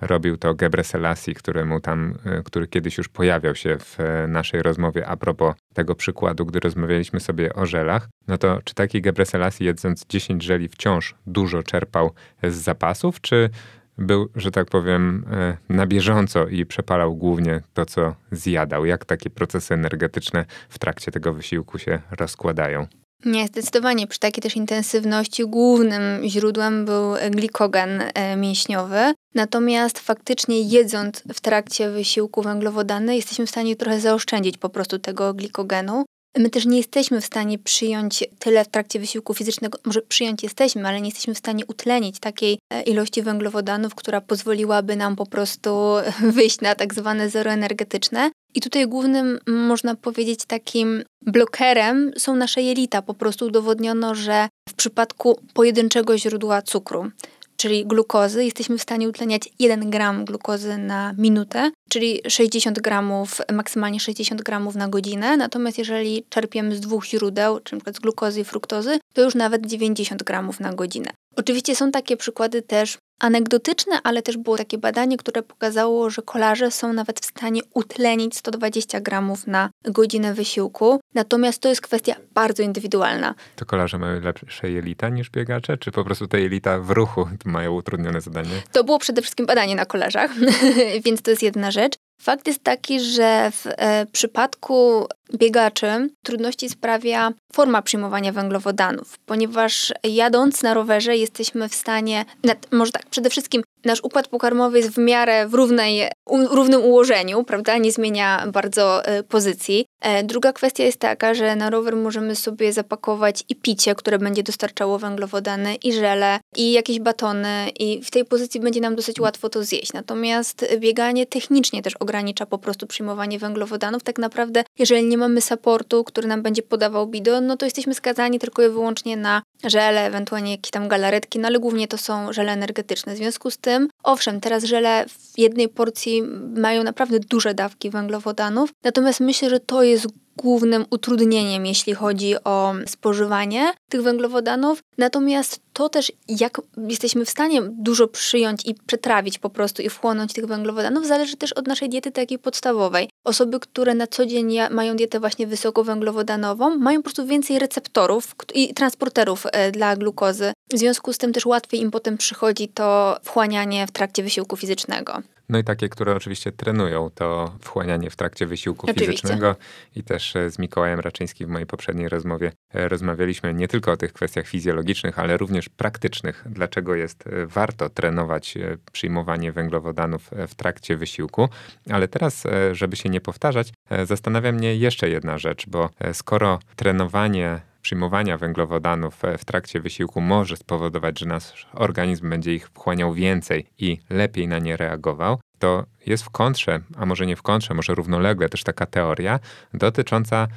robił 0.00 0.36
to 0.36 0.54
Gebre 0.54 0.84
Selassie, 0.84 1.34
któremu 1.34 1.80
tam, 1.80 2.14
e, 2.24 2.42
który 2.42 2.66
kiedyś 2.66 2.98
już 2.98 3.08
pojawiał 3.08 3.54
się 3.54 3.78
w 3.78 4.00
e, 4.00 4.28
naszej 4.28 4.62
rozmowie 4.62 5.06
a 5.06 5.16
propos 5.16 5.54
tego 5.74 5.94
przykładu, 5.94 6.46
gdy 6.46 6.60
rozmawialiśmy 6.60 7.20
sobie 7.20 7.54
o 7.54 7.66
żelach, 7.66 8.08
no 8.28 8.38
to 8.38 8.58
czy 8.64 8.74
taki 8.74 9.02
Gebre 9.02 9.26
Selassie 9.26 9.64
jedząc 9.64 10.06
10 10.06 10.44
żeli 10.44 10.68
wciąż 10.68 11.14
dużo 11.26 11.62
czerpał 11.62 12.10
z 12.42 12.54
zapasów, 12.54 13.20
czy 13.20 13.50
był, 13.98 14.28
że 14.36 14.50
tak 14.50 14.68
powiem, 14.68 15.24
na 15.68 15.86
bieżąco 15.86 16.48
i 16.48 16.66
przepalał 16.66 17.16
głównie 17.16 17.60
to, 17.74 17.86
co 17.86 18.14
zjadał? 18.32 18.86
Jak 18.86 19.04
takie 19.04 19.30
procesy 19.30 19.74
energetyczne 19.74 20.44
w 20.68 20.78
trakcie 20.78 21.12
tego 21.12 21.32
wysiłku 21.32 21.78
się 21.78 22.00
rozkładają? 22.10 22.86
Nie, 23.24 23.46
zdecydowanie. 23.46 24.06
Przy 24.06 24.18
takiej 24.18 24.42
też 24.42 24.56
intensywności 24.56 25.46
głównym 25.46 26.28
źródłem 26.28 26.84
był 26.84 27.14
glikogen 27.30 28.02
e, 28.14 28.36
mięśniowy. 28.36 29.14
Natomiast 29.34 29.98
faktycznie 29.98 30.60
jedząc 30.60 31.22
w 31.34 31.40
trakcie 31.40 31.90
wysiłku 31.90 32.42
węglowodany 32.42 33.16
jesteśmy 33.16 33.46
w 33.46 33.50
stanie 33.50 33.76
trochę 33.76 34.00
zaoszczędzić 34.00 34.58
po 34.58 34.68
prostu 34.68 34.98
tego 34.98 35.34
glikogenu. 35.34 36.04
My 36.38 36.50
też 36.50 36.66
nie 36.66 36.76
jesteśmy 36.76 37.20
w 37.20 37.24
stanie 37.24 37.58
przyjąć 37.58 38.24
tyle 38.38 38.64
w 38.64 38.68
trakcie 38.68 39.00
wysiłku 39.00 39.34
fizycznego, 39.34 39.78
może 39.84 40.02
przyjąć 40.02 40.42
jesteśmy, 40.42 40.88
ale 40.88 41.00
nie 41.00 41.08
jesteśmy 41.08 41.34
w 41.34 41.38
stanie 41.38 41.66
utlenić 41.66 42.20
takiej 42.20 42.58
e, 42.72 42.82
ilości 42.82 43.22
węglowodanów, 43.22 43.94
która 43.94 44.20
pozwoliłaby 44.20 44.96
nam 44.96 45.16
po 45.16 45.26
prostu 45.26 45.70
wyjść 46.36 46.60
na 46.60 46.74
tak 46.74 46.94
zwane 46.94 47.30
zero 47.30 47.50
energetyczne. 47.50 48.30
I 48.54 48.60
tutaj 48.60 48.88
głównym, 48.88 49.38
można 49.46 49.94
powiedzieć, 49.94 50.44
takim 50.46 51.02
blokerem 51.22 52.12
są 52.16 52.36
nasze 52.36 52.62
jelita. 52.62 53.02
Po 53.02 53.14
prostu 53.14 53.46
udowodniono, 53.46 54.14
że 54.14 54.48
w 54.68 54.74
przypadku 54.74 55.40
pojedynczego 55.54 56.18
źródła 56.18 56.62
cukru, 56.62 57.10
czyli 57.56 57.86
glukozy, 57.86 58.44
jesteśmy 58.44 58.78
w 58.78 58.82
stanie 58.82 59.08
utleniać 59.08 59.48
1 59.58 59.90
gram 59.90 60.24
glukozy 60.24 60.78
na 60.78 61.14
minutę, 61.18 61.70
czyli 61.90 62.20
60 62.28 62.80
gramów, 62.80 63.40
maksymalnie 63.52 64.00
60 64.00 64.42
gramów 64.42 64.74
na 64.74 64.88
godzinę. 64.88 65.36
Natomiast 65.36 65.78
jeżeli 65.78 66.24
czerpiemy 66.28 66.76
z 66.76 66.80
dwóch 66.80 67.04
źródeł, 67.04 67.60
czyli 67.60 67.76
np. 67.76 67.92
z 67.92 67.98
glukozy 67.98 68.40
i 68.40 68.44
fruktozy, 68.44 68.98
to 69.14 69.22
już 69.22 69.34
nawet 69.34 69.66
90 69.66 70.22
gramów 70.22 70.60
na 70.60 70.72
godzinę. 70.72 71.10
Oczywiście 71.36 71.76
są 71.76 71.90
takie 71.90 72.16
przykłady 72.16 72.62
też 72.62 72.98
anegdotyczne, 73.20 73.98
ale 74.02 74.22
też 74.22 74.36
było 74.36 74.56
takie 74.56 74.78
badanie, 74.78 75.16
które 75.16 75.42
pokazało, 75.42 76.10
że 76.10 76.22
kolarze 76.22 76.70
są 76.70 76.92
nawet 76.92 77.20
w 77.20 77.24
stanie 77.24 77.60
utlenić 77.74 78.36
120 78.36 79.00
gramów 79.00 79.46
na 79.46 79.70
godzinę 79.84 80.34
wysiłku. 80.34 81.00
Natomiast 81.14 81.62
to 81.62 81.68
jest 81.68 81.80
kwestia 81.80 82.14
bardzo 82.34 82.62
indywidualna. 82.62 83.34
To 83.56 83.66
kolarze 83.66 83.98
mają 83.98 84.20
lepsze 84.20 84.70
jelita 84.70 85.08
niż 85.08 85.30
biegacze, 85.30 85.78
czy 85.78 85.90
po 85.90 86.04
prostu 86.04 86.28
te 86.28 86.40
jelita 86.40 86.78
w 86.78 86.90
ruchu 86.90 87.28
mają 87.44 87.72
utrudnione 87.72 88.20
zadanie? 88.20 88.62
To 88.72 88.84
było 88.84 88.98
przede 88.98 89.22
wszystkim 89.22 89.46
badanie 89.46 89.76
na 89.76 89.86
kolarzach, 89.86 90.30
więc 91.04 91.22
to 91.22 91.30
jest 91.30 91.42
jedna 91.42 91.70
rzecz. 91.70 91.94
Fakt 92.20 92.46
jest 92.46 92.64
taki, 92.64 93.00
że 93.00 93.50
w 93.50 93.66
e, 93.66 94.06
przypadku 94.12 95.06
biegaczy 95.34 96.10
trudności 96.22 96.68
sprawia 96.68 97.32
forma 97.52 97.82
przyjmowania 97.82 98.32
węglowodanów, 98.32 99.18
ponieważ 99.26 99.92
jadąc 100.04 100.62
na 100.62 100.74
rowerze 100.74 101.16
jesteśmy 101.16 101.68
w 101.68 101.74
stanie, 101.74 102.24
może 102.70 102.92
tak, 102.92 103.06
przede 103.06 103.30
wszystkim 103.30 103.62
nasz 103.84 104.04
układ 104.04 104.28
pokarmowy 104.28 104.78
jest 104.78 104.90
w 104.90 104.98
miarę 104.98 105.48
w 105.48 105.54
równej, 105.54 106.08
równym 106.50 106.82
ułożeniu, 106.82 107.44
prawda, 107.44 107.78
nie 107.78 107.92
zmienia 107.92 108.46
bardzo 108.52 109.04
e, 109.04 109.22
pozycji. 109.22 109.86
E, 110.00 110.22
druga 110.22 110.52
kwestia 110.52 110.84
jest 110.84 110.98
taka, 110.98 111.34
że 111.34 111.56
na 111.56 111.70
rower 111.70 111.96
możemy 111.96 112.36
sobie 112.36 112.72
zapakować 112.72 113.44
i 113.48 113.56
picie, 113.56 113.94
które 113.94 114.18
będzie 114.18 114.42
dostarczało 114.42 114.98
węglowodany, 114.98 115.74
i 115.74 115.92
żele, 115.92 116.40
i 116.56 116.72
jakieś 116.72 117.00
batony, 117.00 117.70
i 117.78 118.02
w 118.04 118.10
tej 118.10 118.24
pozycji 118.24 118.60
będzie 118.60 118.80
nam 118.80 118.96
dosyć 118.96 119.20
łatwo 119.20 119.48
to 119.48 119.64
zjeść. 119.64 119.92
Natomiast 119.92 120.66
bieganie 120.78 121.26
technicznie 121.26 121.82
też 121.82 121.96
ograniczy 121.96 122.09
ogranicza 122.10 122.46
po 122.46 122.58
prostu 122.58 122.86
przyjmowanie 122.86 123.38
węglowodanów. 123.38 124.02
Tak 124.02 124.18
naprawdę, 124.18 124.64
jeżeli 124.78 125.04
nie 125.04 125.18
mamy 125.18 125.40
supportu, 125.40 126.04
który 126.04 126.28
nam 126.28 126.42
będzie 126.42 126.62
podawał 126.62 127.06
bido, 127.06 127.40
no 127.40 127.56
to 127.56 127.64
jesteśmy 127.64 127.94
skazani 127.94 128.38
tylko 128.38 128.62
i 128.62 128.68
wyłącznie 128.68 129.16
na 129.16 129.42
żele, 129.64 130.06
ewentualnie 130.06 130.50
jakieś 130.50 130.70
tam 130.70 130.88
galaretki, 130.88 131.38
no 131.38 131.48
ale 131.48 131.58
głównie 131.58 131.88
to 131.88 131.98
są 131.98 132.32
żele 132.32 132.52
energetyczne. 132.52 133.14
W 133.14 133.16
związku 133.16 133.50
z 133.50 133.58
tym, 133.58 133.88
owszem, 134.02 134.40
teraz 134.40 134.64
żele 134.64 135.06
w 135.08 135.38
jednej 135.38 135.68
porcji 135.68 136.22
mają 136.56 136.82
naprawdę 136.82 137.18
duże 137.20 137.54
dawki 137.54 137.90
węglowodanów, 137.90 138.70
natomiast 138.84 139.20
myślę, 139.20 139.50
że 139.50 139.60
to 139.60 139.82
jest 139.82 140.06
głównym 140.36 140.84
utrudnieniem, 140.90 141.66
jeśli 141.66 141.94
chodzi 141.94 142.34
o 142.44 142.74
spożywanie 142.86 143.72
tych 143.88 144.02
węglowodanów. 144.02 144.82
Natomiast 144.98 145.60
to 145.80 145.88
też, 145.88 146.12
jak 146.28 146.60
jesteśmy 146.88 147.24
w 147.24 147.30
stanie 147.30 147.62
dużo 147.62 148.08
przyjąć 148.08 148.66
i 148.66 148.74
przetrawić 148.74 149.38
po 149.38 149.50
prostu 149.50 149.82
i 149.82 149.90
wchłonąć 149.90 150.32
tych 150.32 150.46
węglowodanów, 150.46 151.06
zależy 151.06 151.36
też 151.36 151.52
od 151.52 151.66
naszej 151.66 151.88
diety 151.88 152.12
takiej 152.12 152.38
podstawowej. 152.38 153.10
Osoby, 153.24 153.60
które 153.60 153.94
na 153.94 154.06
co 154.06 154.26
dzień 154.26 154.58
mają 154.70 154.96
dietę 154.96 155.20
właśnie 155.20 155.46
wysokowęglowodanową, 155.46 156.76
mają 156.76 156.98
po 156.98 157.02
prostu 157.02 157.26
więcej 157.26 157.58
receptorów 157.58 158.34
i 158.54 158.74
transporterów 158.74 159.46
e, 159.52 159.72
dla 159.72 159.96
glukozy. 159.96 160.52
W 160.72 160.78
związku 160.78 161.12
z 161.12 161.18
tym 161.18 161.32
też 161.32 161.46
łatwiej 161.46 161.80
im 161.80 161.90
potem 161.90 162.18
przychodzi 162.18 162.68
to 162.68 163.16
wchłanianie 163.22 163.86
w 163.86 163.90
trakcie 163.90 164.22
wysiłku 164.22 164.56
fizycznego. 164.56 165.22
No 165.50 165.58
i 165.58 165.64
takie, 165.64 165.88
które 165.88 166.16
oczywiście 166.16 166.52
trenują 166.52 167.10
to 167.14 167.52
wchłanianie 167.60 168.10
w 168.10 168.16
trakcie 168.16 168.46
wysiłku 168.46 168.86
oczywiście. 168.90 169.12
fizycznego. 169.12 169.56
I 169.96 170.02
też 170.02 170.36
e, 170.36 170.50
z 170.50 170.58
Mikołajem 170.58 171.00
Raczyńskim 171.00 171.48
w 171.48 171.50
mojej 171.50 171.66
poprzedniej 171.66 172.08
rozmowie 172.08 172.52
e, 172.74 172.88
rozmawialiśmy 172.88 173.54
nie 173.54 173.68
tylko 173.68 173.92
o 173.92 173.96
tych 173.96 174.12
kwestiach 174.12 174.46
fizjologicznych, 174.46 175.18
ale 175.18 175.36
również 175.36 175.68
praktycznych. 175.68 176.44
Dlaczego 176.46 176.94
jest 176.94 177.26
e, 177.26 177.46
warto 177.46 177.90
trenować 177.90 178.58
przyjmowanie 178.92 179.52
węglowodanów 179.52 180.30
w 180.48 180.54
trakcie 180.54 180.96
wysiłku. 180.96 181.48
Ale 181.90 182.08
teraz, 182.08 182.44
żeby 182.72 182.96
się 182.96 183.08
nie 183.08 183.20
powtarzać, 183.20 183.72
zastanawia 184.04 184.52
mnie 184.52 184.76
jeszcze 184.76 185.08
jedna 185.08 185.38
rzecz, 185.38 185.66
bo 185.68 185.90
skoro 186.12 186.58
trenowanie 186.76 187.60
przyjmowania 187.82 188.38
węglowodanów 188.38 189.22
w 189.38 189.44
trakcie 189.44 189.80
wysiłku 189.80 190.20
może 190.20 190.56
spowodować, 190.56 191.18
że 191.18 191.26
nasz 191.26 191.66
organizm 191.74 192.30
będzie 192.30 192.54
ich 192.54 192.68
wchłaniał 192.68 193.14
więcej 193.14 193.66
i 193.78 193.98
lepiej 194.10 194.48
na 194.48 194.58
nie 194.58 194.76
reagował, 194.76 195.40
to 195.58 195.86
jest 196.06 196.24
w 196.24 196.30
kontrze, 196.30 196.80
a 196.96 197.06
może 197.06 197.26
nie 197.26 197.36
w 197.36 197.42
kontrze, 197.42 197.74
może 197.74 197.94
równolegle 197.94 198.48
też 198.48 198.64
taka 198.64 198.86
teoria 198.86 199.40
dotycząca 199.74 200.36
e, 200.46 200.48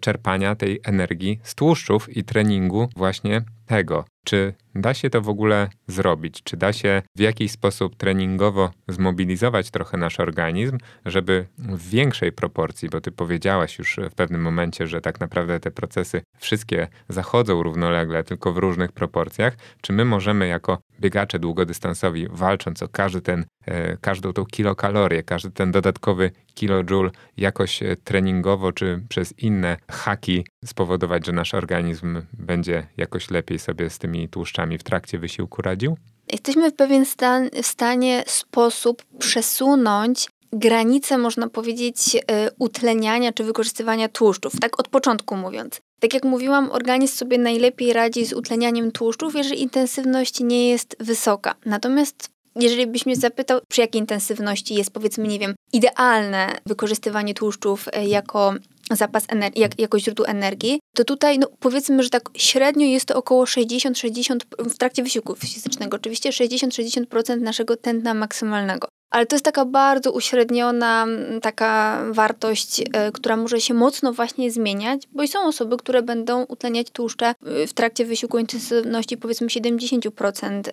czerpania 0.00 0.54
tej 0.54 0.80
energii 0.84 1.40
z 1.42 1.54
tłuszczów 1.54 2.16
i 2.16 2.24
treningu 2.24 2.88
właśnie 2.96 3.42
tego. 3.66 4.04
Czy 4.24 4.54
da 4.74 4.94
się 4.94 5.10
to 5.10 5.20
w 5.20 5.28
ogóle 5.28 5.68
zrobić? 5.86 6.42
Czy 6.42 6.56
da 6.56 6.72
się 6.72 7.02
w 7.16 7.20
jakiś 7.20 7.50
sposób 7.52 7.96
treningowo 7.96 8.70
zmobilizować 8.88 9.70
trochę 9.70 9.96
nasz 9.96 10.20
organizm, 10.20 10.78
żeby 11.06 11.46
w 11.58 11.88
większej 11.90 12.32
proporcji, 12.32 12.88
bo 12.88 13.00
ty 13.00 13.12
powiedziałaś 13.12 13.78
już 13.78 13.96
w 14.10 14.14
pewnym 14.14 14.42
momencie, 14.42 14.86
że 14.86 15.00
tak 15.00 15.20
naprawdę 15.20 15.60
te 15.60 15.70
procesy 15.70 16.22
wszystkie 16.38 16.88
zachodzą 17.08 17.62
równolegle, 17.62 18.24
tylko 18.24 18.52
w 18.52 18.56
różnych 18.58 18.92
proporcjach, 18.92 19.56
czy 19.80 19.92
my 19.92 20.04
możemy 20.04 20.48
jako 20.48 20.78
biegacze 21.00 21.38
długodystansowi, 21.38 22.28
walcząc 22.30 22.82
o 22.82 22.88
każdy 22.88 23.20
ten, 23.20 23.44
e, 23.66 23.96
każdą 23.96 24.32
tą 24.32 24.44
kilokalorię, 24.44 25.22
każdy 25.22 25.50
ten 25.50 25.70
dodatkowy 25.70 26.30
kilojoule 26.54 27.10
jakoś 27.36 27.82
e, 27.82 27.96
treningowo 27.96 28.72
czy 28.72 29.02
przez 29.08 29.38
inne 29.38 29.71
haki 29.90 30.46
spowodować, 30.64 31.26
że 31.26 31.32
nasz 31.32 31.54
organizm 31.54 32.22
będzie 32.32 32.86
jakoś 32.96 33.30
lepiej 33.30 33.58
sobie 33.58 33.90
z 33.90 33.98
tymi 33.98 34.28
tłuszczami 34.28 34.78
w 34.78 34.82
trakcie 34.82 35.18
wysiłku 35.18 35.62
radził? 35.62 35.96
Jesteśmy 36.32 36.70
w 36.70 36.74
pewien 36.74 37.06
stan, 37.06 37.50
w 37.62 37.66
stanie 37.66 38.24
sposób 38.26 39.02
przesunąć 39.18 40.28
granice, 40.52 41.18
można 41.18 41.48
powiedzieć, 41.48 42.16
e, 42.16 42.50
utleniania 42.58 43.32
czy 43.32 43.44
wykorzystywania 43.44 44.08
tłuszczów, 44.08 44.60
tak 44.60 44.80
od 44.80 44.88
początku 44.88 45.36
mówiąc. 45.36 45.80
Tak 46.00 46.14
jak 46.14 46.24
mówiłam, 46.24 46.70
organizm 46.70 47.16
sobie 47.16 47.38
najlepiej 47.38 47.92
radzi 47.92 48.26
z 48.26 48.32
utlenianiem 48.32 48.92
tłuszczów, 48.92 49.34
jeżeli 49.34 49.62
intensywność 49.62 50.40
nie 50.40 50.68
jest 50.68 50.96
wysoka. 51.00 51.54
Natomiast 51.64 52.30
jeżeli 52.56 52.86
byś 52.86 53.06
mnie 53.06 53.16
zapytał, 53.16 53.60
przy 53.68 53.80
jakiej 53.80 54.00
intensywności 54.00 54.74
jest, 54.74 54.90
powiedzmy, 54.90 55.28
nie 55.28 55.38
wiem, 55.38 55.54
idealne 55.72 56.56
wykorzystywanie 56.66 57.34
tłuszczów 57.34 57.88
e, 57.92 58.06
jako 58.06 58.54
zapas 58.90 59.24
energii, 59.28 59.62
jak, 59.62 59.80
jako 59.80 59.98
źródło 59.98 60.26
energii, 60.26 60.80
to 60.94 61.04
tutaj 61.04 61.38
no, 61.38 61.46
powiedzmy, 61.60 62.02
że 62.02 62.10
tak 62.10 62.22
średnio 62.36 62.86
jest 62.86 63.06
to 63.06 63.16
około 63.16 63.44
60-60 63.44 64.36
w 64.58 64.78
trakcie 64.78 65.02
wysiłku 65.02 65.36
fizycznego, 65.36 65.96
oczywiście 65.96 66.30
60-60% 66.30 67.40
naszego 67.40 67.76
tętna 67.76 68.14
maksymalnego. 68.14 68.88
Ale 69.10 69.26
to 69.26 69.36
jest 69.36 69.44
taka 69.44 69.64
bardzo 69.64 70.12
uśredniona 70.12 71.06
taka 71.42 72.02
wartość, 72.10 72.80
y, 72.80 72.84
która 73.12 73.36
może 73.36 73.60
się 73.60 73.74
mocno 73.74 74.12
właśnie 74.12 74.50
zmieniać, 74.50 75.02
bo 75.12 75.26
są 75.26 75.42
osoby, 75.42 75.76
które 75.76 76.02
będą 76.02 76.44
utleniać 76.44 76.90
tłuszcze 76.90 77.34
y, 77.62 77.66
w 77.66 77.72
trakcie 77.72 78.04
wysiłku 78.04 78.38
intensywności 78.38 79.16
powiedzmy 79.16 79.46
70% 79.46 80.68
y, 80.68 80.72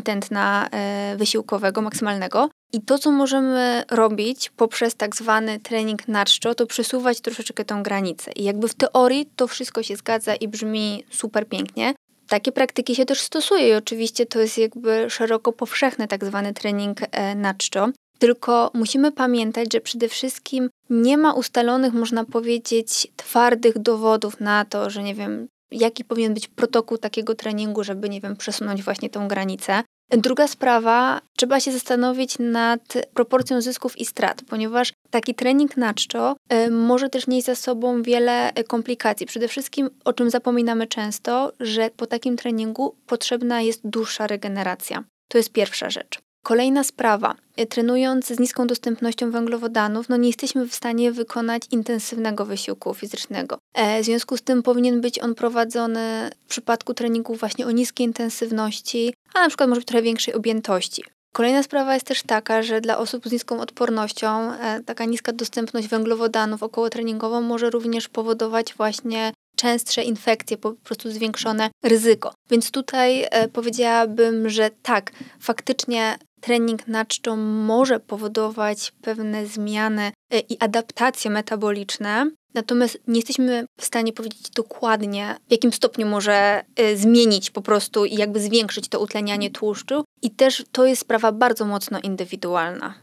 tętna 0.00 0.68
wysiłkowego 1.16 1.82
maksymalnego. 1.82 2.48
I 2.72 2.80
to, 2.80 2.98
co 2.98 3.10
możemy 3.10 3.82
robić 3.90 4.50
poprzez 4.50 4.94
tak 4.94 5.16
zwany 5.16 5.60
trening 5.60 6.08
na 6.08 6.24
czczo, 6.24 6.54
to 6.54 6.66
przesuwać 6.66 7.20
troszeczkę 7.20 7.64
tą 7.64 7.82
granicę. 7.82 8.32
I 8.32 8.44
jakby 8.44 8.68
w 8.68 8.74
teorii 8.74 9.30
to 9.36 9.46
wszystko 9.48 9.82
się 9.82 9.96
zgadza 9.96 10.34
i 10.34 10.48
brzmi 10.48 11.04
super 11.10 11.48
pięknie. 11.48 11.94
Takie 12.28 12.52
praktyki 12.52 12.94
się 12.94 13.06
też 13.06 13.20
stosuje 13.20 13.68
i 13.68 13.74
oczywiście 13.74 14.26
to 14.26 14.40
jest 14.40 14.58
jakby 14.58 15.10
szeroko 15.10 15.52
powszechny 15.52 16.08
tak 16.08 16.24
zwany 16.24 16.54
trening 16.54 16.98
e, 17.10 17.34
na 17.34 17.54
czczo. 17.54 17.88
Tylko 18.18 18.70
musimy 18.74 19.12
pamiętać, 19.12 19.72
że 19.72 19.80
przede 19.80 20.08
wszystkim 20.08 20.70
nie 20.90 21.18
ma 21.18 21.32
ustalonych, 21.32 21.92
można 21.92 22.24
powiedzieć, 22.24 23.08
twardych 23.16 23.78
dowodów 23.78 24.40
na 24.40 24.64
to, 24.64 24.90
że 24.90 25.02
nie 25.02 25.14
wiem, 25.14 25.48
jaki 25.70 26.04
powinien 26.04 26.34
być 26.34 26.48
protokół 26.48 26.98
takiego 26.98 27.34
treningu, 27.34 27.84
żeby, 27.84 28.08
nie 28.08 28.20
wiem, 28.20 28.36
przesunąć 28.36 28.82
właśnie 28.82 29.10
tą 29.10 29.28
granicę. 29.28 29.82
Druga 30.10 30.48
sprawa, 30.48 31.20
trzeba 31.36 31.60
się 31.60 31.72
zastanowić 31.72 32.38
nad 32.38 32.92
proporcją 33.14 33.60
zysków 33.60 33.98
i 33.98 34.04
strat, 34.04 34.42
ponieważ 34.48 34.92
taki 35.10 35.34
trening 35.34 35.76
na 35.76 35.94
czczo 35.94 36.36
y, 36.52 36.70
może 36.70 37.08
też 37.08 37.26
nieść 37.26 37.46
za 37.46 37.54
sobą 37.54 38.02
wiele 38.02 38.50
y, 38.54 38.64
komplikacji. 38.64 39.26
Przede 39.26 39.48
wszystkim, 39.48 39.90
o 40.04 40.12
czym 40.12 40.30
zapominamy 40.30 40.86
często, 40.86 41.52
że 41.60 41.90
po 41.96 42.06
takim 42.06 42.36
treningu 42.36 42.96
potrzebna 43.06 43.62
jest 43.62 43.80
dłuższa 43.84 44.26
regeneracja. 44.26 45.04
To 45.28 45.38
jest 45.38 45.52
pierwsza 45.52 45.90
rzecz. 45.90 46.18
Kolejna 46.44 46.84
sprawa. 46.84 47.34
Trenując 47.68 48.26
z 48.26 48.38
niską 48.38 48.66
dostępnością 48.66 49.30
węglowodanów, 49.30 50.08
no 50.08 50.16
nie 50.16 50.28
jesteśmy 50.28 50.68
w 50.68 50.74
stanie 50.74 51.12
wykonać 51.12 51.62
intensywnego 51.70 52.44
wysiłku 52.44 52.94
fizycznego. 52.94 53.58
E, 53.74 54.02
w 54.02 54.04
związku 54.04 54.36
z 54.36 54.42
tym 54.42 54.62
powinien 54.62 55.00
być 55.00 55.18
on 55.18 55.34
prowadzony 55.34 56.30
w 56.44 56.48
przypadku 56.48 56.94
treningów 56.94 57.40
właśnie 57.40 57.66
o 57.66 57.70
niskiej 57.70 58.06
intensywności, 58.06 59.14
a 59.34 59.40
na 59.40 59.48
przykład 59.48 59.68
może 59.68 59.82
trochę 59.82 60.02
większej 60.02 60.34
objętości. 60.34 61.04
Kolejna 61.32 61.62
sprawa 61.62 61.94
jest 61.94 62.06
też 62.06 62.22
taka, 62.22 62.62
że 62.62 62.80
dla 62.80 62.98
osób 62.98 63.28
z 63.28 63.32
niską 63.32 63.60
odpornością 63.60 64.52
e, 64.52 64.80
taka 64.86 65.04
niska 65.04 65.32
dostępność 65.32 65.88
węglowodanów 65.88 66.62
okołotreningową 66.62 67.40
może 67.40 67.70
również 67.70 68.08
powodować 68.08 68.74
właśnie 68.74 69.32
częstsze 69.56 70.02
infekcje, 70.02 70.56
po 70.56 70.72
prostu 70.72 71.10
zwiększone 71.10 71.70
ryzyko. 71.82 72.34
Więc 72.50 72.70
tutaj 72.70 73.26
e, 73.30 73.48
powiedziałabym, 73.48 74.48
że 74.48 74.70
tak, 74.82 75.12
faktycznie 75.40 76.18
trening 76.44 76.88
na 76.88 77.04
czczą 77.04 77.36
może 77.36 78.00
powodować 78.00 78.92
pewne 79.02 79.46
zmiany 79.46 80.12
e, 80.30 80.38
i 80.38 80.58
adaptacje 80.60 81.30
metaboliczne, 81.30 82.30
natomiast 82.54 82.98
nie 83.08 83.16
jesteśmy 83.16 83.66
w 83.80 83.84
stanie 83.84 84.12
powiedzieć 84.12 84.50
dokładnie, 84.50 85.36
w 85.48 85.52
jakim 85.52 85.72
stopniu 85.72 86.06
może 86.06 86.64
e, 86.76 86.96
zmienić 86.96 87.50
po 87.50 87.62
prostu 87.62 88.04
i 88.04 88.14
jakby 88.14 88.40
zwiększyć 88.40 88.88
to 88.88 89.00
utlenianie 89.00 89.50
tłuszczu. 89.50 90.04
I 90.22 90.30
też 90.30 90.64
to 90.72 90.86
jest 90.86 91.02
sprawa 91.02 91.32
bardzo 91.32 91.64
mocno 91.64 92.00
indywidualna. 92.00 92.94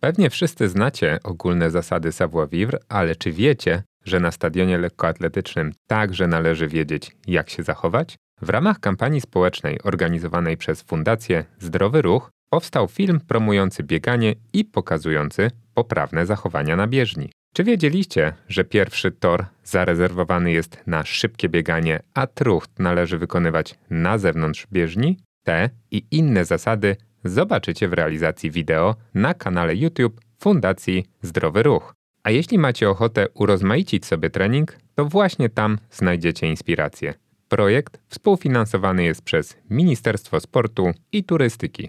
Pewnie 0.00 0.30
wszyscy 0.30 0.68
znacie 0.68 1.18
ogólne 1.24 1.70
zasady 1.70 2.12
savoir-vivre, 2.12 2.78
ale 2.88 3.16
czy 3.16 3.32
wiecie, 3.32 3.82
że 4.04 4.20
na 4.20 4.32
stadionie 4.32 4.78
lekkoatletycznym 4.78 5.72
także 5.86 6.26
należy 6.26 6.68
wiedzieć, 6.68 7.10
jak 7.26 7.50
się 7.50 7.62
zachować? 7.62 8.16
W 8.42 8.48
ramach 8.48 8.80
kampanii 8.80 9.20
społecznej 9.20 9.82
organizowanej 9.82 10.56
przez 10.56 10.82
Fundację 10.82 11.44
Zdrowy 11.58 12.02
Ruch 12.02 12.30
powstał 12.50 12.88
film 12.88 13.20
promujący 13.20 13.82
bieganie 13.82 14.34
i 14.52 14.64
pokazujący 14.64 15.50
poprawne 15.74 16.26
zachowania 16.26 16.76
na 16.76 16.86
bieżni. 16.86 17.30
Czy 17.54 17.64
wiedzieliście, 17.64 18.32
że 18.48 18.64
pierwszy 18.64 19.10
tor 19.12 19.46
zarezerwowany 19.64 20.52
jest 20.52 20.82
na 20.86 21.04
szybkie 21.04 21.48
bieganie, 21.48 22.00
a 22.14 22.26
trucht 22.26 22.70
należy 22.78 23.18
wykonywać 23.18 23.74
na 23.90 24.18
zewnątrz 24.18 24.66
bieżni? 24.72 25.18
Te 25.44 25.70
i 25.90 26.04
inne 26.10 26.44
zasady 26.44 26.96
zobaczycie 27.24 27.88
w 27.88 27.92
realizacji 27.92 28.50
wideo 28.50 28.94
na 29.14 29.34
kanale 29.34 29.76
YouTube 29.76 30.20
Fundacji 30.38 31.04
Zdrowy 31.22 31.62
Ruch. 31.62 31.94
A 32.22 32.30
jeśli 32.30 32.58
macie 32.58 32.90
ochotę 32.90 33.28
urozmaicić 33.34 34.06
sobie 34.06 34.30
trening, 34.30 34.78
to 34.94 35.04
właśnie 35.04 35.48
tam 35.48 35.78
znajdziecie 35.90 36.46
inspirację. 36.46 37.14
Projekt 37.48 37.98
współfinansowany 38.08 39.04
jest 39.04 39.22
przez 39.22 39.56
Ministerstwo 39.70 40.40
Sportu 40.40 40.90
i 41.12 41.24
Turystyki. 41.24 41.88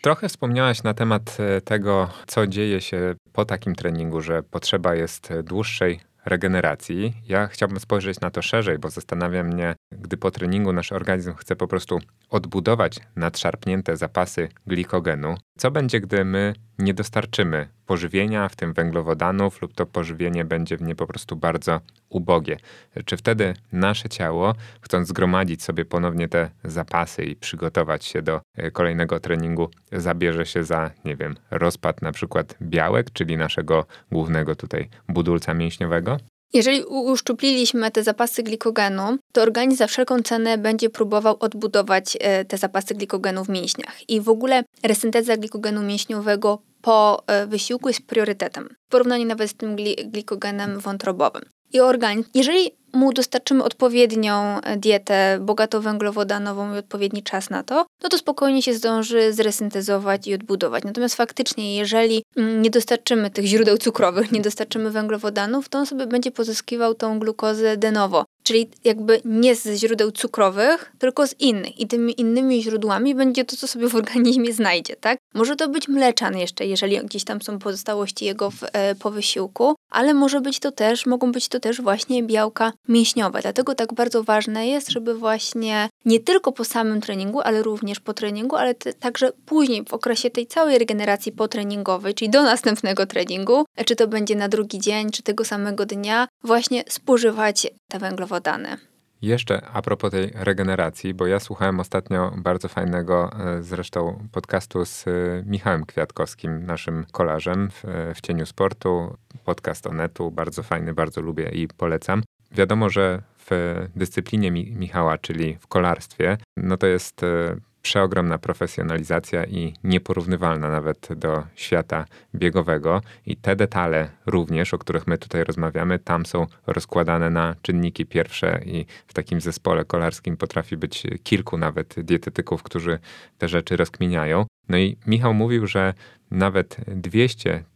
Trochę 0.00 0.28
wspomniałaś 0.28 0.82
na 0.82 0.94
temat 0.94 1.36
e, 1.40 1.60
tego, 1.60 2.10
co 2.26 2.46
dzieje 2.46 2.80
się 2.80 3.14
po 3.32 3.44
takim 3.44 3.74
treningu, 3.74 4.20
że 4.20 4.42
potrzeba 4.42 4.94
jest 4.94 5.28
dłuższej 5.44 6.00
regeneracji. 6.24 7.14
Ja 7.28 7.46
chciałbym 7.46 7.80
spojrzeć 7.80 8.20
na 8.20 8.30
to 8.30 8.42
szerzej, 8.42 8.78
bo 8.78 8.90
zastanawia 8.90 9.44
mnie, 9.44 9.74
gdy 9.92 10.16
po 10.16 10.30
treningu 10.30 10.72
nasz 10.72 10.92
organizm 10.92 11.34
chce 11.34 11.56
po 11.56 11.68
prostu 11.68 11.98
odbudować 12.30 13.00
nadszarpnięte 13.16 13.96
zapasy 13.96 14.48
glikogenu. 14.66 15.34
Co 15.58 15.70
będzie, 15.70 16.00
gdy 16.00 16.24
my 16.24 16.54
nie 16.78 16.94
dostarczymy 16.94 17.68
pożywienia, 17.92 18.48
w 18.48 18.56
tym 18.56 18.72
węglowodanów, 18.72 19.62
lub 19.62 19.74
to 19.74 19.86
pożywienie 19.86 20.44
będzie 20.44 20.76
w 20.76 20.82
nie 20.82 20.94
po 20.94 21.06
prostu 21.06 21.36
bardzo 21.36 21.80
ubogie? 22.08 22.56
Czy 23.04 23.16
wtedy 23.16 23.54
nasze 23.72 24.08
ciało, 24.08 24.54
chcąc 24.80 25.08
zgromadzić 25.08 25.62
sobie 25.62 25.84
ponownie 25.84 26.28
te 26.28 26.50
zapasy 26.64 27.24
i 27.24 27.36
przygotować 27.36 28.04
się 28.04 28.22
do 28.22 28.40
e, 28.56 28.70
kolejnego 28.70 29.20
treningu, 29.20 29.70
zabierze 29.92 30.46
się 30.46 30.64
za, 30.64 30.90
nie 31.04 31.16
wiem, 31.16 31.34
rozpad 31.50 32.02
na 32.02 32.12
przykład 32.12 32.54
białek, 32.62 33.10
czyli 33.12 33.36
naszego 33.36 33.86
głównego 34.12 34.54
tutaj 34.54 34.88
budulca 35.08 35.54
mięśniowego? 35.54 36.18
Jeżeli 36.52 36.84
uszczupliliśmy 36.84 37.90
te 37.90 38.02
zapasy 38.02 38.42
glikogenu, 38.42 39.18
to 39.32 39.42
organizm 39.42 39.78
za 39.78 39.86
wszelką 39.86 40.22
cenę 40.22 40.58
będzie 40.58 40.90
próbował 40.90 41.36
odbudować 41.40 42.18
e, 42.20 42.44
te 42.44 42.58
zapasy 42.58 42.94
glikogenu 42.94 43.44
w 43.44 43.48
mięśniach. 43.48 44.10
I 44.10 44.20
w 44.20 44.28
ogóle 44.28 44.62
resynteza 44.82 45.36
glikogenu 45.36 45.82
mięśniowego 45.82 46.58
po 46.82 47.22
e, 47.26 47.46
wysiłku 47.46 47.88
jest 47.88 48.06
priorytetem. 48.06 48.68
W 48.88 48.90
porównaniu 48.90 49.26
nawet 49.26 49.50
z 49.50 49.54
tym 49.54 49.76
glikogenem 50.04 50.78
wątrobowym. 50.78 51.42
I 51.72 51.80
organizm, 51.80 52.28
jeżeli 52.34 52.70
mu 52.92 53.12
dostarczymy 53.12 53.64
odpowiednią 53.64 54.60
e, 54.60 54.76
dietę 54.76 55.38
bogato-węglowodanową 55.40 56.74
i 56.74 56.78
odpowiedni 56.78 57.22
czas 57.22 57.50
na 57.50 57.62
to, 57.62 57.86
no 58.02 58.08
to 58.08 58.18
spokojnie 58.18 58.62
się 58.62 58.74
zdąży 58.74 59.32
zresyntezować 59.32 60.26
i 60.26 60.34
odbudować. 60.34 60.84
Natomiast 60.84 61.14
faktycznie, 61.14 61.76
jeżeli 61.76 62.24
mm, 62.36 62.62
nie 62.62 62.70
dostarczymy 62.70 63.30
tych 63.30 63.44
źródeł 63.44 63.78
cukrowych, 63.78 64.32
nie 64.32 64.40
dostarczymy 64.40 64.90
węglowodanów, 64.90 65.68
to 65.68 65.78
on 65.78 65.86
sobie 65.86 66.06
będzie 66.06 66.30
pozyskiwał 66.30 66.94
tą 66.94 67.18
glukozę 67.18 67.76
de 67.76 67.92
nowo. 67.92 68.24
Czyli 68.42 68.68
jakby 68.84 69.20
nie 69.24 69.54
ze 69.54 69.76
źródeł 69.76 70.12
cukrowych, 70.12 70.92
tylko 70.98 71.26
z 71.26 71.40
innych. 71.40 71.80
I 71.80 71.86
tymi 71.86 72.20
innymi 72.20 72.62
źródłami 72.62 73.14
będzie 73.14 73.44
to, 73.44 73.56
co 73.56 73.66
sobie 73.66 73.88
w 73.88 73.96
organizmie 73.96 74.52
znajdzie, 74.52 74.96
tak? 74.96 75.18
Może 75.34 75.56
to 75.56 75.68
być 75.68 75.88
mleczan 75.88 76.38
jeszcze, 76.38 76.66
jeżeli 76.66 76.98
gdzieś 76.98 77.24
tam 77.24 77.42
są 77.42 77.58
pozostałości 77.58 78.24
jego 78.24 78.50
w, 78.50 78.62
e, 78.72 78.94
po 78.94 79.10
wysiłku, 79.10 79.74
ale 79.90 80.14
może 80.14 80.40
być 80.40 80.58
to 80.58 80.72
też, 80.72 81.06
mogą 81.06 81.32
być 81.32 81.48
to 81.48 81.60
też 81.60 81.80
właśnie 81.80 82.22
białka 82.22 82.72
mięśniowe. 82.88 83.40
Dlatego 83.42 83.74
tak 83.74 83.94
bardzo 83.94 84.22
ważne 84.22 84.66
jest, 84.66 84.90
żeby 84.90 85.14
właśnie 85.14 85.88
nie 86.04 86.20
tylko 86.20 86.52
po 86.52 86.64
samym 86.64 87.00
treningu, 87.00 87.40
ale 87.40 87.62
również 87.62 88.00
po 88.00 88.14
treningu, 88.14 88.56
ale 88.56 88.74
te, 88.74 88.92
także 88.92 89.32
później 89.46 89.84
w 89.84 89.94
okresie 89.94 90.30
tej 90.30 90.46
całej 90.46 90.78
regeneracji 90.78 91.32
potreningowej, 91.32 92.14
czyli 92.14 92.30
do 92.30 92.42
następnego 92.42 93.06
treningu, 93.06 93.64
czy 93.86 93.96
to 93.96 94.08
będzie 94.08 94.36
na 94.36 94.48
drugi 94.48 94.78
dzień, 94.78 95.10
czy 95.10 95.22
tego 95.22 95.44
samego 95.44 95.86
dnia, 95.86 96.28
właśnie 96.44 96.84
spożywać 96.88 97.66
te 97.88 97.98
węglowodany. 97.98 98.78
Jeszcze 99.22 99.66
a 99.72 99.82
propos 99.82 100.10
tej 100.10 100.30
regeneracji, 100.34 101.14
bo 101.14 101.26
ja 101.26 101.40
słuchałem 101.40 101.80
ostatnio 101.80 102.32
bardzo 102.36 102.68
fajnego 102.68 103.30
e, 103.32 103.62
zresztą 103.62 104.28
podcastu 104.32 104.84
z 104.84 105.08
e, 105.08 105.10
Michałem 105.46 105.86
Kwiatkowskim, 105.86 106.66
naszym 106.66 107.04
kolarzem 107.12 107.70
w, 107.70 107.84
w 108.14 108.20
cieniu 108.20 108.46
sportu, 108.46 109.16
podcast 109.44 109.86
Onetu, 109.86 110.30
bardzo 110.30 110.62
fajny, 110.62 110.94
bardzo 110.94 111.20
lubię 111.20 111.50
i 111.52 111.68
polecam. 111.68 112.22
Wiadomo, 112.52 112.90
że 112.90 113.22
w 113.50 113.86
dyscyplinie 113.96 114.50
Michała, 114.50 115.18
czyli 115.18 115.56
w 115.60 115.66
kolarstwie, 115.66 116.38
no 116.56 116.76
to 116.76 116.86
jest 116.86 117.22
e, 117.22 117.56
przeogromna 117.82 118.38
profesjonalizacja 118.38 119.44
i 119.44 119.74
nieporównywalna 119.84 120.70
nawet 120.70 121.08
do 121.16 121.42
świata 121.54 122.04
biegowego. 122.34 123.00
I 123.26 123.36
te 123.36 123.56
detale 123.56 124.10
również, 124.26 124.74
o 124.74 124.78
których 124.78 125.06
my 125.06 125.18
tutaj 125.18 125.44
rozmawiamy, 125.44 125.98
tam 125.98 126.26
są 126.26 126.46
rozkładane 126.66 127.30
na 127.30 127.54
czynniki 127.62 128.06
pierwsze 128.06 128.60
i 128.64 128.86
w 129.06 129.14
takim 129.14 129.40
zespole 129.40 129.84
kolarskim 129.84 130.36
potrafi 130.36 130.76
być 130.76 131.02
kilku 131.22 131.58
nawet 131.58 131.94
dietetyków, 132.00 132.62
którzy 132.62 132.98
te 133.38 133.48
rzeczy 133.48 133.76
rozkminiają. 133.76 134.46
No 134.68 134.78
i 134.78 134.96
Michał 135.06 135.34
mówił, 135.34 135.66
że 135.66 135.94
nawet 136.30 136.76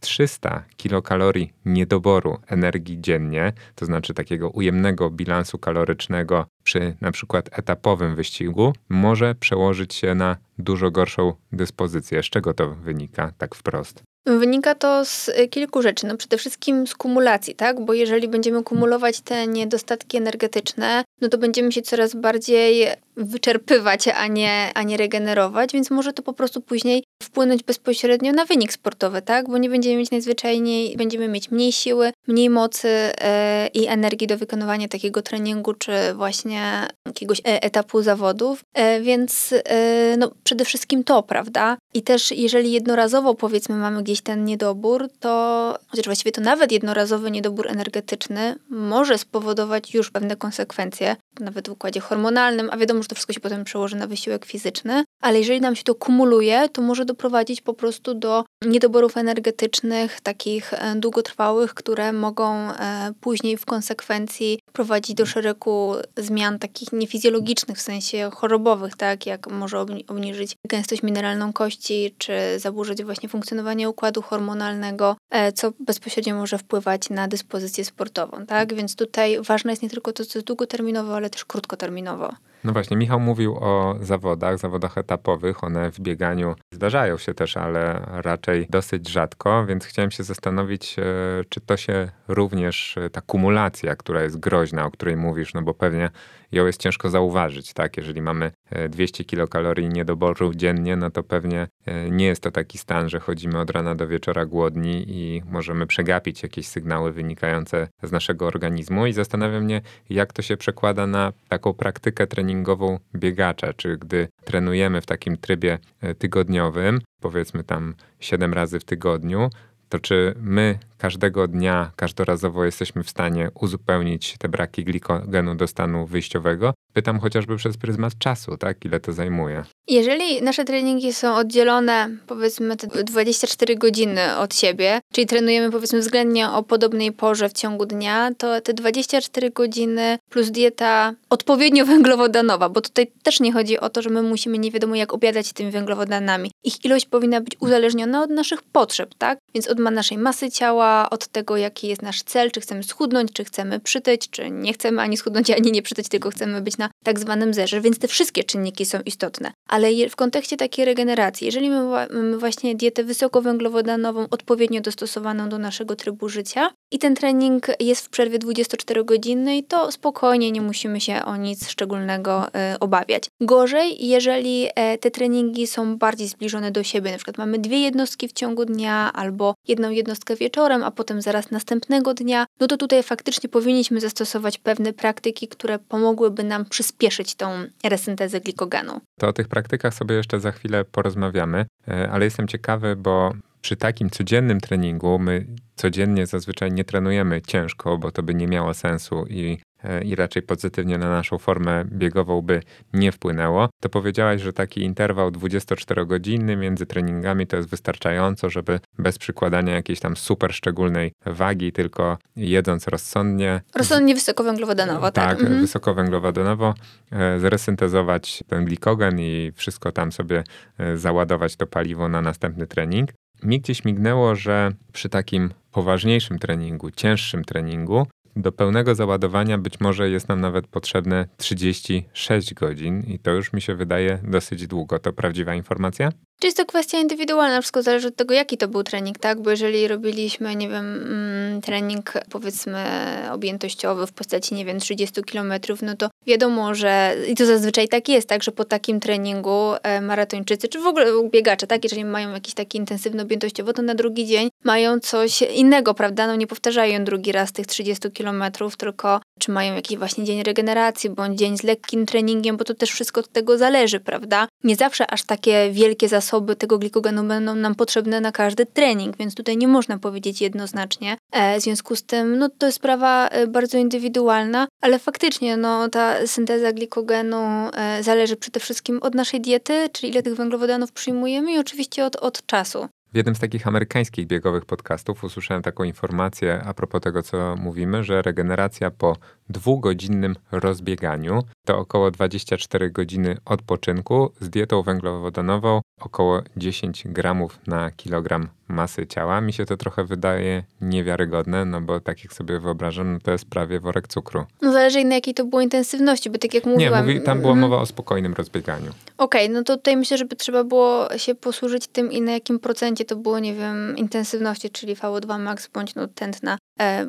200-300 0.01 0.61
kilokalorii 0.77 1.53
niedoboru 1.65 2.37
energii 2.47 3.01
dziennie, 3.01 3.53
to 3.75 3.85
znaczy 3.85 4.13
takiego 4.13 4.49
ujemnego 4.49 5.09
bilansu 5.09 5.57
kalorycznego 5.57 6.45
przy 6.63 6.95
na 7.01 7.11
przykład 7.11 7.49
etapowym 7.59 8.15
wyścigu, 8.15 8.73
może 8.89 9.35
przełożyć 9.35 9.93
się 9.93 10.15
na 10.15 10.37
dużo 10.59 10.91
gorszą 10.91 11.33
dyspozycję. 11.51 12.23
Z 12.23 12.25
czego 12.25 12.53
to 12.53 12.69
wynika 12.69 13.31
tak 13.37 13.55
wprost? 13.55 14.03
Wynika 14.25 14.75
to 14.75 15.05
z 15.05 15.29
y, 15.29 15.47
kilku 15.47 15.81
rzeczy. 15.81 16.07
No 16.07 16.17
przede 16.17 16.37
wszystkim 16.37 16.87
z 16.87 16.95
kumulacji, 16.95 17.55
tak? 17.55 17.85
Bo 17.85 17.93
jeżeli 17.93 18.27
będziemy 18.27 18.63
kumulować 18.63 19.21
te 19.21 19.47
niedostatki 19.47 20.17
energetyczne, 20.17 21.03
no 21.21 21.29
to 21.29 21.37
będziemy 21.37 21.71
się 21.71 21.81
coraz 21.81 22.15
bardziej 22.15 22.87
wyczerpywać, 23.17 24.07
a 24.07 24.27
nie, 24.27 24.71
a 24.73 24.83
nie 24.83 24.97
regenerować, 24.97 25.73
więc 25.73 25.89
może 25.89 26.13
to 26.13 26.23
po 26.23 26.33
prostu 26.33 26.61
później 26.61 27.03
wpłynąć 27.23 27.63
bezpośrednio 27.63 28.31
na 28.33 28.45
wynik 28.45 28.73
sportowy, 28.73 29.21
tak? 29.21 29.49
Bo 29.49 29.57
nie 29.57 29.69
będziemy 29.69 29.97
mieć 29.97 30.11
najzwyczajniej, 30.11 30.97
będziemy 30.97 31.27
mieć 31.27 31.51
mniej 31.51 31.71
siły, 31.71 32.11
mniej 32.27 32.49
mocy 32.49 32.87
e, 33.21 33.67
i 33.73 33.87
energii 33.87 34.27
do 34.27 34.37
wykonywania 34.37 34.87
takiego 34.87 35.21
treningu, 35.21 35.73
czy 35.73 35.91
właśnie 36.13 36.87
jakiegoś 37.05 37.39
e, 37.39 37.63
etapu 37.63 38.01
zawodów, 38.01 38.61
e, 38.73 39.01
więc 39.01 39.53
e, 39.65 40.17
no 40.17 40.31
przede 40.43 40.65
wszystkim 40.65 41.03
to, 41.03 41.23
prawda? 41.23 41.77
I 41.93 42.01
też 42.01 42.31
jeżeli 42.31 42.71
jednorazowo 42.71 43.35
powiedzmy 43.35 43.75
mamy 43.75 44.03
gdzieś 44.03 44.21
ten 44.21 44.45
niedobór, 44.45 45.09
to 45.19 45.75
chociaż 45.87 46.05
właściwie 46.05 46.31
to 46.31 46.41
nawet 46.41 46.71
jednorazowy 46.71 47.31
niedobór 47.31 47.67
energetyczny 47.67 48.55
może 48.69 49.17
spowodować 49.17 49.93
już 49.93 50.11
pewne 50.11 50.35
konsekwencje, 50.35 51.15
nawet 51.39 51.69
w 51.69 51.71
układzie 51.71 51.99
hormonalnym, 51.99 52.69
a 52.71 52.77
wiadomo, 52.77 53.03
to 53.07 53.15
wszystko 53.15 53.33
się 53.33 53.39
potem 53.39 53.63
przełoży 53.63 53.95
na 53.95 54.07
wysiłek 54.07 54.45
fizyczny, 54.45 55.03
ale 55.21 55.39
jeżeli 55.39 55.61
nam 55.61 55.75
się 55.75 55.83
to 55.83 55.95
kumuluje, 55.95 56.69
to 56.69 56.81
może 56.81 57.05
doprowadzić 57.05 57.61
po 57.61 57.73
prostu 57.73 58.13
do 58.13 58.43
niedoborów 58.65 59.17
energetycznych, 59.17 60.21
takich 60.21 60.73
e, 60.73 60.95
długotrwałych, 60.95 61.73
które 61.73 62.13
mogą 62.13 62.71
e, 62.71 63.13
później 63.21 63.57
w 63.57 63.65
konsekwencji 63.65 64.59
prowadzić 64.73 65.15
do 65.15 65.25
szeregu 65.25 65.95
zmian 66.17 66.59
takich 66.59 66.93
niefizjologicznych, 66.93 67.77
w 67.77 67.81
sensie 67.81 68.29
chorobowych, 68.33 68.95
tak, 68.95 69.25
jak 69.25 69.51
może 69.51 69.79
obniżyć 70.07 70.55
gęstość 70.65 71.03
mineralną 71.03 71.53
kości, 71.53 72.15
czy 72.17 72.33
zaburzyć 72.57 73.03
właśnie 73.03 73.29
funkcjonowanie 73.29 73.89
układu 73.89 74.21
hormonalnego, 74.21 75.15
e, 75.29 75.51
co 75.51 75.71
bezpośrednio 75.79 76.35
może 76.35 76.57
wpływać 76.57 77.09
na 77.09 77.27
dyspozycję 77.27 77.85
sportową, 77.85 78.45
tak, 78.45 78.73
więc 78.73 78.95
tutaj 78.95 79.41
ważne 79.41 79.71
jest 79.71 79.83
nie 79.83 79.89
tylko 79.89 80.13
to, 80.13 80.25
co 80.25 80.39
jest 80.39 80.47
długoterminowo, 80.47 81.15
ale 81.15 81.29
też 81.29 81.45
krótkoterminowo. 81.45 82.33
No 82.63 82.73
właśnie, 82.73 82.97
Michał 82.97 83.19
mówił 83.19 83.55
o 83.55 83.95
zawodach, 84.01 84.57
zawodach 84.57 84.97
etapowych. 84.97 85.63
One 85.63 85.91
w 85.91 85.99
bieganiu 85.99 86.55
zdarzają 86.71 87.17
się 87.17 87.33
też, 87.33 87.57
ale 87.57 88.01
raczej 88.07 88.67
dosyć 88.69 89.09
rzadko, 89.09 89.65
więc 89.65 89.85
chciałem 89.85 90.11
się 90.11 90.23
zastanowić, 90.23 90.99
e, 90.99 91.03
czy 91.49 91.61
to 91.61 91.77
się 91.77 92.09
również, 92.27 92.97
e, 92.97 93.09
ta 93.09 93.21
kumulacja, 93.21 93.95
która 93.95 94.23
jest 94.23 94.39
groźna, 94.39 94.85
o 94.85 94.91
której 94.91 95.17
mówisz, 95.17 95.53
no 95.53 95.61
bo 95.61 95.73
pewnie 95.73 96.09
ją 96.51 96.65
jest 96.65 96.81
ciężko 96.81 97.09
zauważyć, 97.09 97.73
tak? 97.73 97.97
Jeżeli 97.97 98.21
mamy 98.21 98.51
200 98.89 99.23
e, 99.23 99.25
kilokalorii 99.25 99.89
niedoboru 99.89 100.53
dziennie, 100.53 100.95
no 100.95 101.11
to 101.11 101.23
pewnie 101.23 101.67
nie 102.11 102.25
jest 102.25 102.41
to 102.41 102.51
taki 102.51 102.77
stan, 102.77 103.09
że 103.09 103.19
chodzimy 103.19 103.59
od 103.59 103.69
rana 103.69 103.95
do 103.95 104.07
wieczora 104.07 104.45
głodni 104.45 105.05
i 105.07 105.41
możemy 105.45 105.87
przegapić 105.87 106.43
jakieś 106.43 106.67
sygnały 106.67 107.11
wynikające 107.11 107.87
z 108.03 108.11
naszego 108.11 108.47
organizmu. 108.47 109.05
I 109.05 109.13
zastanawiam 109.13 109.63
mnie, 109.63 109.81
jak 110.09 110.33
to 110.33 110.41
się 110.41 110.57
przekłada 110.57 111.07
na 111.07 111.33
taką 111.49 111.73
praktykę 111.73 112.27
treningową 112.27 112.57
treningową 112.57 112.99
biegacza, 113.15 113.73
czy 113.73 113.97
gdy 113.97 114.27
trenujemy 114.45 115.01
w 115.01 115.05
takim 115.05 115.37
trybie 115.37 115.79
e, 116.01 116.15
tygodniowym, 116.15 117.01
powiedzmy 117.21 117.63
tam 117.63 117.95
7 118.19 118.53
razy 118.53 118.79
w 118.79 118.83
tygodniu, 118.83 119.49
to 119.89 119.99
czy 119.99 120.33
my 120.39 120.79
każdego 120.97 121.47
dnia, 121.47 121.91
każdorazowo 121.95 122.65
jesteśmy 122.65 123.03
w 123.03 123.09
stanie 123.09 123.49
uzupełnić 123.53 124.35
te 124.39 124.49
braki 124.49 124.83
glikogenu 124.83 125.55
do 125.55 125.67
stanu 125.67 126.05
wyjściowego? 126.05 126.73
Pytam 126.93 127.19
chociażby 127.19 127.57
przez 127.57 127.77
pryzmat 127.77 128.17
czasu, 128.17 128.57
tak? 128.57 128.85
Ile 128.85 128.99
to 128.99 129.13
zajmuje? 129.13 129.63
Jeżeli 129.87 130.41
nasze 130.41 130.65
treningi 130.65 131.13
są 131.13 131.35
oddzielone, 131.35 132.09
powiedzmy, 132.27 132.77
te 132.77 133.03
24 133.03 133.75
godziny 133.75 134.37
od 134.37 134.55
siebie, 134.55 134.99
czyli 135.13 135.27
trenujemy, 135.27 135.71
powiedzmy, 135.71 135.99
względnie 135.99 136.49
o 136.49 136.63
podobnej 136.63 137.11
porze 137.11 137.49
w 137.49 137.53
ciągu 137.53 137.85
dnia, 137.85 138.29
to 138.37 138.61
te 138.61 138.73
24 138.73 139.49
godziny 139.49 140.17
plus 140.29 140.51
dieta 140.51 141.13
odpowiednio 141.29 141.85
węglowodanowa, 141.95 142.69
bo 142.69 142.81
tutaj 142.81 143.07
też 143.23 143.39
nie 143.39 143.53
chodzi 143.53 143.79
o 143.79 143.89
to, 143.89 144.01
że 144.01 144.09
my 144.09 144.21
musimy 144.21 144.57
nie 144.57 144.71
wiadomo 144.71 144.95
jak 144.95 145.13
obiadać 145.13 145.53
tymi 145.53 145.71
węglowodanami. 145.71 146.51
Ich 146.63 146.85
ilość 146.85 147.05
powinna 147.05 147.41
być 147.41 147.55
uzależniona 147.59 148.23
od 148.23 148.29
naszych 148.29 148.63
potrzeb, 148.63 149.15
tak? 149.17 149.39
Więc 149.53 149.67
od 149.67 149.79
naszej 149.79 150.17
masy 150.17 150.51
ciała, 150.51 150.86
od 151.11 151.27
tego, 151.27 151.57
jaki 151.57 151.87
jest 151.87 152.01
nasz 152.01 152.23
cel, 152.23 152.51
czy 152.51 152.61
chcemy 152.61 152.83
schudnąć, 152.83 153.33
czy 153.33 153.45
chcemy 153.45 153.79
przytyć, 153.79 154.29
czy 154.29 154.51
nie 154.51 154.73
chcemy 154.73 155.01
ani 155.01 155.17
schudnąć, 155.17 155.51
ani 155.51 155.71
nie 155.71 155.81
przytyć, 155.81 156.09
tylko 156.09 156.29
chcemy 156.29 156.61
być 156.61 156.77
na 156.77 156.89
tak 157.03 157.19
zwanym 157.19 157.53
zerze, 157.53 157.81
więc 157.81 157.99
te 157.99 158.07
wszystkie 158.07 158.43
czynniki 158.43 158.85
są 158.85 158.99
istotne. 159.05 159.51
Ale 159.67 160.09
w 160.09 160.15
kontekście 160.15 160.57
takiej 160.57 160.85
regeneracji, 160.85 161.45
jeżeli 161.45 161.69
mamy 161.69 162.37
właśnie 162.37 162.75
dietę 162.75 163.03
wysokowęglowodanową, 163.03 164.27
odpowiednio 164.31 164.81
dostosowaną 164.81 165.49
do 165.49 165.57
naszego 165.57 165.95
trybu 165.95 166.29
życia 166.29 166.69
i 166.91 166.99
ten 166.99 167.15
trening 167.15 167.67
jest 167.79 168.05
w 168.05 168.09
przerwie 168.09 168.39
24-godzinnej, 168.39 169.63
to 169.67 169.91
spokojnie 169.91 170.51
nie 170.51 170.61
musimy 170.61 171.01
się 171.01 171.25
o 171.25 171.35
nic 171.35 171.69
szczególnego 171.69 172.47
y, 172.47 172.79
obawiać. 172.79 173.23
Gorzej, 173.41 174.07
jeżeli 174.07 174.67
e, 174.75 174.97
te 174.97 175.11
treningi 175.11 175.67
są 175.67 175.97
bardziej 175.97 176.27
zbliżone 176.27 176.71
do 176.71 176.83
siebie, 176.83 177.11
na 177.11 177.17
przykład 177.17 177.37
mamy 177.37 177.59
dwie 177.59 177.79
jednostki 177.79 178.27
w 178.27 178.33
ciągu 178.33 178.65
dnia 178.65 179.13
albo 179.13 179.55
jedną 179.67 179.89
jednostkę 179.89 180.35
wieczorem, 180.35 180.83
a 180.83 180.91
potem 180.91 181.21
zaraz 181.21 181.51
następnego 181.51 182.13
dnia, 182.13 182.45
no 182.59 182.67
to 182.67 182.77
tutaj 182.77 183.03
faktycznie 183.03 183.49
powinniśmy 183.49 183.99
zastosować 183.99 184.57
pewne 184.57 184.93
praktyki, 184.93 185.47
które 185.47 185.79
pomogłyby 185.79 186.43
nam 186.43 186.65
przyspieszyć 186.65 186.96
tą 187.35 187.65
resyntezę 187.83 188.41
glikogenu. 188.41 189.01
To 189.19 189.27
o 189.27 189.33
tych 189.33 189.47
praktykach 189.47 189.93
sobie 189.93 190.15
jeszcze 190.15 190.39
za 190.39 190.51
chwilę 190.51 190.85
porozmawiamy, 190.85 191.65
e, 191.87 192.09
ale 192.11 192.25
jestem 192.25 192.47
ciekawy, 192.47 192.95
bo 192.95 193.33
przy 193.61 193.75
takim 193.75 194.09
codziennym 194.09 194.59
treningu 194.59 195.19
my 195.19 195.45
codziennie 195.75 196.25
zazwyczaj 196.25 196.71
nie 196.71 196.83
trenujemy 196.83 197.41
ciężko, 197.41 197.97
bo 197.97 198.11
to 198.11 198.23
by 198.23 198.35
nie 198.35 198.47
miało 198.47 198.73
sensu 198.73 199.25
i 199.29 199.57
i 200.05 200.15
raczej 200.15 200.41
pozytywnie 200.41 200.97
na 200.97 201.09
naszą 201.09 201.37
formę 201.37 201.85
biegową 201.85 202.41
by 202.41 202.61
nie 202.93 203.11
wpłynęło, 203.11 203.69
to 203.81 203.89
powiedziałaś, 203.89 204.41
że 204.41 204.53
taki 204.53 204.81
interwał 204.81 205.31
24-godzinny 205.31 206.57
między 206.57 206.85
treningami 206.85 207.47
to 207.47 207.57
jest 207.57 207.69
wystarczająco, 207.69 208.49
żeby 208.49 208.79
bez 208.99 209.17
przykładania 209.17 209.73
jakiejś 209.73 209.99
tam 209.99 210.17
super 210.17 210.53
szczególnej 210.53 211.11
wagi, 211.25 211.71
tylko 211.71 212.17
jedząc 212.35 212.87
rozsądnie. 212.87 213.61
Rozsądnie 213.75 214.15
wysokowęglowodanowo, 214.15 215.11
tak? 215.11 215.29
Tak, 215.29 215.39
mhm. 215.39 215.61
wysokowęglowodanowo, 215.61 216.73
e, 217.11 217.39
zresyntezować 217.39 218.43
ten 218.47 218.65
glikogen 218.65 219.19
i 219.19 219.51
wszystko 219.55 219.91
tam 219.91 220.11
sobie 220.11 220.43
e, 220.77 220.97
załadować 220.97 221.55
to 221.55 221.67
paliwo 221.67 222.09
na 222.09 222.21
następny 222.21 222.67
trening. 222.67 223.09
Mi 223.43 223.59
gdzieś 223.59 223.85
mignęło, 223.85 224.35
że 224.35 224.71
przy 224.93 225.09
takim 225.09 225.49
poważniejszym 225.71 226.39
treningu, 226.39 226.91
cięższym 226.91 227.43
treningu, 227.43 228.07
do 228.41 228.51
pełnego 228.51 228.95
załadowania 228.95 229.57
być 229.57 229.79
może 229.79 230.09
jest 230.09 230.27
nam 230.27 230.41
nawet 230.41 230.67
potrzebne 230.67 231.27
36 231.37 232.53
godzin 232.53 233.03
i 233.07 233.19
to 233.19 233.31
już 233.31 233.53
mi 233.53 233.61
się 233.61 233.75
wydaje 233.75 234.19
dosyć 234.23 234.67
długo. 234.67 234.99
To 234.99 235.13
prawdziwa 235.13 235.55
informacja? 235.55 236.09
Czy 236.39 236.47
jest 236.47 236.57
to 236.57 236.65
kwestia 236.65 236.99
indywidualna, 236.99 237.61
wszystko 237.61 237.81
zależy 237.81 238.07
od 238.07 238.15
tego, 238.15 238.33
jaki 238.33 238.57
to 238.57 238.67
był 238.67 238.83
trening, 238.83 239.19
tak? 239.19 239.41
Bo 239.41 239.49
jeżeli 239.49 239.87
robiliśmy, 239.87 240.55
nie 240.55 240.69
wiem, 240.69 241.03
mm, 241.03 241.61
trening 241.61 242.13
powiedzmy 242.29 242.83
objętościowy 243.31 244.07
w 244.07 244.11
postaci, 244.11 244.55
nie 244.55 244.65
wiem, 244.65 244.79
30 244.79 245.23
kilometrów, 245.23 245.81
no 245.81 245.95
to 245.95 246.09
wiadomo, 246.27 246.75
że 246.75 247.15
i 247.27 247.35
to 247.35 247.45
zazwyczaj 247.45 247.87
tak 247.87 248.09
jest, 248.09 248.29
tak, 248.29 248.43
że 248.43 248.51
po 248.51 248.65
takim 248.65 248.99
treningu 248.99 249.73
e, 249.83 250.01
maratończycy, 250.01 250.67
czy 250.67 250.79
w 250.79 250.85
ogóle 250.85 251.05
biegacze, 251.31 251.67
tak, 251.67 251.83
jeżeli 251.83 252.05
mają 252.05 252.33
jakiś 252.33 252.53
taki 252.53 252.77
intensywny 252.77 253.21
objętościowo, 253.21 253.73
to 253.73 253.81
na 253.81 253.95
drugi 253.95 254.25
dzień 254.25 254.49
mają 254.63 254.99
coś 254.99 255.41
innego, 255.41 255.93
prawda? 255.93 256.27
No 256.27 256.35
nie 256.35 256.47
powtarzają 256.47 257.03
drugi 257.03 257.31
raz 257.31 257.51
tych 257.51 257.67
30 257.67 258.11
kilometrów, 258.11 258.77
tylko 258.77 259.21
czy 259.39 259.51
mają 259.51 259.75
jakiś 259.75 259.97
właśnie 259.97 260.23
dzień 260.23 260.43
regeneracji, 260.43 261.09
bądź 261.09 261.39
dzień 261.39 261.57
z 261.57 261.63
lekkim 261.63 262.05
treningiem, 262.05 262.57
bo 262.57 262.63
to 262.63 262.73
też 262.73 262.91
wszystko 262.91 263.19
od 263.19 263.31
tego 263.31 263.57
zależy, 263.57 263.99
prawda? 263.99 264.47
Nie 264.63 264.75
zawsze 264.75 265.11
aż 265.11 265.23
takie 265.23 265.69
wielkie 265.71 266.07
zasoby 266.27 266.55
tego 266.55 266.77
glikogenu 266.79 267.23
będą 267.23 267.55
nam 267.55 267.75
potrzebne 267.75 268.21
na 268.21 268.31
każdy 268.31 268.65
trening, 268.65 269.17
więc 269.17 269.35
tutaj 269.35 269.57
nie 269.57 269.67
można 269.67 269.97
powiedzieć 269.97 270.41
jednoznacznie. 270.41 271.17
E, 271.31 271.59
w 271.59 271.63
związku 271.63 271.95
z 271.95 272.03
tym, 272.03 272.37
no 272.37 272.49
to 272.49 272.65
jest 272.65 272.75
sprawa 272.75 273.27
e, 273.27 273.47
bardzo 273.47 273.77
indywidualna, 273.77 274.67
ale 274.81 274.99
faktycznie, 274.99 275.57
no 275.57 275.89
ta 275.89 276.27
synteza 276.27 276.73
glikogenu 276.73 277.37
e, 277.37 278.03
zależy 278.03 278.35
przede 278.35 278.59
wszystkim 278.59 278.99
od 279.01 279.15
naszej 279.15 279.41
diety, 279.41 279.89
czyli 279.93 280.11
ile 280.11 280.23
tych 280.23 280.35
węglowodanów 280.35 280.91
przyjmujemy 280.91 281.53
i 281.53 281.59
oczywiście 281.59 282.05
od, 282.05 282.15
od 282.15 282.45
czasu. 282.45 282.87
W 283.17 283.19
jednym 283.19 283.35
z 283.35 283.39
takich 283.39 283.67
amerykańskich 283.67 284.27
biegowych 284.27 284.65
podcastów 284.65 285.23
usłyszałem 285.23 285.63
taką 285.63 285.83
informację 285.83 286.61
a 286.65 286.73
propos 286.73 287.01
tego, 287.01 287.23
co 287.23 287.55
mówimy, 287.55 288.03
że 288.03 288.21
regeneracja 288.21 288.91
po 288.91 289.15
dwugodzinnym 289.49 290.35
rozbieganiu 290.51 291.43
to 291.65 291.77
około 291.77 292.11
24 292.11 292.91
godziny 292.91 293.37
odpoczynku 293.45 294.31
z 294.41 294.49
dietą 294.49 294.81
węglowodanową 294.81 295.81
około 295.99 296.41
10 296.57 297.07
gramów 297.07 297.59
na 297.67 297.91
kilogram 297.91 298.47
masy 298.67 299.07
ciała. 299.07 299.41
Mi 299.41 299.53
się 299.53 299.65
to 299.65 299.77
trochę 299.77 300.03
wydaje 300.03 300.63
niewiarygodne, 300.81 301.65
no 301.65 301.81
bo 301.81 301.99
tak 301.99 302.23
jak 302.23 302.33
sobie 302.33 302.59
wyobrażam, 302.59 303.13
no 303.13 303.19
to 303.19 303.31
jest 303.31 303.45
prawie 303.45 303.79
worek 303.79 304.07
cukru. 304.07 304.45
No 304.61 304.71
zależy 304.71 305.05
na 305.05 305.15
jakiej 305.15 305.33
to 305.33 305.45
było 305.45 305.61
intensywności, 305.61 306.29
bo 306.29 306.37
tak 306.37 306.53
jak 306.53 306.65
mówiłam... 306.65 307.07
Nie, 307.07 307.13
mówi, 307.13 307.25
tam 307.25 307.41
była 307.41 307.53
mm. 307.53 307.61
mowa 307.61 307.81
o 307.81 307.85
spokojnym 307.85 308.33
rozbieganiu. 308.33 308.91
Okej, 309.17 309.45
okay, 309.45 309.53
no 309.53 309.63
to 309.63 309.77
tutaj 309.77 309.97
myślę, 309.97 310.17
żeby 310.17 310.35
trzeba 310.35 310.63
było 310.63 311.17
się 311.17 311.35
posłużyć 311.35 311.87
tym 311.87 312.11
i 312.11 312.21
na 312.21 312.31
jakim 312.31 312.59
procencie 312.59 313.05
to 313.05 313.15
było, 313.15 313.39
nie 313.39 313.53
wiem, 313.53 313.97
intensywności, 313.97 314.69
czyli 314.69 314.95
VO2 314.95 315.39
max 315.39 315.67
bądź 315.67 315.95
no 315.95 316.07
tętna, 316.07 316.57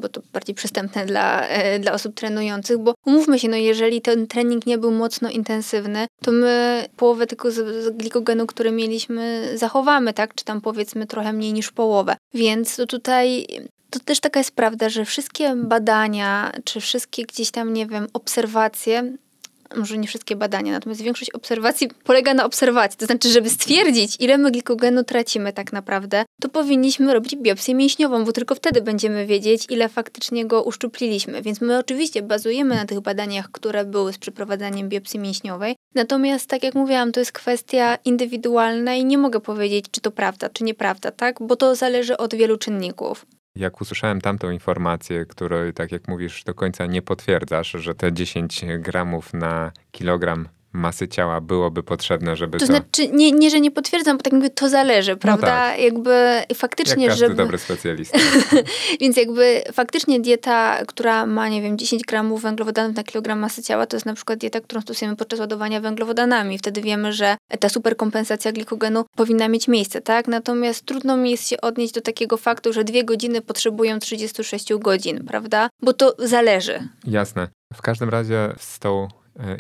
bo 0.01 0.09
to 0.09 0.21
bardziej 0.33 0.55
przystępne 0.55 1.07
dla, 1.07 1.49
e, 1.49 1.79
dla 1.79 1.93
osób 1.93 2.15
trenujących, 2.15 2.79
bo 2.79 2.95
umówmy 3.07 3.39
się, 3.39 3.49
no 3.49 3.57
jeżeli 3.57 4.01
ten 4.01 4.27
trening 4.27 4.67
nie 4.67 4.79
był 4.79 4.91
mocno 4.91 5.31
intensywny, 5.31 6.07
to 6.23 6.33
my 6.33 6.85
połowę 6.97 7.27
tylko 7.27 7.51
z, 7.51 7.85
z 7.85 7.91
glikogenu, 7.91 8.47
który 8.47 8.73
mieliśmy, 8.73 9.53
zachowamy, 9.55 10.13
tak? 10.13 10.35
Czy 10.35 10.45
tam 10.45 10.61
powiedzmy 10.61 11.07
trochę 11.07 11.33
mniej 11.33 11.53
niż 11.53 11.71
połowę. 11.71 12.17
Więc 12.35 12.77
to 12.77 12.87
tutaj 12.87 13.47
to 13.91 14.01
też 14.01 14.21
taka 14.21 14.41
jest 14.41 14.55
prawda, 14.55 14.89
że 14.89 15.05
wszystkie 15.05 15.57
badania, 15.57 16.53
czy 16.65 16.81
wszystkie 16.81 17.23
gdzieś 17.25 17.51
tam, 17.51 17.73
nie 17.73 17.87
wiem, 17.87 18.07
obserwacje 18.13 19.17
może 19.77 19.99
nie 19.99 20.09
wszystkie 20.09 20.37
badania, 20.37 20.73
natomiast 20.73 21.03
większość 21.03 21.31
obserwacji 21.31 21.89
polega 22.05 22.35
na 22.35 22.45
obserwacji. 22.45 22.99
To 22.99 23.07
znaczy, 23.07 23.29
żeby 23.29 23.51
stwierdzić, 23.51 24.17
ile 24.21 24.39
my 24.39 24.51
glikogenu 24.51 25.05
tracimy 25.05 25.53
tak 25.53 25.73
naprawdę, 25.73 26.25
to 26.41 26.49
powinniśmy 26.49 27.15
robić 27.15 27.37
biopsję 27.37 27.75
mięśniową, 27.75 28.25
bo 28.25 28.33
tylko 28.33 28.55
wtedy 28.55 28.83
będziemy 28.83 29.27
wiedzieć, 29.27 29.67
ile 29.71 29.89
faktycznie 29.89 30.47
go 30.47 30.63
uszczupliliśmy. 30.63 31.43
Więc 31.43 31.61
my 31.61 31.79
oczywiście 31.79 32.23
bazujemy 32.23 32.75
na 32.75 32.87
tych 32.87 33.01
badaniach, 33.01 33.51
które 33.51 33.85
były 33.85 34.13
z 34.13 34.19
przeprowadzaniem 34.19 34.89
biopsji 34.89 35.21
mięśniowej. 35.21 35.77
Natomiast, 35.95 36.47
tak 36.47 36.63
jak 36.63 36.75
mówiłam, 36.75 37.13
to 37.13 37.21
jest 37.21 37.33
kwestia 37.33 37.99
indywidualna 38.05 38.95
i 38.95 39.05
nie 39.05 39.19
mogę 39.19 39.41
powiedzieć, 39.41 39.85
czy 39.91 40.01
to 40.01 40.11
prawda, 40.11 40.49
czy 40.49 40.65
nieprawda, 40.65 41.11
tak? 41.11 41.37
Bo 41.41 41.57
to 41.57 41.75
zależy 41.75 42.17
od 42.17 42.35
wielu 42.35 42.57
czynników 42.57 43.27
jak 43.59 43.81
usłyszałem 43.81 44.21
tamtą 44.21 44.51
informację, 44.51 45.27
której, 45.27 45.73
tak 45.73 45.93
jak 45.93 46.09
mówisz, 46.09 46.45
do 46.45 46.55
końca 46.55 46.87
nie 46.87 47.03
potwierdzasz, 47.03 47.71
że 47.71 47.95
te 47.95 48.13
10 48.13 48.65
gramów 48.79 49.35
na 49.35 49.73
kilogram 49.93 50.49
masy 50.73 51.09
ciała 51.09 51.41
byłoby 51.41 51.83
potrzebne, 51.83 52.37
żeby 52.37 52.59
to... 52.59 52.67
To 52.67 52.67
znaczy, 52.67 53.09
nie, 53.09 53.33
nie, 53.33 53.51
że 53.51 53.61
nie 53.61 53.71
potwierdzam, 53.71 54.17
bo 54.17 54.23
tak 54.23 54.33
mówię, 54.33 54.51
to 54.51 54.69
zależy, 54.69 55.11
no 55.11 55.17
prawda? 55.17 55.47
No 55.47 55.53
tak. 55.53 55.81
Jakby 55.81 56.43
faktycznie, 56.55 57.05
Jak 57.05 57.11
każdy 57.11 57.27
żeby... 57.27 57.37
dobry 57.37 57.59
specjalista. 57.59 58.19
Więc 59.01 59.17
jakby 59.17 59.63
faktycznie 59.73 60.21
dieta, 60.21 60.79
która 60.87 61.27
ma, 61.27 61.49
nie 61.49 61.63
wiem, 61.63 61.79
10 61.79 62.03
gramów 62.05 62.43
węglowodanów 62.43 62.97
na 62.97 63.05
kilogram 63.05 63.39
masy 63.39 63.63
ciała, 63.63 63.87
to 63.87 63.97
jest 63.97 64.07
na 64.07 64.15
przykład 64.15 64.39
dieta, 64.39 64.61
którą 64.61 64.81
stosujemy 64.81 65.17
podczas 65.17 65.41
ładowania 65.41 65.81
węglowodanami. 65.81 66.59
Wtedy 66.59 66.83
wiemy, 66.83 67.13
że 67.13 67.37
ta 67.61 67.69
superkompensacja 67.69 68.53
glikogenu 68.53 69.05
powinna 69.17 69.49
mieć 69.49 69.69
miejsce, 69.69 70.01
tak? 70.01 70.29
Natomiast 70.29 70.85
trudno 70.85 71.17
mi 71.17 71.31
jest 71.31 71.49
się 71.49 71.61
odnieść 71.61 71.95
do 71.95 72.01
takiego 72.01 72.37
faktu, 72.37 72.73
że 72.73 72.85
dwie 72.85 73.05
godziny 73.05 73.41
potrzebują 73.41 73.99
36 73.99 74.75
godzin, 74.75 75.25
prawda? 75.25 75.69
Bo 75.83 75.93
to 75.93 76.15
zależy. 76.19 76.89
Jasne. 77.05 77.49
W 77.75 77.83
każdym 77.83 78.09
razie 78.09 78.53
z 78.59 78.79
tą 78.79 79.09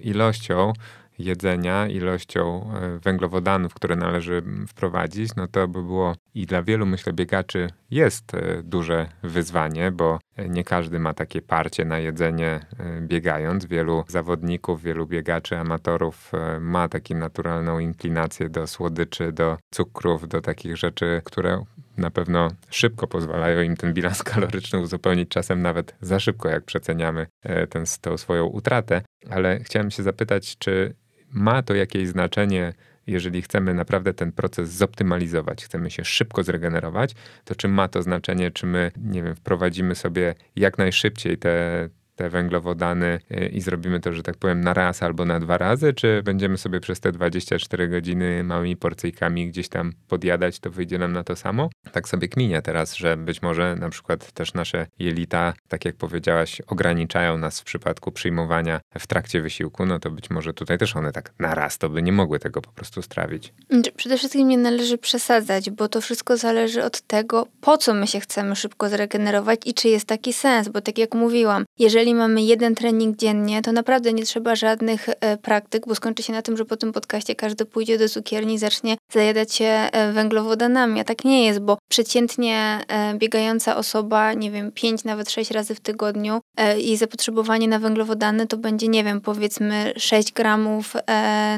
ilością 0.02 0.72
jedzenia, 1.18 1.86
ilością 1.86 2.70
e, 2.74 2.98
węglowodanów, 2.98 3.74
które 3.74 3.96
należy 3.96 4.42
wprowadzić, 4.68 5.36
no 5.36 5.48
to 5.48 5.68
by 5.68 5.82
było 5.82 6.14
i 6.34 6.46
dla 6.46 6.62
wielu, 6.62 6.86
myślę, 6.86 7.12
biegaczy 7.12 7.70
jest 7.90 8.34
e, 8.34 8.62
duże 8.62 9.08
wyzwanie, 9.22 9.90
bo 9.92 10.18
nie 10.48 10.64
każdy 10.64 10.98
ma 10.98 11.14
takie 11.14 11.42
parcie 11.42 11.84
na 11.84 11.98
jedzenie 11.98 12.60
e, 12.78 13.00
biegając. 13.00 13.66
Wielu 13.66 14.04
zawodników, 14.08 14.82
wielu 14.82 15.06
biegaczy, 15.06 15.58
amatorów 15.58 16.32
ma 16.60 16.88
taką 16.88 17.14
naturalną 17.14 17.78
inklinację 17.78 18.48
do 18.48 18.66
słodyczy, 18.66 19.32
do 19.32 19.58
cukrów, 19.70 20.28
do 20.28 20.40
takich 20.40 20.76
rzeczy, 20.76 21.22
które 21.24 21.64
na 21.98 22.10
pewno 22.10 22.48
szybko 22.70 23.06
pozwalają 23.06 23.62
im 23.62 23.76
ten 23.76 23.94
bilans 23.94 24.22
kaloryczny 24.32 24.78
uzupełnić, 24.78 25.28
czasem 25.28 25.62
nawet 25.62 25.94
za 26.00 26.20
szybko, 26.20 26.48
jak 26.48 26.64
przeceniamy 26.64 27.26
tę 27.70 27.86
swoją 28.16 28.46
utratę. 28.46 29.02
Ale 29.30 29.60
chciałem 29.60 29.90
się 29.90 30.02
zapytać, 30.02 30.58
czy 30.58 30.94
ma 31.30 31.62
to 31.62 31.74
jakieś 31.74 32.08
znaczenie, 32.08 32.72
jeżeli 33.06 33.42
chcemy 33.42 33.74
naprawdę 33.74 34.14
ten 34.14 34.32
proces 34.32 34.70
zoptymalizować, 34.70 35.64
chcemy 35.64 35.90
się 35.90 36.04
szybko 36.04 36.42
zregenerować, 36.42 37.14
to 37.44 37.54
czy 37.54 37.68
ma 37.68 37.88
to 37.88 38.02
znaczenie, 38.02 38.50
czy 38.50 38.66
my, 38.66 38.90
nie 38.96 39.22
wiem, 39.22 39.34
wprowadzimy 39.34 39.94
sobie 39.94 40.34
jak 40.56 40.78
najszybciej 40.78 41.38
te 41.38 41.88
te 42.18 42.30
węglowodany 42.30 43.20
y, 43.30 43.48
i 43.48 43.60
zrobimy 43.60 44.00
to, 44.00 44.12
że 44.12 44.22
tak 44.22 44.36
powiem, 44.36 44.60
na 44.60 44.74
raz 44.74 45.02
albo 45.02 45.24
na 45.24 45.40
dwa 45.40 45.58
razy, 45.58 45.92
czy 45.92 46.22
będziemy 46.22 46.58
sobie 46.58 46.80
przez 46.80 47.00
te 47.00 47.12
24 47.12 47.88
godziny 47.88 48.44
małymi 48.44 48.76
porcyjkami 48.76 49.48
gdzieś 49.48 49.68
tam 49.68 49.92
podjadać, 50.08 50.60
to 50.60 50.70
wyjdzie 50.70 50.98
nam 50.98 51.12
na 51.12 51.24
to 51.24 51.36
samo? 51.36 51.70
Tak 51.92 52.08
sobie 52.08 52.28
kminia 52.28 52.62
teraz, 52.62 52.96
że 52.96 53.16
być 53.16 53.42
może 53.42 53.76
na 53.76 53.88
przykład 53.88 54.32
też 54.32 54.54
nasze 54.54 54.86
jelita, 54.98 55.54
tak 55.68 55.84
jak 55.84 55.96
powiedziałaś, 55.96 56.62
ograniczają 56.66 57.38
nas 57.38 57.60
w 57.60 57.64
przypadku 57.64 58.12
przyjmowania 58.12 58.80
w 58.98 59.06
trakcie 59.06 59.40
wysiłku, 59.40 59.86
no 59.86 59.98
to 59.98 60.10
być 60.10 60.30
może 60.30 60.54
tutaj 60.54 60.78
też 60.78 60.96
one 60.96 61.12
tak 61.12 61.32
na 61.38 61.54
raz 61.54 61.78
to 61.78 61.88
by 61.88 62.02
nie 62.02 62.12
mogły 62.12 62.38
tego 62.38 62.60
po 62.60 62.72
prostu 62.72 63.02
strawić. 63.02 63.52
Znaczy, 63.70 63.92
przede 63.92 64.18
wszystkim 64.18 64.48
nie 64.48 64.58
należy 64.58 64.98
przesadzać, 64.98 65.70
bo 65.70 65.88
to 65.88 66.00
wszystko 66.00 66.36
zależy 66.36 66.84
od 66.84 67.00
tego, 67.00 67.46
po 67.60 67.78
co 67.78 67.94
my 67.94 68.06
się 68.06 68.20
chcemy 68.20 68.56
szybko 68.56 68.88
zregenerować 68.88 69.60
i 69.64 69.74
czy 69.74 69.88
jest 69.88 70.06
taki 70.06 70.32
sens, 70.32 70.68
bo 70.68 70.80
tak 70.80 70.98
jak 70.98 71.14
mówiłam, 71.14 71.64
jeżeli 71.78 72.07
mamy 72.14 72.42
jeden 72.42 72.74
trening 72.74 73.16
dziennie, 73.16 73.62
to 73.62 73.72
naprawdę 73.72 74.12
nie 74.12 74.24
trzeba 74.24 74.56
żadnych 74.56 75.08
e, 75.08 75.36
praktyk, 75.36 75.86
bo 75.86 75.94
skończy 75.94 76.22
się 76.22 76.32
na 76.32 76.42
tym, 76.42 76.56
że 76.56 76.64
po 76.64 76.76
tym 76.76 76.92
podcaście 76.92 77.34
każdy 77.34 77.64
pójdzie 77.64 77.98
do 77.98 78.08
cukierni 78.08 78.54
i 78.54 78.58
zacznie 78.58 78.96
zajadać 79.12 79.54
się 79.54 79.64
e, 79.64 80.12
węglowodanami, 80.12 81.00
a 81.00 81.04
tak 81.04 81.24
nie 81.24 81.44
jest, 81.44 81.60
bo 81.60 81.78
przeciętnie 81.88 82.80
e, 82.88 83.14
biegająca 83.14 83.76
osoba, 83.76 84.32
nie 84.32 84.50
wiem, 84.50 84.72
5, 84.72 85.04
nawet 85.04 85.30
6 85.30 85.50
razy 85.50 85.74
w 85.74 85.80
tygodniu, 85.80 86.40
jej 86.76 86.96
zapotrzebowanie 86.96 87.68
na 87.68 87.78
węglowodany 87.78 88.46
to 88.46 88.56
będzie, 88.56 88.88
nie 88.88 89.04
wiem, 89.04 89.20
powiedzmy 89.20 89.92
6 89.96 90.32
gramów 90.32 90.94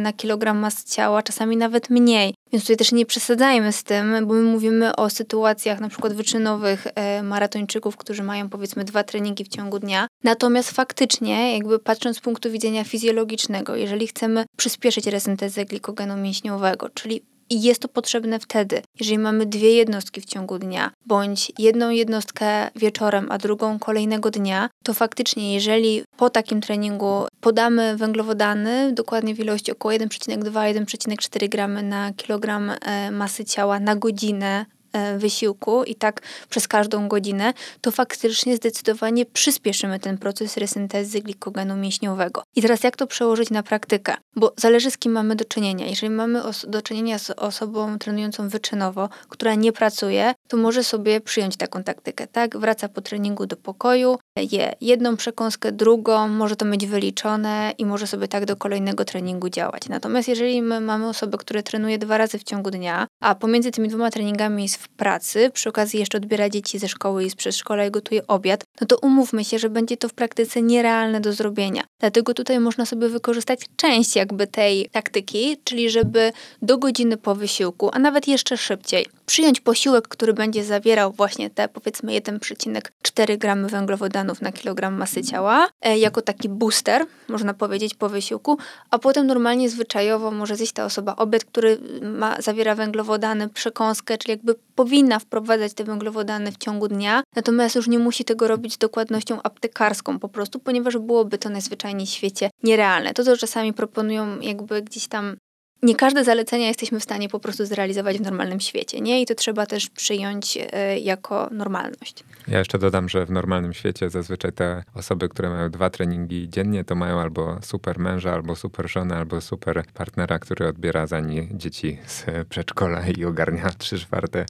na 0.01 0.13
kilogram 0.13 0.59
masy 0.59 0.85
ciała, 0.85 1.23
czasami 1.23 1.57
nawet 1.57 1.91
mniej. 1.91 2.35
Więc 2.53 2.65
tutaj 2.65 2.77
też 2.77 2.93
nie 2.93 3.07
przesadzajmy 3.07 3.73
z 3.73 3.83
tym, 3.83 4.27
bo 4.27 4.35
my 4.35 4.43
mówimy 4.43 4.97
o 4.97 5.11
sytuacjach 5.11 5.81
na 5.81 5.89
przykład 5.89 6.13
wyczynowych 6.13 6.87
e, 6.95 7.23
maratończyków, 7.23 7.97
którzy 7.97 8.23
mają 8.23 8.49
powiedzmy 8.49 8.85
dwa 8.85 9.05
treningi 9.05 9.45
w 9.45 9.49
ciągu 9.49 9.79
dnia. 9.79 10.09
Natomiast 10.25 10.71
faktycznie, 10.71 11.55
jakby 11.55 11.79
patrząc 11.79 12.17
z 12.17 12.21
punktu 12.21 12.51
widzenia 12.51 12.85
fizjologicznego, 12.85 13.77
jeżeli 13.77 14.07
chcemy 14.07 14.45
przyspieszyć 14.57 15.07
resyntezę 15.07 15.65
glikogenu 15.65 16.17
mięśniowego, 16.17 16.89
czyli 16.89 17.23
i 17.51 17.63
jest 17.63 17.83
to 17.83 17.89
potrzebne 17.89 18.39
wtedy, 18.39 18.83
jeżeli 19.01 19.19
mamy 19.19 19.47
dwie 19.47 19.73
jednostki 19.73 20.21
w 20.21 20.25
ciągu 20.25 20.59
dnia, 20.59 20.91
bądź 21.07 21.53
jedną 21.59 21.91
jednostkę 21.91 22.71
wieczorem, 22.77 23.27
a 23.31 23.39
drugą 23.39 23.79
kolejnego 23.79 24.31
dnia, 24.31 24.71
to 24.85 24.95
faktycznie, 24.95 25.55
jeżeli 25.55 26.03
po 26.17 26.31
takim 26.31 26.61
treningu 26.61 27.27
podamy 27.41 27.97
węglowodany, 27.97 28.93
dokładnie 28.93 29.35
w 29.35 29.41
ilości 29.41 29.73
około 29.73 29.95
1,2-1,4 29.95 31.49
gramy 31.49 31.83
na 31.83 32.13
kilogram 32.13 32.71
e, 32.71 33.11
masy 33.11 33.45
ciała 33.45 33.81
na 33.81 33.97
godzinę 33.97 34.67
E, 34.93 35.19
wysiłku 35.19 35.85
i 35.85 35.95
tak 35.95 36.23
przez 36.49 36.69
każdą 36.69 37.09
godzinę, 37.09 37.53
to 37.81 37.91
faktycznie 37.91 38.57
zdecydowanie 38.57 39.27
przyspieszymy 39.27 40.01
ten 40.01 40.19
proces 40.19 40.57
resyntezy 40.57 41.21
glikogenu 41.21 41.77
mięśniowego. 41.77 42.43
I 42.57 42.63
teraz 42.63 42.85
jak 42.85 42.97
to 42.97 43.07
przełożyć 43.07 43.51
na 43.51 43.63
praktykę? 43.63 44.15
Bo 44.37 44.53
zależy 44.57 44.91
z 44.91 44.99
kim 44.99 45.13
mamy 45.13 45.37
do 45.37 45.45
czynienia. 45.45 45.87
Jeżeli 45.87 46.11
mamy 46.11 46.43
do 46.69 46.83
czynienia 46.83 47.19
z 47.19 47.31
osobą 47.31 47.99
trenującą 47.99 48.49
wyczynowo, 48.49 49.09
która 49.29 49.55
nie 49.55 49.73
pracuje, 49.73 50.35
to 50.49 50.57
może 50.57 50.85
sobie 50.85 51.21
przyjąć 51.21 51.57
taką 51.57 51.83
taktykę, 51.83 52.27
tak? 52.27 52.57
Wraca 52.57 52.89
po 52.89 53.01
treningu 53.01 53.47
do 53.47 53.57
pokoju, 53.57 54.19
je 54.37 54.75
jedną 54.81 55.17
przekąskę, 55.17 55.73
drugą, 55.73 56.29
może 56.29 56.57
to 56.57 56.65
mieć 56.65 56.87
wyliczone 56.87 57.73
i 57.79 57.87
może 57.87 58.07
sobie 58.07 58.29
tak 58.29 58.45
do 58.45 58.57
kolejnego 58.57 59.05
treningu 59.05 59.49
działać. 59.49 59.89
Natomiast 59.89 60.29
jeżeli 60.29 60.63
my 60.63 60.81
mamy 60.81 61.09
osobę, 61.09 61.39
która 61.39 61.63
trenuje 61.63 61.99
dwa 61.99 62.19
razy 62.19 62.39
w 62.39 62.45
ciągu 62.45 62.71
dnia, 62.71 63.07
a 63.21 63.35
pomiędzy 63.35 63.71
tymi 63.71 63.89
dwoma 63.89 64.11
treningami 64.11 64.63
jest 64.63 64.77
w 64.77 64.89
pracy, 64.89 65.51
przy 65.55 65.69
okazji 65.69 66.01
jeszcze 66.01 66.19
odbiera 66.19 66.49
dzieci 66.49 66.79
ze 66.79 66.89
szkoły 66.89 67.25
i 67.25 67.31
z 67.31 67.35
przedszkola 67.35 67.87
i 67.87 67.91
gotuje 67.91 68.27
obiad, 68.27 68.65
no 68.81 68.87
to 68.87 68.99
umówmy 68.99 69.45
się, 69.45 69.59
że 69.59 69.71
będzie 69.71 69.97
to 69.97 70.09
w 70.09 70.15
praktyce 70.15 70.63
nierealne 70.63 71.21
do 71.21 71.33
zrobienia. 71.33 71.83
Dlatego 72.01 72.35
tutaj 72.41 72.61
można 72.61 72.87
sobie 72.87 73.09
wykorzystać 73.09 73.61
część 73.77 74.17
jakby 74.17 74.47
tej 74.47 74.89
taktyki, 74.93 75.57
czyli 75.65 75.91
żeby 75.91 76.33
do 76.63 76.79
godziny 76.79 77.17
po 77.17 77.35
wysiłku, 77.35 77.91
a 77.93 77.99
nawet 77.99 78.29
jeszcze 78.29 78.57
szybciej, 78.57 79.07
przyjąć 79.27 79.61
posiłek, 79.61 80.09
który 80.09 80.35
będzie 80.35 80.65
zawierał 80.65 81.13
właśnie 81.13 81.51
te 81.51 81.69
powiedzmy 81.69 82.13
1,4 82.13 83.39
gramy 83.39 83.69
węglowodanów 83.69 84.41
na 84.41 84.53
kilogram 84.53 84.95
masy 84.95 85.23
ciała, 85.23 85.69
e, 85.83 85.99
jako 85.99 86.23
taki 86.23 86.49
booster, 86.49 87.07
można 87.29 87.55
powiedzieć, 87.55 87.95
po 87.95 88.09
wysiłku, 88.09 88.59
a 88.91 88.99
potem 88.99 89.27
normalnie 89.27 89.71
zwyczajowo 89.71 90.31
może 90.31 90.57
zjeść 90.57 90.73
ta 90.73 90.85
osoba 90.85 91.17
obiad, 91.17 91.45
który 91.45 91.79
ma, 92.03 92.37
zawiera 92.43 92.75
węglowodany, 92.75 93.49
przekąskę, 93.49 94.19
czyli 94.19 94.31
jakby 94.31 94.55
powinna 94.81 95.19
wprowadzać 95.19 95.75
te 95.75 95.85
węglowodany 95.85 96.53
w 96.53 96.59
ciągu 96.59 96.89
dnia, 96.89 97.23
natomiast 97.37 97.77
już 97.77 97.89
nie 97.89 97.99
musi 97.99 98.25
tego 98.25 98.49
robić 98.49 98.75
z 98.75 98.79
dokładnością 98.79 99.43
aptekarską 99.43 100.19
po 100.19 100.29
prostu, 100.29 100.59
ponieważ 100.59 100.99
byłoby 100.99 101.39
to 101.39 101.51
najzwyczajniej 101.51 102.07
w 102.07 102.11
świecie 102.11 102.51
nierealne. 102.63 103.15
To, 103.15 103.25
co 103.25 103.37
czasami 103.37 103.73
proponują 103.73 104.41
jakby 104.41 104.83
gdzieś 104.83 105.09
tam 105.09 105.37
nie 105.83 105.95
każde 105.95 106.25
zalecenia 106.25 106.67
jesteśmy 106.69 107.01
w 107.01 107.03
stanie 107.03 107.29
po 107.29 107.41
prostu 107.41 107.67
zrealizować 107.67 108.19
w 108.19 108.21
normalnym 108.21 108.61
świecie, 108.61 109.01
nie? 109.01 109.23
I 109.23 109.27
to 109.27 109.35
trzeba 109.35 109.67
też 109.67 109.89
przyjąć 109.89 110.57
y, 110.57 110.99
jako 111.01 111.49
normalność. 111.53 112.25
Ja 112.49 112.59
jeszcze 112.59 112.79
dodam, 112.79 113.09
że 113.09 113.27
w 113.27 113.31
normalnym 113.31 113.73
świecie 113.73 114.11
zazwyczaj 114.11 114.53
te 114.53 114.85
osoby, 114.95 115.29
które 115.29 115.51
mają 115.51 115.71
dwa 115.71 115.91
treningi 115.91 116.49
dziennie, 116.49 116.85
to 116.85 116.95
mają 116.95 117.21
albo 117.21 117.59
super 117.63 117.99
męża, 117.99 118.33
albo 118.33 118.57
super 118.57 118.91
żonę, 118.91 119.17
albo 119.17 119.41
super 119.41 119.85
partnera, 119.95 120.39
który 120.39 120.69
odbiera 120.69 121.07
za 121.07 121.21
nie 121.21 121.49
dzieci 121.51 121.99
z 122.07 122.25
przedszkola 122.49 123.09
i 123.09 123.25
ogarnia 123.25 123.71
trzy 123.79 123.99
czwarte 123.99 124.47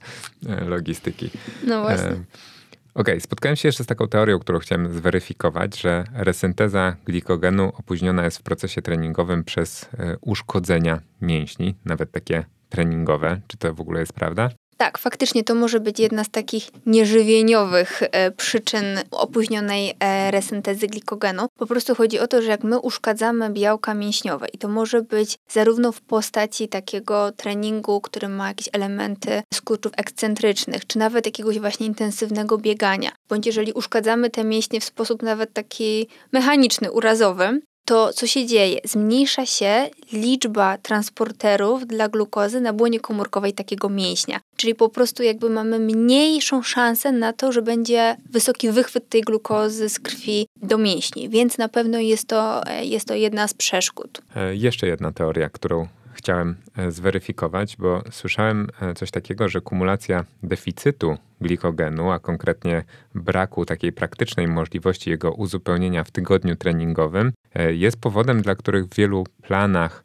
e, 0.49 0.65
logistyki. 0.65 1.29
No 1.63 1.81
właśnie. 1.81 2.09
E 2.09 2.23
Okej, 2.93 3.13
okay, 3.13 3.21
spotkałem 3.21 3.55
się 3.55 3.67
jeszcze 3.67 3.83
z 3.83 3.87
taką 3.87 4.07
teorią, 4.07 4.39
którą 4.39 4.59
chciałem 4.59 4.93
zweryfikować, 4.93 5.81
że 5.81 6.03
resynteza 6.13 6.95
glikogenu 7.05 7.71
opóźniona 7.77 8.25
jest 8.25 8.37
w 8.37 8.43
procesie 8.43 8.81
treningowym 8.81 9.43
przez 9.43 9.89
e, 9.99 10.17
uszkodzenia 10.21 11.01
mięśni, 11.21 11.75
nawet 11.85 12.11
takie 12.11 12.45
treningowe. 12.69 13.41
Czy 13.47 13.57
to 13.57 13.73
w 13.73 13.81
ogóle 13.81 13.99
jest 13.99 14.13
prawda? 14.13 14.49
Tak, 14.81 14.97
faktycznie 14.97 15.43
to 15.43 15.55
może 15.55 15.79
być 15.79 15.99
jedna 15.99 16.23
z 16.23 16.29
takich 16.29 16.69
nieżywieniowych 16.85 18.03
e, 18.03 18.31
przyczyn 18.31 18.85
opóźnionej 19.11 19.93
e, 19.99 20.31
resyntezy 20.31 20.87
glikogenu. 20.87 21.47
Po 21.57 21.65
prostu 21.65 21.95
chodzi 21.95 22.19
o 22.19 22.27
to, 22.27 22.41
że 22.41 22.47
jak 22.47 22.63
my 22.63 22.79
uszkadzamy 22.79 23.49
białka 23.49 23.93
mięśniowe 23.93 24.47
i 24.53 24.57
to 24.57 24.67
może 24.67 25.01
być 25.01 25.37
zarówno 25.49 25.91
w 25.91 26.01
postaci 26.01 26.67
takiego 26.67 27.31
treningu, 27.31 28.01
który 28.01 28.29
ma 28.29 28.47
jakieś 28.47 28.69
elementy 28.73 29.41
skurczów 29.53 29.91
ekscentrycznych, 29.97 30.87
czy 30.87 30.99
nawet 30.99 31.25
jakiegoś 31.25 31.59
właśnie 31.59 31.85
intensywnego 31.85 32.57
biegania, 32.57 33.11
bądź 33.29 33.45
jeżeli 33.45 33.73
uszkadzamy 33.73 34.29
te 34.29 34.43
mięśnie 34.43 34.79
w 34.79 34.85
sposób 34.85 35.23
nawet 35.23 35.53
taki 35.53 36.07
mechaniczny, 36.31 36.91
urazowy, 36.91 37.61
to 37.85 38.13
co 38.13 38.27
się 38.27 38.45
dzieje? 38.45 38.79
Zmniejsza 38.83 39.45
się 39.45 39.89
liczba 40.13 40.77
transporterów 40.77 41.87
dla 41.87 42.09
glukozy 42.09 42.61
na 42.61 42.73
błonie 42.73 42.99
komórkowej 42.99 43.53
takiego 43.53 43.89
mięśnia. 43.89 44.39
Czyli 44.55 44.75
po 44.75 44.89
prostu 44.89 45.23
jakby 45.23 45.49
mamy 45.49 45.79
mniejszą 45.79 46.63
szansę 46.63 47.11
na 47.11 47.33
to, 47.33 47.51
że 47.51 47.61
będzie 47.61 48.17
wysoki 48.29 48.71
wychwyt 48.71 49.09
tej 49.09 49.21
glukozy 49.21 49.89
z 49.89 49.99
krwi 49.99 50.47
do 50.61 50.77
mięśni, 50.77 51.29
więc 51.29 51.57
na 51.57 51.69
pewno 51.69 51.99
jest 51.99 52.27
to, 52.27 52.61
jest 52.81 53.07
to 53.07 53.15
jedna 53.15 53.47
z 53.47 53.53
przeszkód. 53.53 54.21
E, 54.35 54.55
jeszcze 54.55 54.87
jedna 54.87 55.11
teoria, 55.11 55.49
którą 55.49 55.87
chciałem 56.13 56.55
e, 56.77 56.91
zweryfikować, 56.91 57.77
bo 57.77 58.01
słyszałem 58.11 58.67
e, 58.81 58.93
coś 58.93 59.11
takiego, 59.11 59.49
że 59.49 59.61
kumulacja 59.61 60.25
deficytu 60.43 61.17
glikogenu, 61.41 62.11
a 62.11 62.19
konkretnie 62.19 62.83
braku 63.15 63.65
takiej 63.65 63.91
praktycznej 63.91 64.47
możliwości 64.47 65.09
jego 65.09 65.31
uzupełnienia 65.31 66.03
w 66.03 66.11
tygodniu 66.11 66.55
treningowym, 66.55 67.31
jest 67.71 68.01
powodem, 68.01 68.41
dla 68.41 68.55
których 68.55 68.85
w 68.85 68.95
wielu 68.95 69.23
planach 69.41 70.03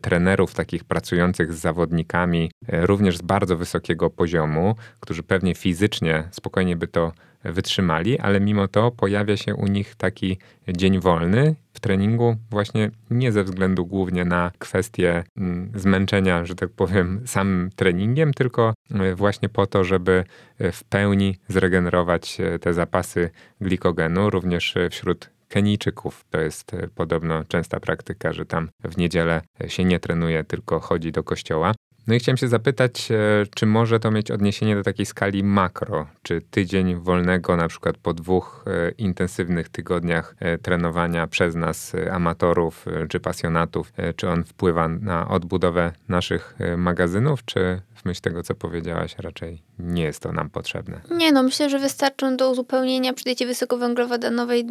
trenerów 0.00 0.54
takich 0.54 0.84
pracujących 0.84 1.52
z 1.52 1.58
zawodnikami, 1.58 2.50
również 2.68 3.16
z 3.16 3.22
bardzo 3.22 3.56
wysokiego 3.56 4.10
poziomu, 4.10 4.74
którzy 5.00 5.22
pewnie 5.22 5.54
fizycznie 5.54 6.28
spokojnie 6.30 6.76
by 6.76 6.88
to 6.88 7.12
wytrzymali, 7.44 8.18
ale 8.18 8.40
mimo 8.40 8.68
to 8.68 8.90
pojawia 8.90 9.36
się 9.36 9.54
u 9.54 9.66
nich 9.66 9.94
taki 9.94 10.38
dzień 10.68 11.00
wolny 11.00 11.54
w 11.72 11.80
treningu, 11.80 12.36
właśnie 12.50 12.90
nie 13.10 13.32
ze 13.32 13.44
względu 13.44 13.86
głównie 13.86 14.24
na 14.24 14.50
kwestię 14.58 15.24
mm, 15.36 15.72
zmęczenia, 15.74 16.44
że 16.44 16.54
tak 16.54 16.70
powiem, 16.70 17.22
samym 17.26 17.70
treningiem, 17.76 18.34
tylko 18.34 18.74
e, 18.90 19.14
właśnie 19.14 19.48
po 19.48 19.66
to, 19.66 19.84
żeby 19.84 20.24
e, 20.58 20.72
w 20.72 20.84
pełni 20.84 21.36
zregenerować 21.48 22.40
e, 22.40 22.58
te 22.58 22.74
zapasy 22.74 23.30
glikogenu, 23.60 24.30
również 24.30 24.74
wśród 24.90 25.30
Kenijczyków. 25.54 26.24
To 26.30 26.40
jest 26.40 26.72
podobno 26.94 27.44
częsta 27.44 27.80
praktyka, 27.80 28.32
że 28.32 28.46
tam 28.46 28.68
w 28.84 28.96
niedzielę 28.96 29.42
się 29.68 29.84
nie 29.84 30.00
trenuje, 30.00 30.44
tylko 30.44 30.80
chodzi 30.80 31.12
do 31.12 31.22
kościoła. 31.22 31.74
No 32.06 32.14
i 32.14 32.18
chciałem 32.18 32.36
się 32.36 32.48
zapytać, 32.48 33.10
e, 33.10 33.16
czy 33.54 33.66
może 33.66 34.00
to 34.00 34.10
mieć 34.10 34.30
odniesienie 34.30 34.76
do 34.76 34.82
takiej 34.82 35.06
skali 35.06 35.44
makro? 35.44 36.06
Czy 36.22 36.40
tydzień 36.40 36.94
wolnego, 36.94 37.56
na 37.56 37.68
przykład 37.68 37.98
po 37.98 38.14
dwóch 38.14 38.64
e, 38.66 38.90
intensywnych 38.90 39.68
tygodniach 39.68 40.34
e, 40.38 40.58
trenowania 40.58 41.26
przez 41.26 41.54
nas, 41.54 41.92
amatorów 42.12 42.86
czy 43.08 43.20
pasjonatów, 43.20 43.92
czy 44.16 44.28
on 44.28 44.44
wpływa 44.44 44.88
na 44.88 45.28
odbudowę 45.28 45.92
naszych 46.08 46.56
magazynów, 46.76 47.44
czy 47.44 47.80
myśl 48.04 48.20
tego, 48.20 48.42
co 48.42 48.54
powiedziałaś, 48.54 49.14
raczej 49.18 49.62
nie 49.78 50.02
jest 50.02 50.20
to 50.20 50.32
nam 50.32 50.50
potrzebne? 50.50 51.00
Nie, 51.10 51.32
no 51.32 51.42
myślę, 51.42 51.70
że 51.70 51.78
wystarczą 51.78 52.36
do 52.36 52.50
uzupełnienia 52.50 53.12
przy 53.12 53.24
diecie 53.24 53.46
wysokowęglowodanowej 53.46 54.64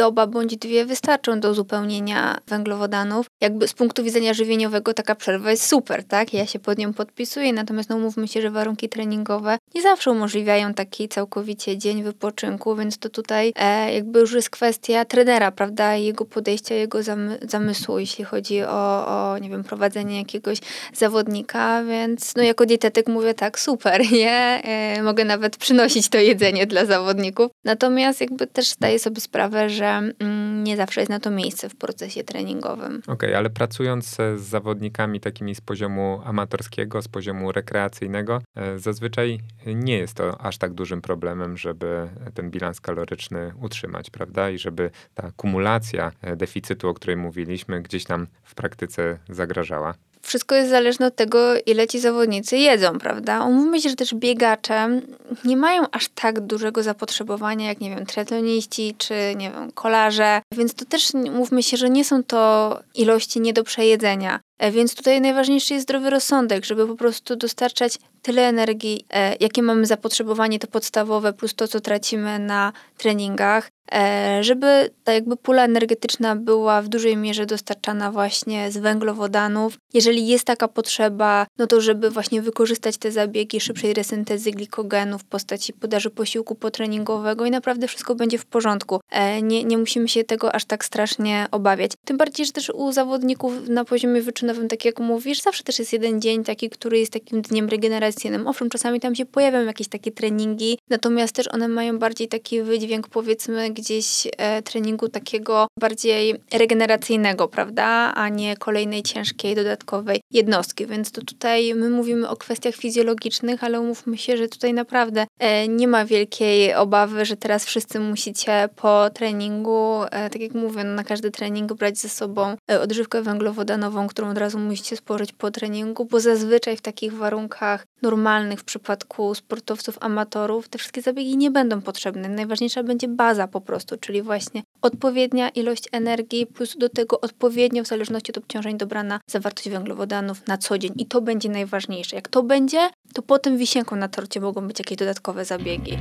doba 0.00 0.26
bądź 0.26 0.56
dwie 0.56 0.86
wystarczą 0.86 1.40
do 1.40 1.50
uzupełnienia 1.50 2.38
węglowodanów. 2.46 3.26
Jakby 3.40 3.68
z 3.68 3.74
punktu 3.74 4.04
widzenia 4.04 4.34
żywieniowego 4.34 4.94
taka 4.94 5.14
przerwa 5.14 5.50
jest 5.50 5.66
super, 5.66 6.04
tak? 6.04 6.34
Ja 6.34 6.46
się 6.46 6.58
pod 6.58 6.78
nią 6.78 6.94
podpisuję, 6.94 7.52
natomiast 7.52 7.90
no 7.90 7.98
mówmy 7.98 8.28
się, 8.28 8.42
że 8.42 8.50
warunki 8.50 8.88
treningowe 8.88 9.58
nie 9.74 9.82
zawsze 9.82 10.10
umożliwiają 10.10 10.74
taki 10.74 11.08
całkowicie 11.08 11.78
dzień 11.78 12.02
wypoczynku, 12.02 12.76
więc 12.76 12.98
to 12.98 13.08
tutaj 13.08 13.52
e, 13.56 13.94
jakby 13.94 14.20
już 14.20 14.32
jest 14.32 14.50
kwestia 14.50 15.04
trenera, 15.04 15.50
prawda? 15.52 15.96
Jego 15.96 16.24
podejścia, 16.24 16.74
jego 16.74 17.02
zamy 17.02 17.38
zamysłu, 17.48 17.98
jeśli 17.98 18.24
chodzi 18.24 18.62
o, 18.62 19.06
o, 19.06 19.38
nie 19.38 19.50
wiem, 19.50 19.64
prowadzenie 19.64 20.18
jakiegoś 20.18 20.58
zawodnika, 20.94 21.84
więc 21.84 22.34
no 22.36 22.42
jako 22.42 22.66
dietetyk 22.80 23.08
mówię 23.08 23.34
tak, 23.34 23.58
super, 23.58 24.02
nie? 24.12 24.60
E, 24.64 25.02
mogę 25.02 25.24
nawet 25.24 25.56
przynosić 25.56 26.08
to 26.08 26.18
jedzenie 26.18 26.66
dla 26.66 26.84
zawodników. 26.86 27.50
Natomiast 27.64 28.20
jakby 28.20 28.46
też 28.46 28.70
zdaję 28.70 28.98
sobie 28.98 29.20
sprawę, 29.20 29.70
że 29.70 29.86
mm, 30.18 30.64
nie 30.64 30.76
zawsze 30.76 31.00
jest 31.00 31.10
na 31.10 31.20
to 31.20 31.30
miejsce 31.30 31.68
w 31.68 31.76
procesie 31.76 32.24
treningowym. 32.24 32.96
Okej, 33.02 33.14
okay, 33.14 33.36
ale 33.36 33.50
pracując 33.50 34.16
z 34.36 34.40
zawodnikami 34.40 35.20
takimi 35.20 35.54
z 35.54 35.60
poziomu 35.60 36.20
amatorskiego, 36.24 37.02
z 37.02 37.08
poziomu 37.08 37.52
rekreacyjnego, 37.52 38.42
e, 38.56 38.78
zazwyczaj 38.78 39.38
nie 39.66 39.98
jest 39.98 40.14
to 40.14 40.40
aż 40.40 40.58
tak 40.58 40.72
dużym 40.72 41.02
problemem, 41.02 41.56
żeby 41.56 42.08
ten 42.34 42.50
bilans 42.50 42.80
kaloryczny 42.80 43.52
utrzymać, 43.62 44.10
prawda? 44.10 44.50
I 44.50 44.58
żeby 44.58 44.90
ta 45.14 45.32
kumulacja 45.36 46.12
e, 46.22 46.36
deficytu, 46.36 46.88
o 46.88 46.94
której 46.94 47.16
mówiliśmy, 47.16 47.82
gdzieś 47.82 48.04
tam 48.04 48.26
w 48.42 48.54
praktyce 48.54 49.18
zagrażała 49.28 49.94
wszystko 50.22 50.54
jest 50.54 50.70
zależne 50.70 51.06
od 51.06 51.16
tego, 51.16 51.38
ile 51.66 51.86
ci 51.86 52.00
zawodnicy 52.00 52.56
jedzą, 52.56 52.98
prawda? 52.98 53.44
Umówmy 53.44 53.80
się, 53.80 53.88
że 53.88 53.96
też 53.96 54.14
biegacze 54.14 55.00
nie 55.44 55.56
mają 55.56 55.82
aż 55.92 56.08
tak 56.08 56.40
dużego 56.40 56.82
zapotrzebowania, 56.82 57.68
jak, 57.68 57.80
nie 57.80 57.90
wiem, 57.90 58.06
triatloniści 58.06 58.94
czy, 58.98 59.14
nie 59.36 59.50
wiem, 59.50 59.72
kolarze, 59.72 60.42
więc 60.56 60.74
to 60.74 60.84
też 60.84 61.14
mówmy 61.14 61.62
się, 61.62 61.76
że 61.76 61.90
nie 61.90 62.04
są 62.04 62.24
to 62.24 62.78
ilości 62.94 63.40
nie 63.40 63.52
do 63.52 63.64
przejedzenia. 63.64 64.40
E, 64.60 64.70
więc 64.70 64.94
tutaj 64.94 65.20
najważniejszy 65.20 65.74
jest 65.74 65.82
zdrowy 65.86 66.10
rozsądek, 66.10 66.64
żeby 66.64 66.86
po 66.86 66.96
prostu 66.96 67.36
dostarczać 67.36 67.98
tyle 68.22 68.48
energii, 68.48 69.04
e, 69.10 69.36
jakie 69.40 69.62
mamy 69.62 69.86
zapotrzebowanie, 69.86 70.58
to 70.58 70.66
podstawowe, 70.66 71.32
plus 71.32 71.54
to, 71.54 71.68
co 71.68 71.80
tracimy 71.80 72.38
na 72.38 72.72
treningach, 72.98 73.70
e, 73.92 74.44
żeby 74.44 74.90
ta 75.04 75.12
jakby 75.12 75.36
pula 75.36 75.64
energetyczna 75.64 76.36
była 76.36 76.82
w 76.82 76.88
dużej 76.88 77.16
mierze 77.16 77.46
dostarczana 77.46 78.12
właśnie 78.12 78.70
z 78.70 78.76
węglowodanów. 78.76 79.78
Jeżeli 79.94 80.26
jest 80.26 80.44
taka 80.44 80.68
potrzeba, 80.68 81.46
no 81.58 81.66
to 81.66 81.80
żeby 81.80 82.10
właśnie 82.10 82.42
wykorzystać 82.42 82.96
te 82.96 83.12
zabiegi 83.12 83.60
szybszej 83.60 83.94
resyntezy 83.94 84.50
glikogenu 84.50 85.18
w 85.18 85.24
postaci 85.24 85.72
podaży 85.72 86.10
posiłku 86.10 86.54
potreningowego 86.54 87.46
i 87.46 87.50
naprawdę 87.50 87.88
wszystko 87.88 88.14
będzie 88.14 88.38
w 88.38 88.46
porządku. 88.46 89.00
Nie, 89.42 89.64
nie 89.64 89.78
musimy 89.78 90.08
się 90.08 90.24
tego 90.24 90.54
aż 90.54 90.64
tak 90.64 90.84
strasznie 90.84 91.46
obawiać. 91.50 91.92
Tym 92.04 92.16
bardziej, 92.16 92.46
że 92.46 92.52
też 92.52 92.70
u 92.70 92.92
zawodników 92.92 93.68
na 93.68 93.84
poziomie 93.84 94.22
wyczynu 94.22 94.49
nowym, 94.50 94.68
tak 94.68 94.84
jak 94.84 95.00
mówisz, 95.00 95.42
zawsze 95.42 95.62
też 95.64 95.78
jest 95.78 95.92
jeden 95.92 96.20
dzień 96.20 96.44
taki, 96.44 96.70
który 96.70 96.98
jest 96.98 97.12
takim 97.12 97.42
dniem 97.42 97.68
regeneracyjnym. 97.68 98.46
Owszem, 98.46 98.70
czasami 98.70 99.00
tam 99.00 99.14
się 99.14 99.26
pojawią 99.26 99.64
jakieś 99.64 99.88
takie 99.88 100.12
treningi, 100.12 100.78
natomiast 100.90 101.34
też 101.34 101.48
one 101.48 101.68
mają 101.68 101.98
bardziej 101.98 102.28
taki 102.28 102.62
wydźwięk, 102.62 103.08
powiedzmy, 103.08 103.70
gdzieś 103.70 104.26
e, 104.36 104.62
treningu 104.62 105.08
takiego 105.08 105.66
bardziej 105.80 106.34
regeneracyjnego, 106.52 107.48
prawda, 107.48 107.84
a 108.14 108.28
nie 108.28 108.56
kolejnej 108.56 109.02
ciężkiej, 109.02 109.54
dodatkowej 109.54 110.20
jednostki. 110.30 110.86
Więc 110.86 111.12
to 111.12 111.20
tutaj 111.24 111.74
my 111.74 111.90
mówimy 111.90 112.28
o 112.28 112.36
kwestiach 112.36 112.74
fizjologicznych, 112.74 113.64
ale 113.64 113.80
umówmy 113.80 114.18
się, 114.18 114.36
że 114.36 114.48
tutaj 114.48 114.74
naprawdę 114.74 115.26
nie 115.68 115.88
ma 115.88 116.04
wielkiej 116.04 116.74
obawy, 116.74 117.24
że 117.24 117.36
teraz 117.36 117.64
wszyscy 117.64 118.00
musicie 118.00 118.68
po 118.76 119.10
treningu, 119.10 120.02
e, 120.02 120.30
tak 120.30 120.40
jak 120.40 120.54
mówię, 120.54 120.84
no, 120.84 120.94
na 120.94 121.04
każdy 121.04 121.30
trening 121.30 121.72
brać 121.72 121.98
ze 121.98 122.08
sobą 122.08 122.56
e, 122.70 122.80
odżywkę 122.80 123.22
węglowodanową, 123.22 124.06
którą 124.06 124.34
razu 124.34 124.58
musicie 124.58 124.96
spożyć 124.96 125.32
po 125.32 125.50
treningu, 125.50 126.04
bo 126.04 126.20
zazwyczaj 126.20 126.76
w 126.76 126.80
takich 126.80 127.14
warunkach 127.14 127.86
normalnych 128.02 128.60
w 128.60 128.64
przypadku 128.64 129.34
sportowców 129.34 129.98
amatorów 130.00 130.68
te 130.68 130.78
wszystkie 130.78 131.02
zabiegi 131.02 131.36
nie 131.36 131.50
będą 131.50 131.80
potrzebne. 131.80 132.28
Najważniejsza 132.28 132.82
będzie 132.82 133.08
baza 133.08 133.48
po 133.48 133.60
prostu, 133.60 133.96
czyli 133.96 134.22
właśnie 134.22 134.62
odpowiednia 134.82 135.48
ilość 135.48 135.88
energii 135.92 136.46
plus 136.46 136.76
do 136.76 136.88
tego 136.88 137.20
odpowiednio 137.20 137.84
w 137.84 137.86
zależności 137.86 138.32
od 138.32 138.38
obciążeń 138.38 138.78
dobrana 138.78 139.20
zawartość 139.26 139.68
węglowodanów 139.68 140.46
na 140.46 140.58
co 140.58 140.78
dzień 140.78 140.92
i 140.96 141.06
to 141.06 141.20
będzie 141.20 141.48
najważniejsze. 141.48 142.16
Jak 142.16 142.28
to 142.28 142.42
będzie, 142.42 142.90
to 143.14 143.22
potem 143.22 143.58
wisienką 143.58 143.96
na 143.96 144.08
torcie 144.08 144.40
mogą 144.40 144.68
być 144.68 144.78
jakieś 144.78 144.98
dodatkowe 144.98 145.44
zabiegi. 145.44 145.98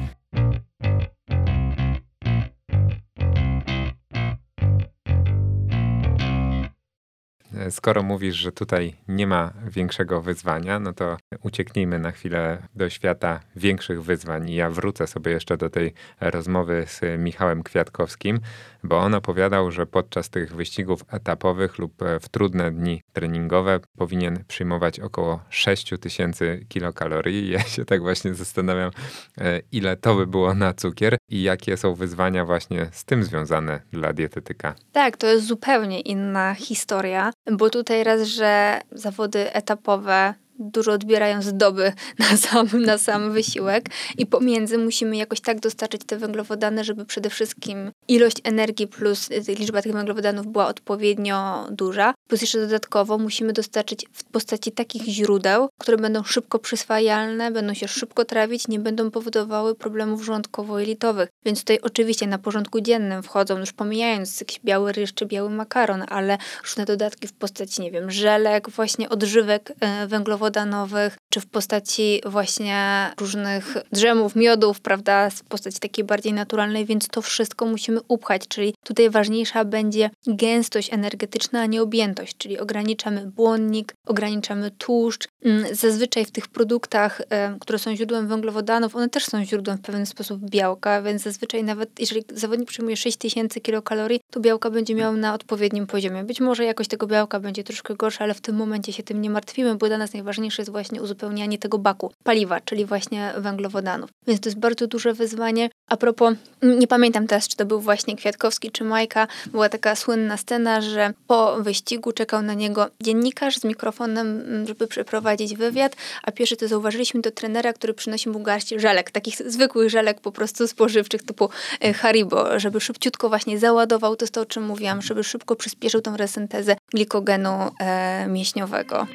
Skoro 7.69 8.03
mówisz, 8.03 8.35
że 8.35 8.51
tutaj 8.51 8.95
nie 9.07 9.27
ma 9.27 9.53
większego 9.67 10.21
wyzwania, 10.21 10.79
no 10.79 10.93
to 10.93 11.17
ucieknijmy 11.43 11.99
na 11.99 12.11
chwilę 12.11 12.67
do 12.75 12.89
świata 12.89 13.39
większych 13.55 14.03
wyzwań. 14.03 14.49
I 14.49 14.55
ja 14.55 14.69
wrócę 14.69 15.07
sobie 15.07 15.31
jeszcze 15.31 15.57
do 15.57 15.69
tej 15.69 15.93
rozmowy 16.21 16.85
z 16.87 17.01
Michałem 17.19 17.63
Kwiatkowskim, 17.63 18.39
bo 18.83 18.97
on 18.97 19.13
opowiadał, 19.13 19.71
że 19.71 19.85
podczas 19.85 20.29
tych 20.29 20.55
wyścigów 20.55 21.03
etapowych 21.11 21.77
lub 21.77 21.93
w 22.21 22.29
trudne 22.29 22.71
dni 22.71 23.01
treningowe 23.13 23.79
powinien 23.97 24.43
przyjmować 24.47 24.99
około 24.99 25.39
6 25.49 25.93
tysięcy 26.01 26.65
kilokalorii. 26.69 27.49
Ja 27.51 27.59
się 27.59 27.85
tak 27.85 28.01
właśnie 28.01 28.33
zastanawiam, 28.33 28.91
e, 29.37 29.61
ile 29.71 29.97
to 29.97 30.15
by 30.15 30.27
było 30.27 30.53
na 30.53 30.73
cukier 30.73 31.17
i 31.29 31.41
jakie 31.41 31.77
są 31.77 31.93
wyzwania 31.93 32.45
właśnie 32.45 32.89
z 32.91 33.05
tym 33.05 33.23
związane 33.23 33.81
dla 33.91 34.13
dietetyka. 34.13 34.75
Tak, 34.91 35.17
to 35.17 35.27
jest 35.27 35.45
zupełnie 35.45 35.99
inna 35.99 36.53
historia, 36.53 37.31
bo 37.51 37.69
tutaj 37.69 38.03
raz, 38.03 38.21
że 38.27 38.81
zawody 38.91 39.53
etapowe 39.53 40.33
dużo 40.59 40.91
odbierają 40.91 41.41
z 41.41 41.53
doby 41.53 41.93
na 42.19 42.37
sam, 42.37 42.67
na 42.73 42.97
sam 42.97 43.31
wysiłek 43.31 43.89
i 44.17 44.25
pomiędzy 44.25 44.77
musimy 44.77 45.17
jakoś 45.17 45.41
tak 45.41 45.59
dostarczyć 45.59 46.01
te 46.05 46.17
węglowodany, 46.17 46.83
żeby 46.83 47.05
przede 47.05 47.29
wszystkim 47.29 47.91
ilość 48.07 48.37
energii 48.43 48.87
plus 48.87 49.29
liczba 49.47 49.81
tych 49.81 49.93
węglowodanów 49.93 50.47
była 50.47 50.67
odpowiednio 50.67 51.67
duża. 51.71 52.13
Plus 52.29 52.41
jeszcze 52.41 52.59
dodatkowo 52.59 53.17
musimy 53.17 53.53
dostarczyć 53.53 54.05
w 54.13 54.23
postaci 54.23 54.71
takich 54.71 55.03
źródeł, 55.03 55.69
które 55.77 55.97
będą 55.97 56.23
szybko 56.23 56.59
przyswajalne, 56.59 57.51
będą 57.51 57.73
się 57.73 57.87
szybko 57.87 58.25
trawić, 58.25 58.67
nie 58.67 58.79
będą 58.79 59.11
powodowały 59.11 59.75
problemów 59.75 60.25
żołądkowo-jelitowych. 60.25 61.27
Więc 61.45 61.59
tutaj 61.59 61.79
oczywiście 61.81 62.27
na 62.27 62.37
porządku 62.37 62.81
dziennym 62.81 63.23
wchodzą, 63.23 63.57
już 63.57 63.73
pomijając 63.73 64.39
jakiś 64.39 64.59
biały 64.59 64.91
ryż 64.91 65.13
czy 65.13 65.25
biały 65.25 65.49
makaron, 65.49 66.03
ale 66.07 66.37
różne 66.63 66.85
dodatki 66.85 67.27
w 67.27 67.33
postaci, 67.33 67.81
nie 67.81 67.91
wiem, 67.91 68.11
żelek, 68.11 68.69
właśnie 68.69 69.09
odżywek 69.09 69.73
e, 69.79 70.07
węglowodanów, 70.07 70.39
wodanowych, 70.49 71.17
czy 71.29 71.39
w 71.39 71.47
postaci 71.47 72.21
właśnie 72.25 73.11
różnych 73.19 73.77
drzemów, 73.91 74.35
miodów, 74.35 74.81
prawda, 74.81 75.29
w 75.29 75.43
postaci 75.43 75.79
takiej 75.79 76.05
bardziej 76.05 76.33
naturalnej, 76.33 76.85
więc 76.85 77.07
to 77.07 77.21
wszystko 77.21 77.65
musimy 77.65 77.99
upchać, 78.07 78.47
czyli 78.47 78.73
tutaj 78.83 79.09
ważniejsza 79.09 79.65
będzie 79.65 80.09
gęstość 80.27 80.93
energetyczna, 80.93 81.61
a 81.61 81.65
nie 81.65 81.81
objętość, 81.81 82.37
czyli 82.37 82.59
ograniczamy 82.59 83.31
błonnik, 83.35 83.95
ograniczamy 84.05 84.71
tłuszcz. 84.71 85.27
Mm, 85.43 85.75
zazwyczaj 85.75 86.25
w 86.25 86.31
tych 86.31 86.47
produktach, 86.47 87.21
które 87.59 87.79
są 87.79 87.95
źródłem 87.95 88.27
węglowodanów, 88.27 88.95
one 88.95 89.09
też 89.09 89.25
są 89.25 89.45
źródłem 89.45 89.77
w 89.77 89.81
pewien 89.81 90.05
sposób 90.05 90.49
białka, 90.49 91.01
więc 91.01 91.21
zazwyczaj 91.21 91.63
nawet 91.63 91.99
jeżeli 91.99 92.23
zawodnik 92.33 92.69
przyjmuje 92.69 92.97
6000 92.97 93.61
kilokalorii, 93.61 94.19
to 94.31 94.39
białka 94.39 94.69
będzie 94.69 94.95
miał 94.95 95.17
na 95.17 95.33
odpowiednim 95.33 95.87
poziomie. 95.87 96.23
Być 96.23 96.39
może 96.39 96.65
jakość 96.65 96.89
tego 96.89 97.07
białka 97.07 97.39
będzie 97.39 97.63
troszkę 97.63 97.95
gorsza, 97.95 98.23
ale 98.23 98.33
w 98.33 98.41
tym 98.41 98.55
momencie 98.55 98.93
się 98.93 99.03
tym 99.03 99.21
nie 99.21 99.29
martwimy, 99.29 99.75
bo 99.75 99.87
dla 99.87 99.97
nas 99.97 100.13
najważniejsze 100.13 100.61
jest 100.61 100.71
właśnie 100.71 101.01
uzupełnianie 101.19 101.57
tego 101.57 101.77
baku 101.77 102.11
paliwa, 102.23 102.61
czyli 102.61 102.85
właśnie 102.85 103.33
węglowodanów. 103.37 104.09
Więc 104.27 104.39
to 104.39 104.49
jest 104.49 104.59
bardzo 104.59 104.87
duże 104.87 105.13
wyzwanie. 105.13 105.69
A 105.87 105.97
propos, 105.97 106.33
nie 106.61 106.87
pamiętam 106.87 107.27
teraz, 107.27 107.47
czy 107.47 107.57
to 107.57 107.65
był 107.65 107.81
właśnie 107.81 108.15
Kwiatkowski 108.15 108.71
czy 108.71 108.83
Majka, 108.83 109.27
była 109.45 109.69
taka 109.69 109.95
słynna 109.95 110.37
scena, 110.37 110.81
że 110.81 111.13
po 111.27 111.63
wyścigu 111.63 112.11
czekał 112.11 112.41
na 112.41 112.53
niego 112.53 112.87
dziennikarz 113.01 113.57
z 113.57 113.63
mikrofonem, 113.63 114.43
żeby 114.67 114.87
przeprowadzić 114.87 115.55
wywiad, 115.55 115.95
a 116.23 116.31
pierwszy 116.31 116.57
to 116.57 116.67
zauważyliśmy 116.67 117.21
do 117.21 117.31
trenera, 117.31 117.73
który 117.73 117.93
przynosi 117.93 118.29
mu 118.29 118.39
garść 118.39 118.69
żelek, 118.77 119.11
takich 119.11 119.35
zwykłych 119.35 119.89
żelek 119.89 120.21
po 120.21 120.31
prostu 120.31 120.67
spożywczych 120.67 121.23
typu 121.23 121.49
e, 121.81 121.93
Haribo, 121.93 122.59
żeby 122.59 122.81
szybciutko 122.81 123.29
właśnie 123.29 123.59
załadował, 123.59 124.15
to 124.15 124.25
jest 124.25 124.33
to, 124.33 124.41
o 124.41 124.45
czym 124.45 124.63
mówiłam, 124.63 125.01
żeby 125.01 125.23
szybko 125.23 125.55
przyspieszył 125.55 126.01
tą 126.01 126.17
resyntezę 126.17 126.75
glikogenu 126.93 127.71
e, 127.79 128.27
mięśniowego. 128.27 129.07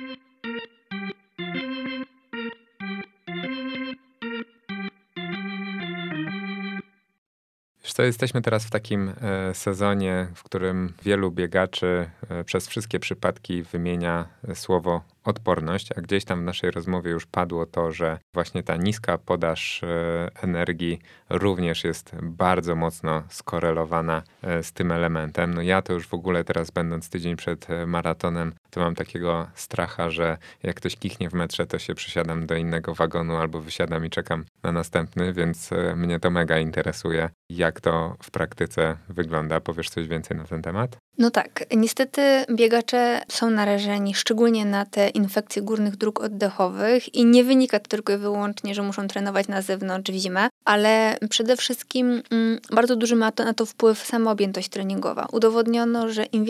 Co, 7.93 8.03
jesteśmy 8.03 8.43
teraz 8.43 8.65
w 8.65 8.71
takim 8.71 9.13
e, 9.21 9.55
sezonie, 9.55 10.29
w 10.35 10.43
którym 10.43 10.93
wielu 11.03 11.31
biegaczy 11.31 12.11
e, 12.29 12.45
przez 12.45 12.69
wszystkie 12.69 13.01
przypadki 13.01 13.63
wymienia 13.63 14.29
słowo 14.55 15.03
odporność, 15.25 15.93
a 15.97 16.01
gdzieś 16.01 16.25
tam 16.25 16.41
w 16.41 16.45
naszej 16.45 16.71
rozmowie 16.71 17.11
już 17.11 17.27
padło 17.27 17.67
to, 17.67 17.93
że 17.93 18.19
właśnie 18.35 18.63
ta 18.63 18.77
niska 18.77 19.19
podaż 19.19 19.83
e, 19.83 20.29
energii 20.43 20.99
również 21.31 21.85
jest 21.85 22.17
bardzo 22.23 22.75
mocno 22.75 23.23
skorelowana 23.29 24.23
e, 24.43 24.63
z 24.63 24.73
tym 24.73 24.93
elementem. 24.93 25.55
No 25.55 25.63
ja 25.63 25.83
to 25.83 25.93
już 25.93 26.07
w 26.07 26.15
ogóle 26.15 26.45
teraz 26.45 26.71
będąc 26.71 27.11
tydzień 27.11 27.37
przed 27.37 27.71
e, 27.71 27.87
maratonem, 27.87 28.55
to 28.71 28.81
mam 28.81 28.95
takiego 28.95 29.47
stracha, 29.55 30.11
że 30.11 30.39
jak 30.63 30.77
ktoś 30.77 30.97
kichnie 30.97 31.31
w 31.31 31.35
metrze, 31.35 31.67
to 31.67 31.79
się 31.79 31.95
przesiadam 31.95 32.47
do 32.47 32.57
innego 32.57 32.95
wagonu 32.95 33.37
albo 33.37 33.61
wysiadam 33.61 34.07
i 34.07 34.11
czekam 34.11 34.45
na 34.63 34.73
następny, 34.73 35.33
więc 35.33 35.71
mnie 35.97 36.21
to 36.21 36.31
mega 36.31 36.59
interesuje, 36.59 37.31
jak 37.51 37.81
to 37.81 38.17
w 38.23 38.31
praktyce 38.31 38.97
wygląda. 39.09 39.61
Powiesz 39.61 39.91
coś 39.91 40.09
więcej 40.09 40.37
na 40.37 40.45
ten 40.45 40.63
temat? 40.63 41.04
No 41.19 41.31
tak, 41.31 41.65
niestety 41.77 42.23
biegacze 42.51 43.21
są 43.29 43.51
narażeni 43.51 44.15
szczególnie 44.15 44.65
na 44.65 44.87
te 44.87 45.09
infekcje 45.09 45.63
górnych 45.63 45.97
dróg 45.97 46.21
oddechowych 46.21 47.15
i 47.15 47.25
nie 47.25 47.45
wynika 47.45 47.81
to 47.81 47.89
tylko 47.89 48.13
i 48.13 48.17
wyłącznie, 48.17 48.75
że 48.75 48.83
muszą 48.83 49.09
trenować 49.09 49.49
na 49.49 49.63
zewnątrz 49.63 50.11
w 50.13 50.15
zimę, 50.15 50.49
ale 50.65 51.17
przede 51.31 51.57
wszystkim 51.57 52.23
mm, 52.31 52.59
bardzo 52.73 52.97
duży 52.97 53.17
ma 53.17 53.33
to, 53.33 53.45
na 53.45 53.55
to 53.55 53.67
wpływ 53.67 54.07
sama 54.07 54.31
objętość 54.31 54.69
treningowa. 54.69 55.27
Udowodniono, 55.33 56.09
że 56.09 56.25
im 56.25 56.45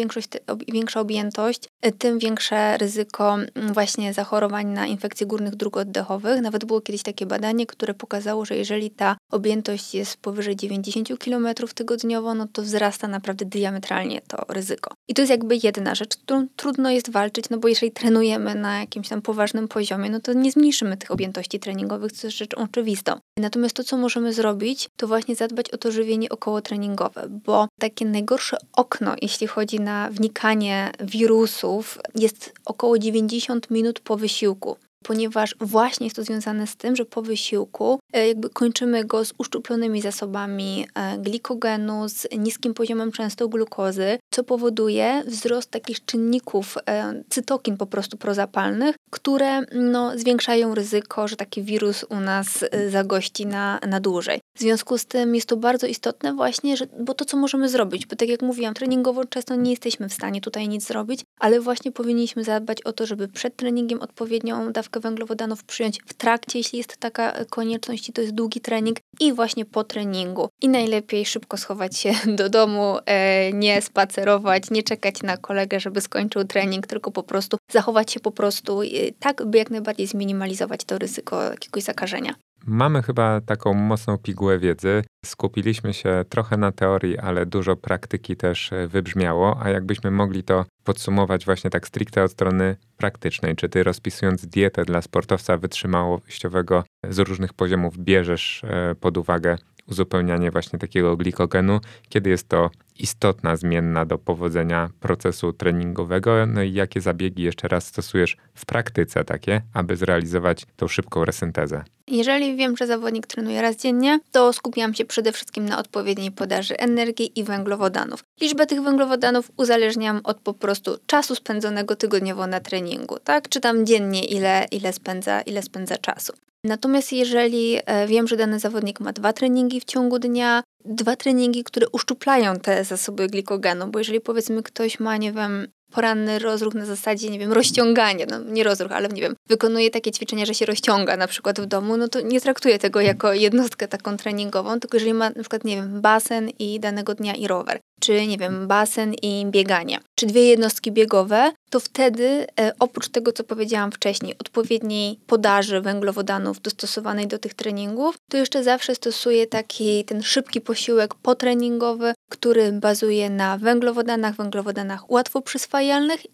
większa 0.69 1.01
objętość, 1.01 1.69
tym 1.99 2.19
większe 2.19 2.79
ryzyko 2.79 3.35
mm, 3.35 3.75
właśnie 3.75 4.13
zachorowań 4.13 4.67
na 4.67 4.87
infekcje 4.87 5.27
górnych 5.27 5.57
dróg 5.57 5.77
oddechowych. 5.77 6.41
Nawet 6.41 6.65
było 6.65 6.81
kiedyś 6.81 7.03
takie 7.03 7.27
badanie, 7.27 7.67
które 7.67 7.95
pokazało, 7.95 8.45
że 8.45 8.57
jeżeli 8.57 8.91
ta 8.91 9.17
objętość 9.31 9.95
jest 9.95 10.17
powyżej 10.17 10.57
90 10.57 11.09
km 11.25 11.49
tygodniowo, 11.75 12.35
no 12.35 12.47
to 12.53 12.63
wzrasta 12.63 13.09
naprawdę 13.09 13.45
diametralnie 13.45 14.21
to 14.29 14.54
ryzyko. 14.55 14.95
I 15.09 15.15
to 15.15 15.23
jest 15.23 15.31
jakby 15.31 15.59
jedna 15.63 15.95
rzecz, 15.95 16.17
którą 16.17 16.47
trudno 16.57 16.91
jest 16.91 17.11
walczyć, 17.11 17.51
no 17.51 17.59
bo 17.59 17.69
jeżeli 17.69 17.93
trenujemy 17.93 18.55
na 18.55 18.81
jakimś 18.81 19.09
tam 19.09 19.23
poważnym 19.23 19.69
poziomie, 19.69 20.11
no 20.11 20.21
to 20.21 20.33
nie 20.33 20.53
zmniejszymy 20.53 20.97
tych 20.97 21.11
objętości 21.11 21.61
treningowych, 21.61 22.13
co 22.13 22.27
jest 22.27 22.39
rzeczą 22.39 22.57
oczywistą. 22.57 23.13
Natomiast 23.39 23.77
to, 23.77 23.85
co 23.85 23.97
możemy 23.97 24.33
zrobić, 24.33 24.89
to 24.97 25.07
właśnie 25.07 25.37
zadbać 25.37 25.71
o 25.71 25.79
to 25.79 25.93
żywienie 25.93 26.29
okołotreningowe, 26.29 27.27
bo 27.29 27.69
takie 27.81 28.05
najgorsze 28.05 28.57
okno, 28.73 29.15
jeśli 29.23 29.47
chodzi 29.47 29.81
na 29.81 30.11
wnikanie 30.11 30.93
wirusów, 31.01 31.99
jest 32.15 32.53
około 32.65 32.99
90 32.99 33.71
minut 33.71 34.01
po 34.01 34.17
wysiłku 34.17 34.77
ponieważ 35.05 35.55
właśnie 35.61 36.07
jest 36.07 36.17
to 36.17 36.25
związane 36.25 36.67
z 36.67 36.77
tym, 36.77 36.97
że 36.97 37.05
po 37.05 37.23
wysiłku 37.23 37.99
e, 38.13 38.29
jakby 38.29 38.51
kończymy 38.51 39.05
go 39.05 39.25
z 39.25 39.33
uszczuplonymi 39.39 40.01
zasobami 40.01 40.87
e, 40.95 41.19
glikogenu, 41.19 42.09
z 42.09 42.27
niskim 42.39 42.75
poziomem 42.75 43.13
często 43.13 43.49
glukozy, 43.49 44.19
co 44.31 44.45
powoduje 44.45 45.23
wzrost 45.27 45.71
takich 45.71 46.05
czynników 46.05 46.79
e, 46.87 47.23
cytokin 47.29 47.77
po 47.77 47.87
prostu 47.87 48.17
prozapalnych, 48.17 48.97
które 49.11 49.63
no, 49.73 50.19
zwiększają 50.19 50.75
ryzyko, 50.75 51.29
że 51.29 51.37
taki 51.37 51.63
wirus 51.63 52.05
u 52.09 52.21
nas 52.21 52.65
zagości 52.91 53.47
na, 53.47 53.79
na 53.89 54.01
dłużej. 54.01 54.41
W 54.57 54.61
związku 54.61 54.99
z 54.99 55.07
tym 55.07 55.35
jest 55.35 55.49
to 55.49 55.57
bardzo 55.57 55.87
istotne 55.87 56.35
właśnie, 56.35 56.77
że, 56.77 56.87
bo 57.01 57.15
to 57.15 57.25
co 57.25 57.37
możemy 57.37 57.69
zrobić, 57.69 58.07
bo 58.07 58.17
tak 58.17 58.29
jak 58.29 58.43
mówiłam, 58.43 58.75
treningowo 58.75 59.25
często 59.25 59.55
nie 59.55 59.71
jesteśmy 59.71 60.09
w 60.09 60.13
stanie 60.15 60.41
tutaj 60.41 60.69
nic 60.69 60.87
zrobić, 60.87 61.21
ale 61.41 61.61
właśnie 61.61 61.93
powinniśmy 61.93 62.45
zadbać 62.45 62.83
o 62.83 62.93
to, 62.93 63.07
żeby 63.07 63.29
przed 63.29 63.57
treningiem 63.57 64.01
odpowiednią 64.01 64.73
dawkę 64.73 64.94
węglowodanów 65.01 65.65
przyjąć 65.65 65.99
w 66.07 66.15
trakcie, 66.15 66.59
jeśli 66.59 66.79
jest 66.79 66.97
taka 66.97 67.45
konieczność 67.51 68.09
i 68.09 68.13
to 68.13 68.21
jest 68.21 68.35
długi 68.35 68.61
trening 68.61 68.99
i 69.21 69.33
właśnie 69.33 69.65
po 69.65 69.85
treningu. 69.85 70.49
I 70.63 70.69
najlepiej 70.69 71.27
szybko 71.27 71.57
schować 71.57 71.97
się 71.97 72.13
do 72.39 72.49
domu, 72.49 72.99
e, 73.07 73.53
nie 73.53 73.83
spacerować, 73.83 74.71
nie 74.71 74.83
czekać 74.83 75.23
na 75.23 75.37
kolegę, 75.37 75.81
żeby 75.81 76.01
skończył 76.01 76.45
trening, 76.45 76.87
tylko 76.87 77.11
po 77.11 77.23
prostu 77.23 77.57
zachować 77.71 78.13
się 78.13 78.21
po 78.21 78.31
prostu 78.31 78.81
tak, 79.19 79.45
by 79.45 79.59
jak 79.59 79.71
najbardziej 79.71 80.07
zminimalizować 80.07 80.85
to 80.85 80.99
ryzyko 80.99 81.43
jakiegoś 81.43 81.83
zakażenia. 81.83 82.35
Mamy 82.67 83.03
chyba 83.03 83.41
taką 83.41 83.75
mocną 83.75 84.19
pigułę 84.19 84.59
wiedzy. 84.59 85.05
Skupiliśmy 85.25 85.95
się 85.95 86.25
trochę 86.29 86.57
na 86.57 86.73
teorii, 86.73 87.19
ale 87.19 87.47
dużo 87.47 87.77
praktyki 87.77 88.37
też 88.37 88.73
e, 88.73 88.89
wybrzmiało. 88.89 89.63
A 89.63 89.69
jakbyśmy 89.71 90.11
mogli 90.11 90.43
to 90.43 90.65
podsumować 90.85 91.45
właśnie 91.45 91.71
tak 91.71 91.87
stricte 91.87 92.25
od 92.25 92.33
strony 92.33 92.77
praktycznej, 92.97 93.57
czy 93.57 93.69
ty 93.69 93.83
rozpisując 93.83 94.47
dietę 94.47 94.85
dla 94.85 95.03
sportowca 95.03 95.57
wytrzymałościowego 95.57 96.85
z 97.11 97.19
różnych 97.19 97.53
poziomów 97.53 97.99
bierzesz 97.99 98.65
e, 98.65 98.95
pod 98.95 99.17
uwagę 99.17 99.57
uzupełnianie 99.89 100.51
właśnie 100.51 100.79
takiego 100.79 101.17
glikogenu, 101.17 101.81
kiedy 102.09 102.31
jest 102.31 102.49
to 102.49 102.71
istotna 102.99 103.57
zmienna 103.57 104.05
do 104.05 104.19
powodzenia 104.19 104.91
procesu 105.01 105.53
treningowego, 105.53 106.47
no 106.47 106.63
i 106.63 106.73
jakie 106.73 107.01
zabiegi 107.01 107.43
jeszcze 107.43 107.69
raz 107.69 107.87
stosujesz 107.87 108.37
w 108.55 108.67
praktyce 108.67 109.25
takie, 109.25 109.63
aby 109.75 109.97
zrealizować 109.97 110.67
tą 110.77 110.89
szybką 110.89 111.25
resyntezę? 111.25 111.85
Jeżeli 112.09 112.57
wiem, 112.57 112.77
że 112.77 112.87
zawodnik 112.87 113.27
trenuje 113.27 113.63
raz 113.63 113.77
dziennie, 113.77 114.21
to 114.33 114.53
skupiam 114.53 114.95
się 114.95 115.05
przede 115.05 115.33
wszystkim 115.33 115.65
na 115.65 115.79
odpowiedniej 115.79 116.33
podaży 116.33 116.77
energii 116.79 117.39
i 117.41 117.45
węglowodanów. 117.45 118.25
Liczbę 118.41 118.67
tych 118.67 118.83
węglowodanów 118.83 119.51
uzależniam 119.57 120.21
od 120.25 120.41
po 120.41 120.55
prostu 120.55 120.99
czasu 121.07 121.35
spędzonego 121.35 121.97
tygodniowo 121.97 122.47
na 122.47 122.61
treningu, 122.61 123.19
tak? 123.25 123.49
Czy 123.49 123.61
tam 123.61 123.87
dziennie 123.87 124.25
ile, 124.25 124.67
ile, 124.71 124.93
spędza, 124.93 125.41
ile 125.41 125.63
spędza 125.63 125.99
czasu. 125.99 126.33
Natomiast 126.65 127.13
jeżeli 127.13 127.79
e, 127.87 128.07
wiem, 128.07 128.29
że 128.29 128.37
dany 128.37 128.59
zawodnik 128.59 129.01
ma 129.01 129.13
dwa 129.13 129.33
treningi 129.33 129.81
w 129.81 129.85
ciągu 129.85 130.19
dnia, 130.19 130.63
dwa 130.85 131.17
treningi, 131.17 131.65
które 131.65 131.87
uszczuplają 131.89 132.57
te 132.57 132.85
zasoby 132.85 133.29
glikogenu, 133.29 133.87
bo 133.87 133.99
jeżeli 133.99 134.21
powiedzmy 134.21 134.63
ktoś 134.63 135.01
ma, 135.01 135.17
nie 135.17 135.33
wiem, 135.33 135.69
poranny 135.95 136.39
rozruch 136.39 136.75
na 136.75 136.87
zasadzie, 136.87 137.31
nie 137.31 137.39
wiem, 137.39 137.53
rozciągania, 137.53 138.27
no 138.31 138.39
nie 138.39 138.65
rozruch, 138.65 138.93
ale 138.93 139.09
nie 139.09 139.23
wiem, 139.23 139.35
wykonuje 139.49 139.91
takie 139.91 140.13
ćwiczenia, 140.13 140.47
że 140.47 140.55
się 140.55 140.67
rozciąga 140.67 141.17
na 141.17 141.27
przykład 141.27 141.61
w 141.61 141.67
domu, 141.67 141.97
no 141.97 142.09
to 142.09 142.21
nie 142.21 142.41
traktuje 142.41 142.79
tego 142.79 143.01
jako 143.01 143.33
jednostkę 143.33 143.89
taką 143.89 144.17
treningową, 144.17 144.81
tylko 144.81 144.97
jeżeli 144.97 145.15
ma 145.15 145.31
na 145.31 145.41
przykład, 145.41 145.65
nie 145.65 145.77
wiem, 145.77 146.01
basen 146.01 146.51
i 146.59 146.81
danego 146.81 147.15
dnia 147.15 147.35
i 147.35 147.47
rower, 147.47 147.81
czy 148.01 148.27
nie 148.27 148.39
wiem, 148.39 148.67
basen 148.67 149.15
i 149.23 149.47
bieganie, 149.47 149.99
czy 150.15 150.27
dwie 150.27 150.49
jednostki 150.49 150.93
biegowe, 150.93 151.53
to 151.71 151.81
wtedy 151.81 152.47
e, 152.61 152.73
oprócz 152.79 153.09
tego, 153.09 153.33
co 153.33 153.45
powiedziałam 153.45 153.93
wcześniej, 153.93 154.35
odpowiedniej 154.39 155.19
podaży 155.27 155.81
węglowodanów 155.81 156.61
dostosowanej 156.61 157.27
do 157.27 157.39
tych 157.39 157.55
treningów, 157.55 158.17
to 158.31 158.37
jeszcze 158.37 158.65
zawsze 158.65 158.95
stosuję 158.95 159.47
taki 159.47 160.05
ten 160.05 160.23
szybki 160.23 160.61
posiłek 160.61 161.15
potreningowy, 161.15 162.15
który 162.31 162.73
bazuje 162.73 163.31
na 163.31 163.59
węglowodanach, 163.59 164.37
węglowodanach 164.37 165.11
łatwo 165.11 165.43
przyswajalnych 165.43 165.84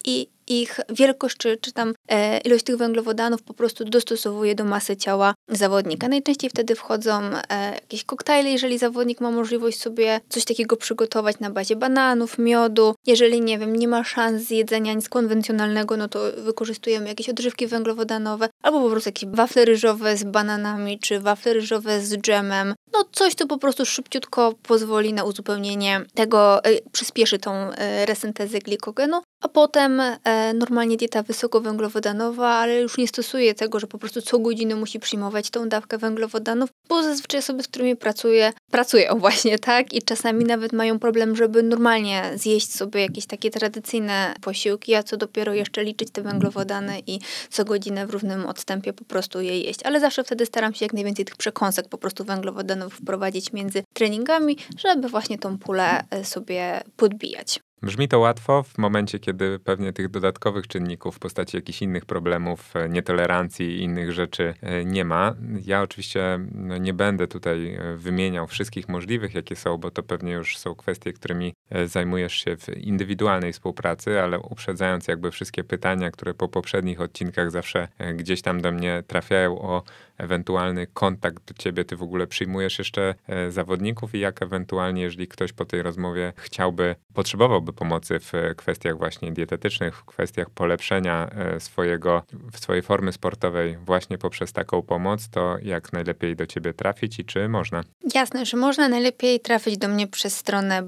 i 0.04 0.30
ich 0.50 0.80
wielkość 0.88 1.36
czy, 1.36 1.56
czy 1.56 1.72
tam 1.72 1.94
e, 2.08 2.38
ilość 2.38 2.64
tych 2.64 2.76
węglowodanów 2.76 3.42
po 3.42 3.54
prostu 3.54 3.84
dostosowuje 3.84 4.54
do 4.54 4.64
masy 4.64 4.96
ciała 4.96 5.34
zawodnika. 5.48 6.08
Najczęściej 6.08 6.50
wtedy 6.50 6.74
wchodzą 6.74 7.20
e, 7.50 7.74
jakieś 7.74 8.04
koktajle, 8.04 8.50
jeżeli 8.50 8.78
zawodnik 8.78 9.20
ma 9.20 9.30
możliwość 9.30 9.80
sobie 9.80 10.20
coś 10.28 10.44
takiego 10.44 10.76
przygotować 10.76 11.40
na 11.40 11.50
bazie 11.50 11.76
bananów, 11.76 12.38
miodu. 12.38 12.94
Jeżeli, 13.06 13.40
nie 13.40 13.58
wiem, 13.58 13.76
nie 13.76 13.88
ma 13.88 14.04
szans 14.04 14.42
zjedzenia 14.42 14.94
nic 14.94 15.08
konwencjonalnego, 15.08 15.96
no 15.96 16.08
to 16.08 16.20
wykorzystujemy 16.36 17.08
jakieś 17.08 17.28
odżywki 17.28 17.66
węglowodanowe 17.66 18.48
albo 18.62 18.80
po 18.80 18.90
prostu 18.90 19.08
jakieś 19.08 19.26
wafle 19.26 19.64
ryżowe 19.64 20.16
z 20.16 20.24
bananami, 20.24 20.98
czy 20.98 21.20
wafle 21.20 21.52
ryżowe 21.52 22.00
z 22.00 22.16
dżemem. 22.16 22.74
No 22.92 23.04
coś, 23.12 23.34
co 23.34 23.46
po 23.46 23.58
prostu 23.58 23.86
szybciutko 23.86 24.54
pozwoli 24.62 25.12
na 25.12 25.24
uzupełnienie 25.24 26.00
tego, 26.14 26.64
e, 26.64 26.68
przyspieszy 26.92 27.38
tą 27.38 27.52
e, 27.52 28.06
resyntezę 28.06 28.58
glikogenu, 28.58 29.22
a 29.42 29.48
potem 29.48 30.00
e, 30.00 30.18
normalnie 30.54 30.96
dieta 30.96 31.22
wysokowęglowodanowa, 31.22 32.48
ale 32.48 32.80
już 32.80 32.98
nie 32.98 33.08
stosuje 33.08 33.54
tego, 33.54 33.80
że 33.80 33.86
po 33.86 33.98
prostu 33.98 34.22
co 34.22 34.38
godzinę 34.38 34.74
musi 34.74 35.00
przyjmować 35.00 35.50
tą 35.50 35.68
dawkę 35.68 35.98
węglowodanów, 35.98 36.70
bo 36.88 37.02
zazwyczaj 37.02 37.38
osoby, 37.40 37.62
z 37.62 37.68
którymi 37.68 37.96
pracuję, 37.96 38.52
pracują 38.70 39.18
właśnie 39.20 39.58
tak 39.58 39.92
i 39.92 40.02
czasami 40.02 40.44
nawet 40.44 40.72
mają 40.72 40.98
problem, 40.98 41.36
żeby 41.36 41.62
normalnie 41.62 42.30
zjeść 42.34 42.74
sobie 42.74 43.00
jakieś 43.00 43.26
takie 43.26 43.50
tradycyjne 43.50 44.34
posiłki, 44.40 44.94
a 44.94 45.02
co 45.02 45.16
dopiero 45.16 45.54
jeszcze 45.54 45.84
liczyć 45.84 46.10
te 46.10 46.22
węglowodany 46.22 47.02
i 47.06 47.18
co 47.50 47.64
godzinę 47.64 48.06
w 48.06 48.10
równym 48.10 48.46
odstępie 48.46 48.92
po 48.92 49.04
prostu 49.04 49.40
je 49.40 49.60
jeść. 49.60 49.80
Ale 49.84 50.00
zawsze 50.00 50.24
wtedy 50.24 50.46
staram 50.46 50.74
się 50.74 50.84
jak 50.84 50.92
najwięcej 50.92 51.24
tych 51.24 51.36
przekąsek 51.36 51.88
po 51.88 51.98
prostu 51.98 52.24
węglowodanów 52.24 52.94
wprowadzić 52.94 53.52
między 53.52 53.82
treningami, 53.92 54.56
żeby 54.78 55.08
właśnie 55.08 55.38
tą 55.38 55.58
pulę 55.58 56.04
e, 56.10 56.24
sobie 56.24 56.80
podbijać. 56.96 57.60
Brzmi 57.82 58.08
to 58.08 58.18
łatwo 58.18 58.62
w 58.62 58.78
momencie, 58.78 59.18
kiedy 59.18 59.58
pewnie 59.58 59.92
tych 59.92 60.08
dodatkowych 60.08 60.66
czynników 60.66 61.16
w 61.16 61.18
postaci 61.18 61.56
jakichś 61.56 61.82
innych 61.82 62.04
problemów, 62.04 62.76
e, 62.76 62.88
nietolerancji 62.88 63.66
i 63.66 63.82
innych 63.82 64.12
rzeczy 64.12 64.54
e, 64.60 64.84
nie 64.84 65.04
ma. 65.04 65.34
Ja 65.66 65.82
oczywiście 65.82 66.38
no, 66.54 66.78
nie 66.78 66.94
będę 66.94 67.28
tutaj 67.28 67.74
e, 67.74 67.96
wymieniał 67.96 68.46
wszystkich 68.46 68.88
możliwych, 68.88 69.34
jakie 69.34 69.56
są, 69.56 69.78
bo 69.78 69.90
to 69.90 70.02
pewnie 70.02 70.32
już 70.32 70.58
są 70.58 70.74
kwestie, 70.74 71.12
którymi 71.12 71.54
zajmujesz 71.86 72.34
się 72.34 72.56
w 72.56 72.68
indywidualnej 72.68 73.52
współpracy, 73.52 74.20
ale 74.20 74.38
uprzedzając 74.38 75.08
jakby 75.08 75.30
wszystkie 75.30 75.64
pytania, 75.64 76.10
które 76.10 76.34
po 76.34 76.48
poprzednich 76.48 77.00
odcinkach 77.00 77.50
zawsze 77.50 77.88
gdzieś 78.14 78.42
tam 78.42 78.60
do 78.60 78.72
mnie 78.72 79.02
trafiają 79.06 79.58
o 79.58 79.82
ewentualny 80.20 80.86
kontakt 80.86 81.48
do 81.48 81.54
ciebie? 81.54 81.84
Ty 81.84 81.96
w 81.96 82.02
ogóle 82.02 82.26
przyjmujesz 82.26 82.78
jeszcze 82.78 83.14
e, 83.28 83.50
zawodników 83.50 84.14
i 84.14 84.20
jak 84.20 84.42
ewentualnie, 84.42 85.02
jeżeli 85.02 85.28
ktoś 85.28 85.52
po 85.52 85.64
tej 85.64 85.82
rozmowie 85.82 86.32
chciałby, 86.36 86.96
potrzebowałby 87.14 87.72
pomocy 87.72 88.18
w 88.20 88.32
kwestiach 88.56 88.98
właśnie 88.98 89.32
dietetycznych, 89.32 89.96
w 89.96 90.04
kwestiach 90.04 90.50
polepszenia 90.50 91.30
e, 91.30 91.60
swojego, 91.60 92.22
swojej 92.54 92.82
formy 92.82 93.12
sportowej 93.12 93.76
właśnie 93.76 94.18
poprzez 94.18 94.52
taką 94.52 94.82
pomoc, 94.82 95.28
to 95.28 95.56
jak 95.62 95.92
najlepiej 95.92 96.36
do 96.36 96.46
ciebie 96.46 96.74
trafić 96.74 97.18
i 97.18 97.24
czy 97.24 97.48
można? 97.48 97.84
Jasne, 98.14 98.46
że 98.46 98.56
można 98.56 98.88
najlepiej 98.88 99.40
trafić 99.40 99.78
do 99.78 99.88
mnie 99.88 100.06
przez 100.06 100.36
stronę 100.36 100.82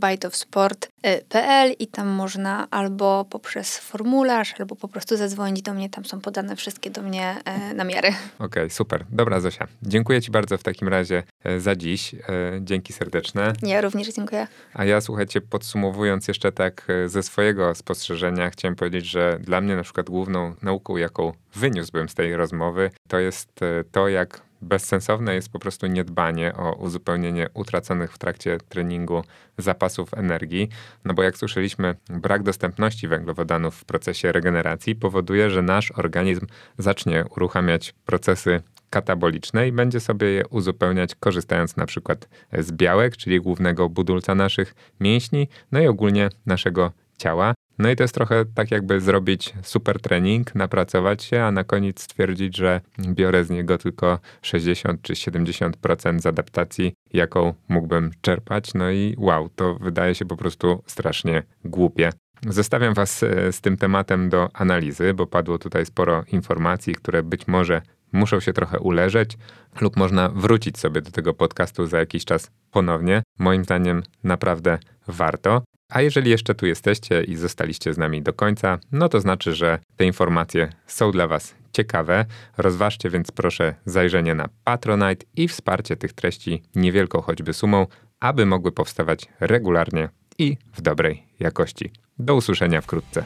biteofsport.pl 1.03 1.75
i 1.79 1.87
tam 1.87 2.09
można 2.09 2.67
albo 2.71 3.25
poprzez 3.31 3.79
formularz, 3.79 4.55
albo 4.61 4.77
po 4.77 4.89
prostu 4.89 5.17
zadzwonić 5.17 5.63
do 5.63 5.75
mnie, 5.75 5.91
tam 5.91 6.05
są 6.05 6.21
podane 6.21 6.57
wszystkie 6.57 6.91
do 6.91 7.03
mnie 7.03 7.37
e, 7.45 7.75
namiary. 7.75 8.09
Okej, 8.09 8.47
okay, 8.47 8.71
super. 8.71 9.05
Dobra 9.11 9.41
Zosia, 9.41 9.67
dziękuję 9.83 10.23
Ci 10.23 10.31
bardzo 10.31 10.59
w 10.59 10.63
takim 10.63 10.89
razie 10.89 11.23
e, 11.45 11.61
za 11.61 11.77
dziś. 11.77 12.15
E, 12.15 12.19
dzięki 12.61 12.93
serdeczne. 12.93 13.53
Ja 13.63 13.81
również 13.81 14.09
dziękuję. 14.09 14.47
A 14.75 14.85
ja 14.85 15.01
słuchajcie, 15.01 15.41
podsumowując 15.41 16.29
jeszcze 16.29 16.53
tak 16.53 16.87
ze 17.07 17.23
swojego 17.23 17.75
spostrzeżenia, 17.75 18.51
chciałem 18.51 18.77
powiedzieć, 18.77 19.07
że 19.07 19.39
dla 19.41 19.61
mnie 19.61 19.77
na 19.77 19.83
przykład 19.83 20.11
główną 20.11 20.55
nauką, 20.63 20.97
jaką 20.97 21.33
wyniósłbym 21.55 22.09
z 22.09 22.15
tej 22.15 22.37
rozmowy, 22.37 22.91
to 23.09 23.19
jest 23.19 23.61
to, 23.93 24.09
jak 24.09 24.41
bezsensowne 24.63 25.35
jest 25.35 25.53
po 25.53 25.59
prostu 25.59 25.87
niedbanie 25.87 26.55
o 26.57 26.75
uzupełnienie 26.75 27.49
utraconych 27.55 28.13
w 28.13 28.19
trakcie 28.19 28.59
treningu 28.69 29.25
zapasów 29.59 30.15
energii, 30.15 30.69
no 31.05 31.15
bo 31.15 31.23
jak 31.23 31.37
słyszeliśmy, 31.37 31.95
brak 32.11 32.43
dostępności 32.43 33.09
węglowodanów 33.09 33.77
w 33.77 33.85
procesie 33.85 34.33
regeneracji 34.33 34.95
powoduje, 34.95 35.51
że 35.51 35.63
nasz 35.63 35.91
organizm 35.91 36.47
zacznie 36.79 37.25
uruchamiać 37.37 37.95
procesy 38.07 38.63
kataboliczne 38.91 39.69
i 39.69 39.73
będzie 39.73 40.01
sobie 40.01 40.27
je 40.27 40.49
uzupełniać, 40.49 41.15
korzystając 41.15 41.77
na 41.77 41.87
przykład 41.87 42.29
z 42.59 42.73
białek, 42.73 43.17
czyli 43.17 43.41
głównego 43.41 43.89
budulca 43.89 44.35
naszych 44.35 44.75
mięśni, 45.01 45.49
no 45.73 45.81
i 45.81 45.87
ogólnie 45.87 46.29
naszego 46.47 46.93
ciała. 47.19 47.55
No 47.79 47.91
i 47.91 47.97
to 47.97 48.05
jest 48.05 48.15
trochę 48.15 48.45
tak, 48.55 48.71
jakby 48.71 49.01
zrobić 49.01 49.55
super 49.63 50.01
trening, 50.01 50.55
napracować 50.55 51.23
się, 51.23 51.43
a 51.43 51.53
na 51.53 51.65
koniec 51.65 52.03
stwierdzić, 52.03 52.57
że 52.57 52.81
biorę 52.99 53.45
z 53.45 53.51
niego 53.51 53.79
tylko 53.79 54.19
60 54.43 55.03
czy 55.03 55.13
70% 55.13 56.21
z 56.21 56.27
adaptacji, 56.27 56.95
jaką 57.13 57.55
mógłbym 57.69 58.11
czerpać. 58.21 58.75
No 58.75 58.91
i 58.91 59.15
wow, 59.19 59.49
to 59.49 59.75
wydaje 59.75 60.15
się 60.15 60.25
po 60.25 60.37
prostu 60.37 60.83
strasznie 60.87 61.43
głupie. 61.65 62.11
Zostawiam 62.49 62.95
Was 62.95 63.23
e, 63.23 63.53
z 63.53 63.61
tym 63.61 63.77
tematem 63.77 64.29
do 64.29 64.49
analizy, 64.55 65.15
bo 65.15 65.27
padło 65.27 65.59
tutaj 65.59 65.87
sporo 65.87 66.25
informacji, 66.33 66.95
które 66.95 67.23
być 67.23 67.47
może 67.47 67.83
muszą 68.13 68.41
się 68.41 68.53
trochę 68.53 68.79
uleżeć, 68.79 69.39
lub 69.81 69.97
można 69.97 70.29
wrócić 70.29 70.79
sobie 70.79 71.01
do 71.01 71.11
tego 71.11 71.35
podcastu 71.35 71.87
za 71.87 71.99
jakiś 71.99 72.25
czas 72.25 72.51
ponownie. 72.71 73.23
Moim 73.39 73.65
zdaniem 73.65 74.03
naprawdę 74.25 74.79
warto. 75.09 75.63
A 75.93 76.01
jeżeli 76.01 76.31
jeszcze 76.31 76.55
tu 76.55 76.67
jesteście 76.67 77.25
i 77.25 77.37
zostaliście 77.37 77.95
z 77.95 77.99
nami 77.99 78.23
do 78.23 78.33
końca, 78.33 78.79
no 78.93 79.09
to 79.09 79.21
znaczy, 79.21 79.55
że 79.55 79.79
te 79.97 80.05
informacje 80.05 80.73
są 80.87 81.11
dla 81.11 81.29
Was 81.29 81.55
ciekawe. 81.73 82.25
Rozważcie 82.59 83.11
więc 83.11 83.31
proszę 83.31 83.75
zajrzenie 83.85 84.35
na 84.35 84.49
Patronite 84.65 85.27
i 85.37 85.49
wsparcie 85.49 85.97
tych 85.97 86.13
treści 86.13 86.63
niewielką 86.75 87.21
choćby 87.21 87.53
sumą, 87.53 87.87
aby 88.21 88.47
mogły 88.47 88.73
powstawać 88.73 89.29
regularnie 89.41 90.09
i 90.39 90.57
w 90.75 90.83
dobrej 90.83 91.27
jakości. 91.41 91.93
Do 92.19 92.35
usłyszenia 92.35 92.81
wkrótce. 92.81 93.25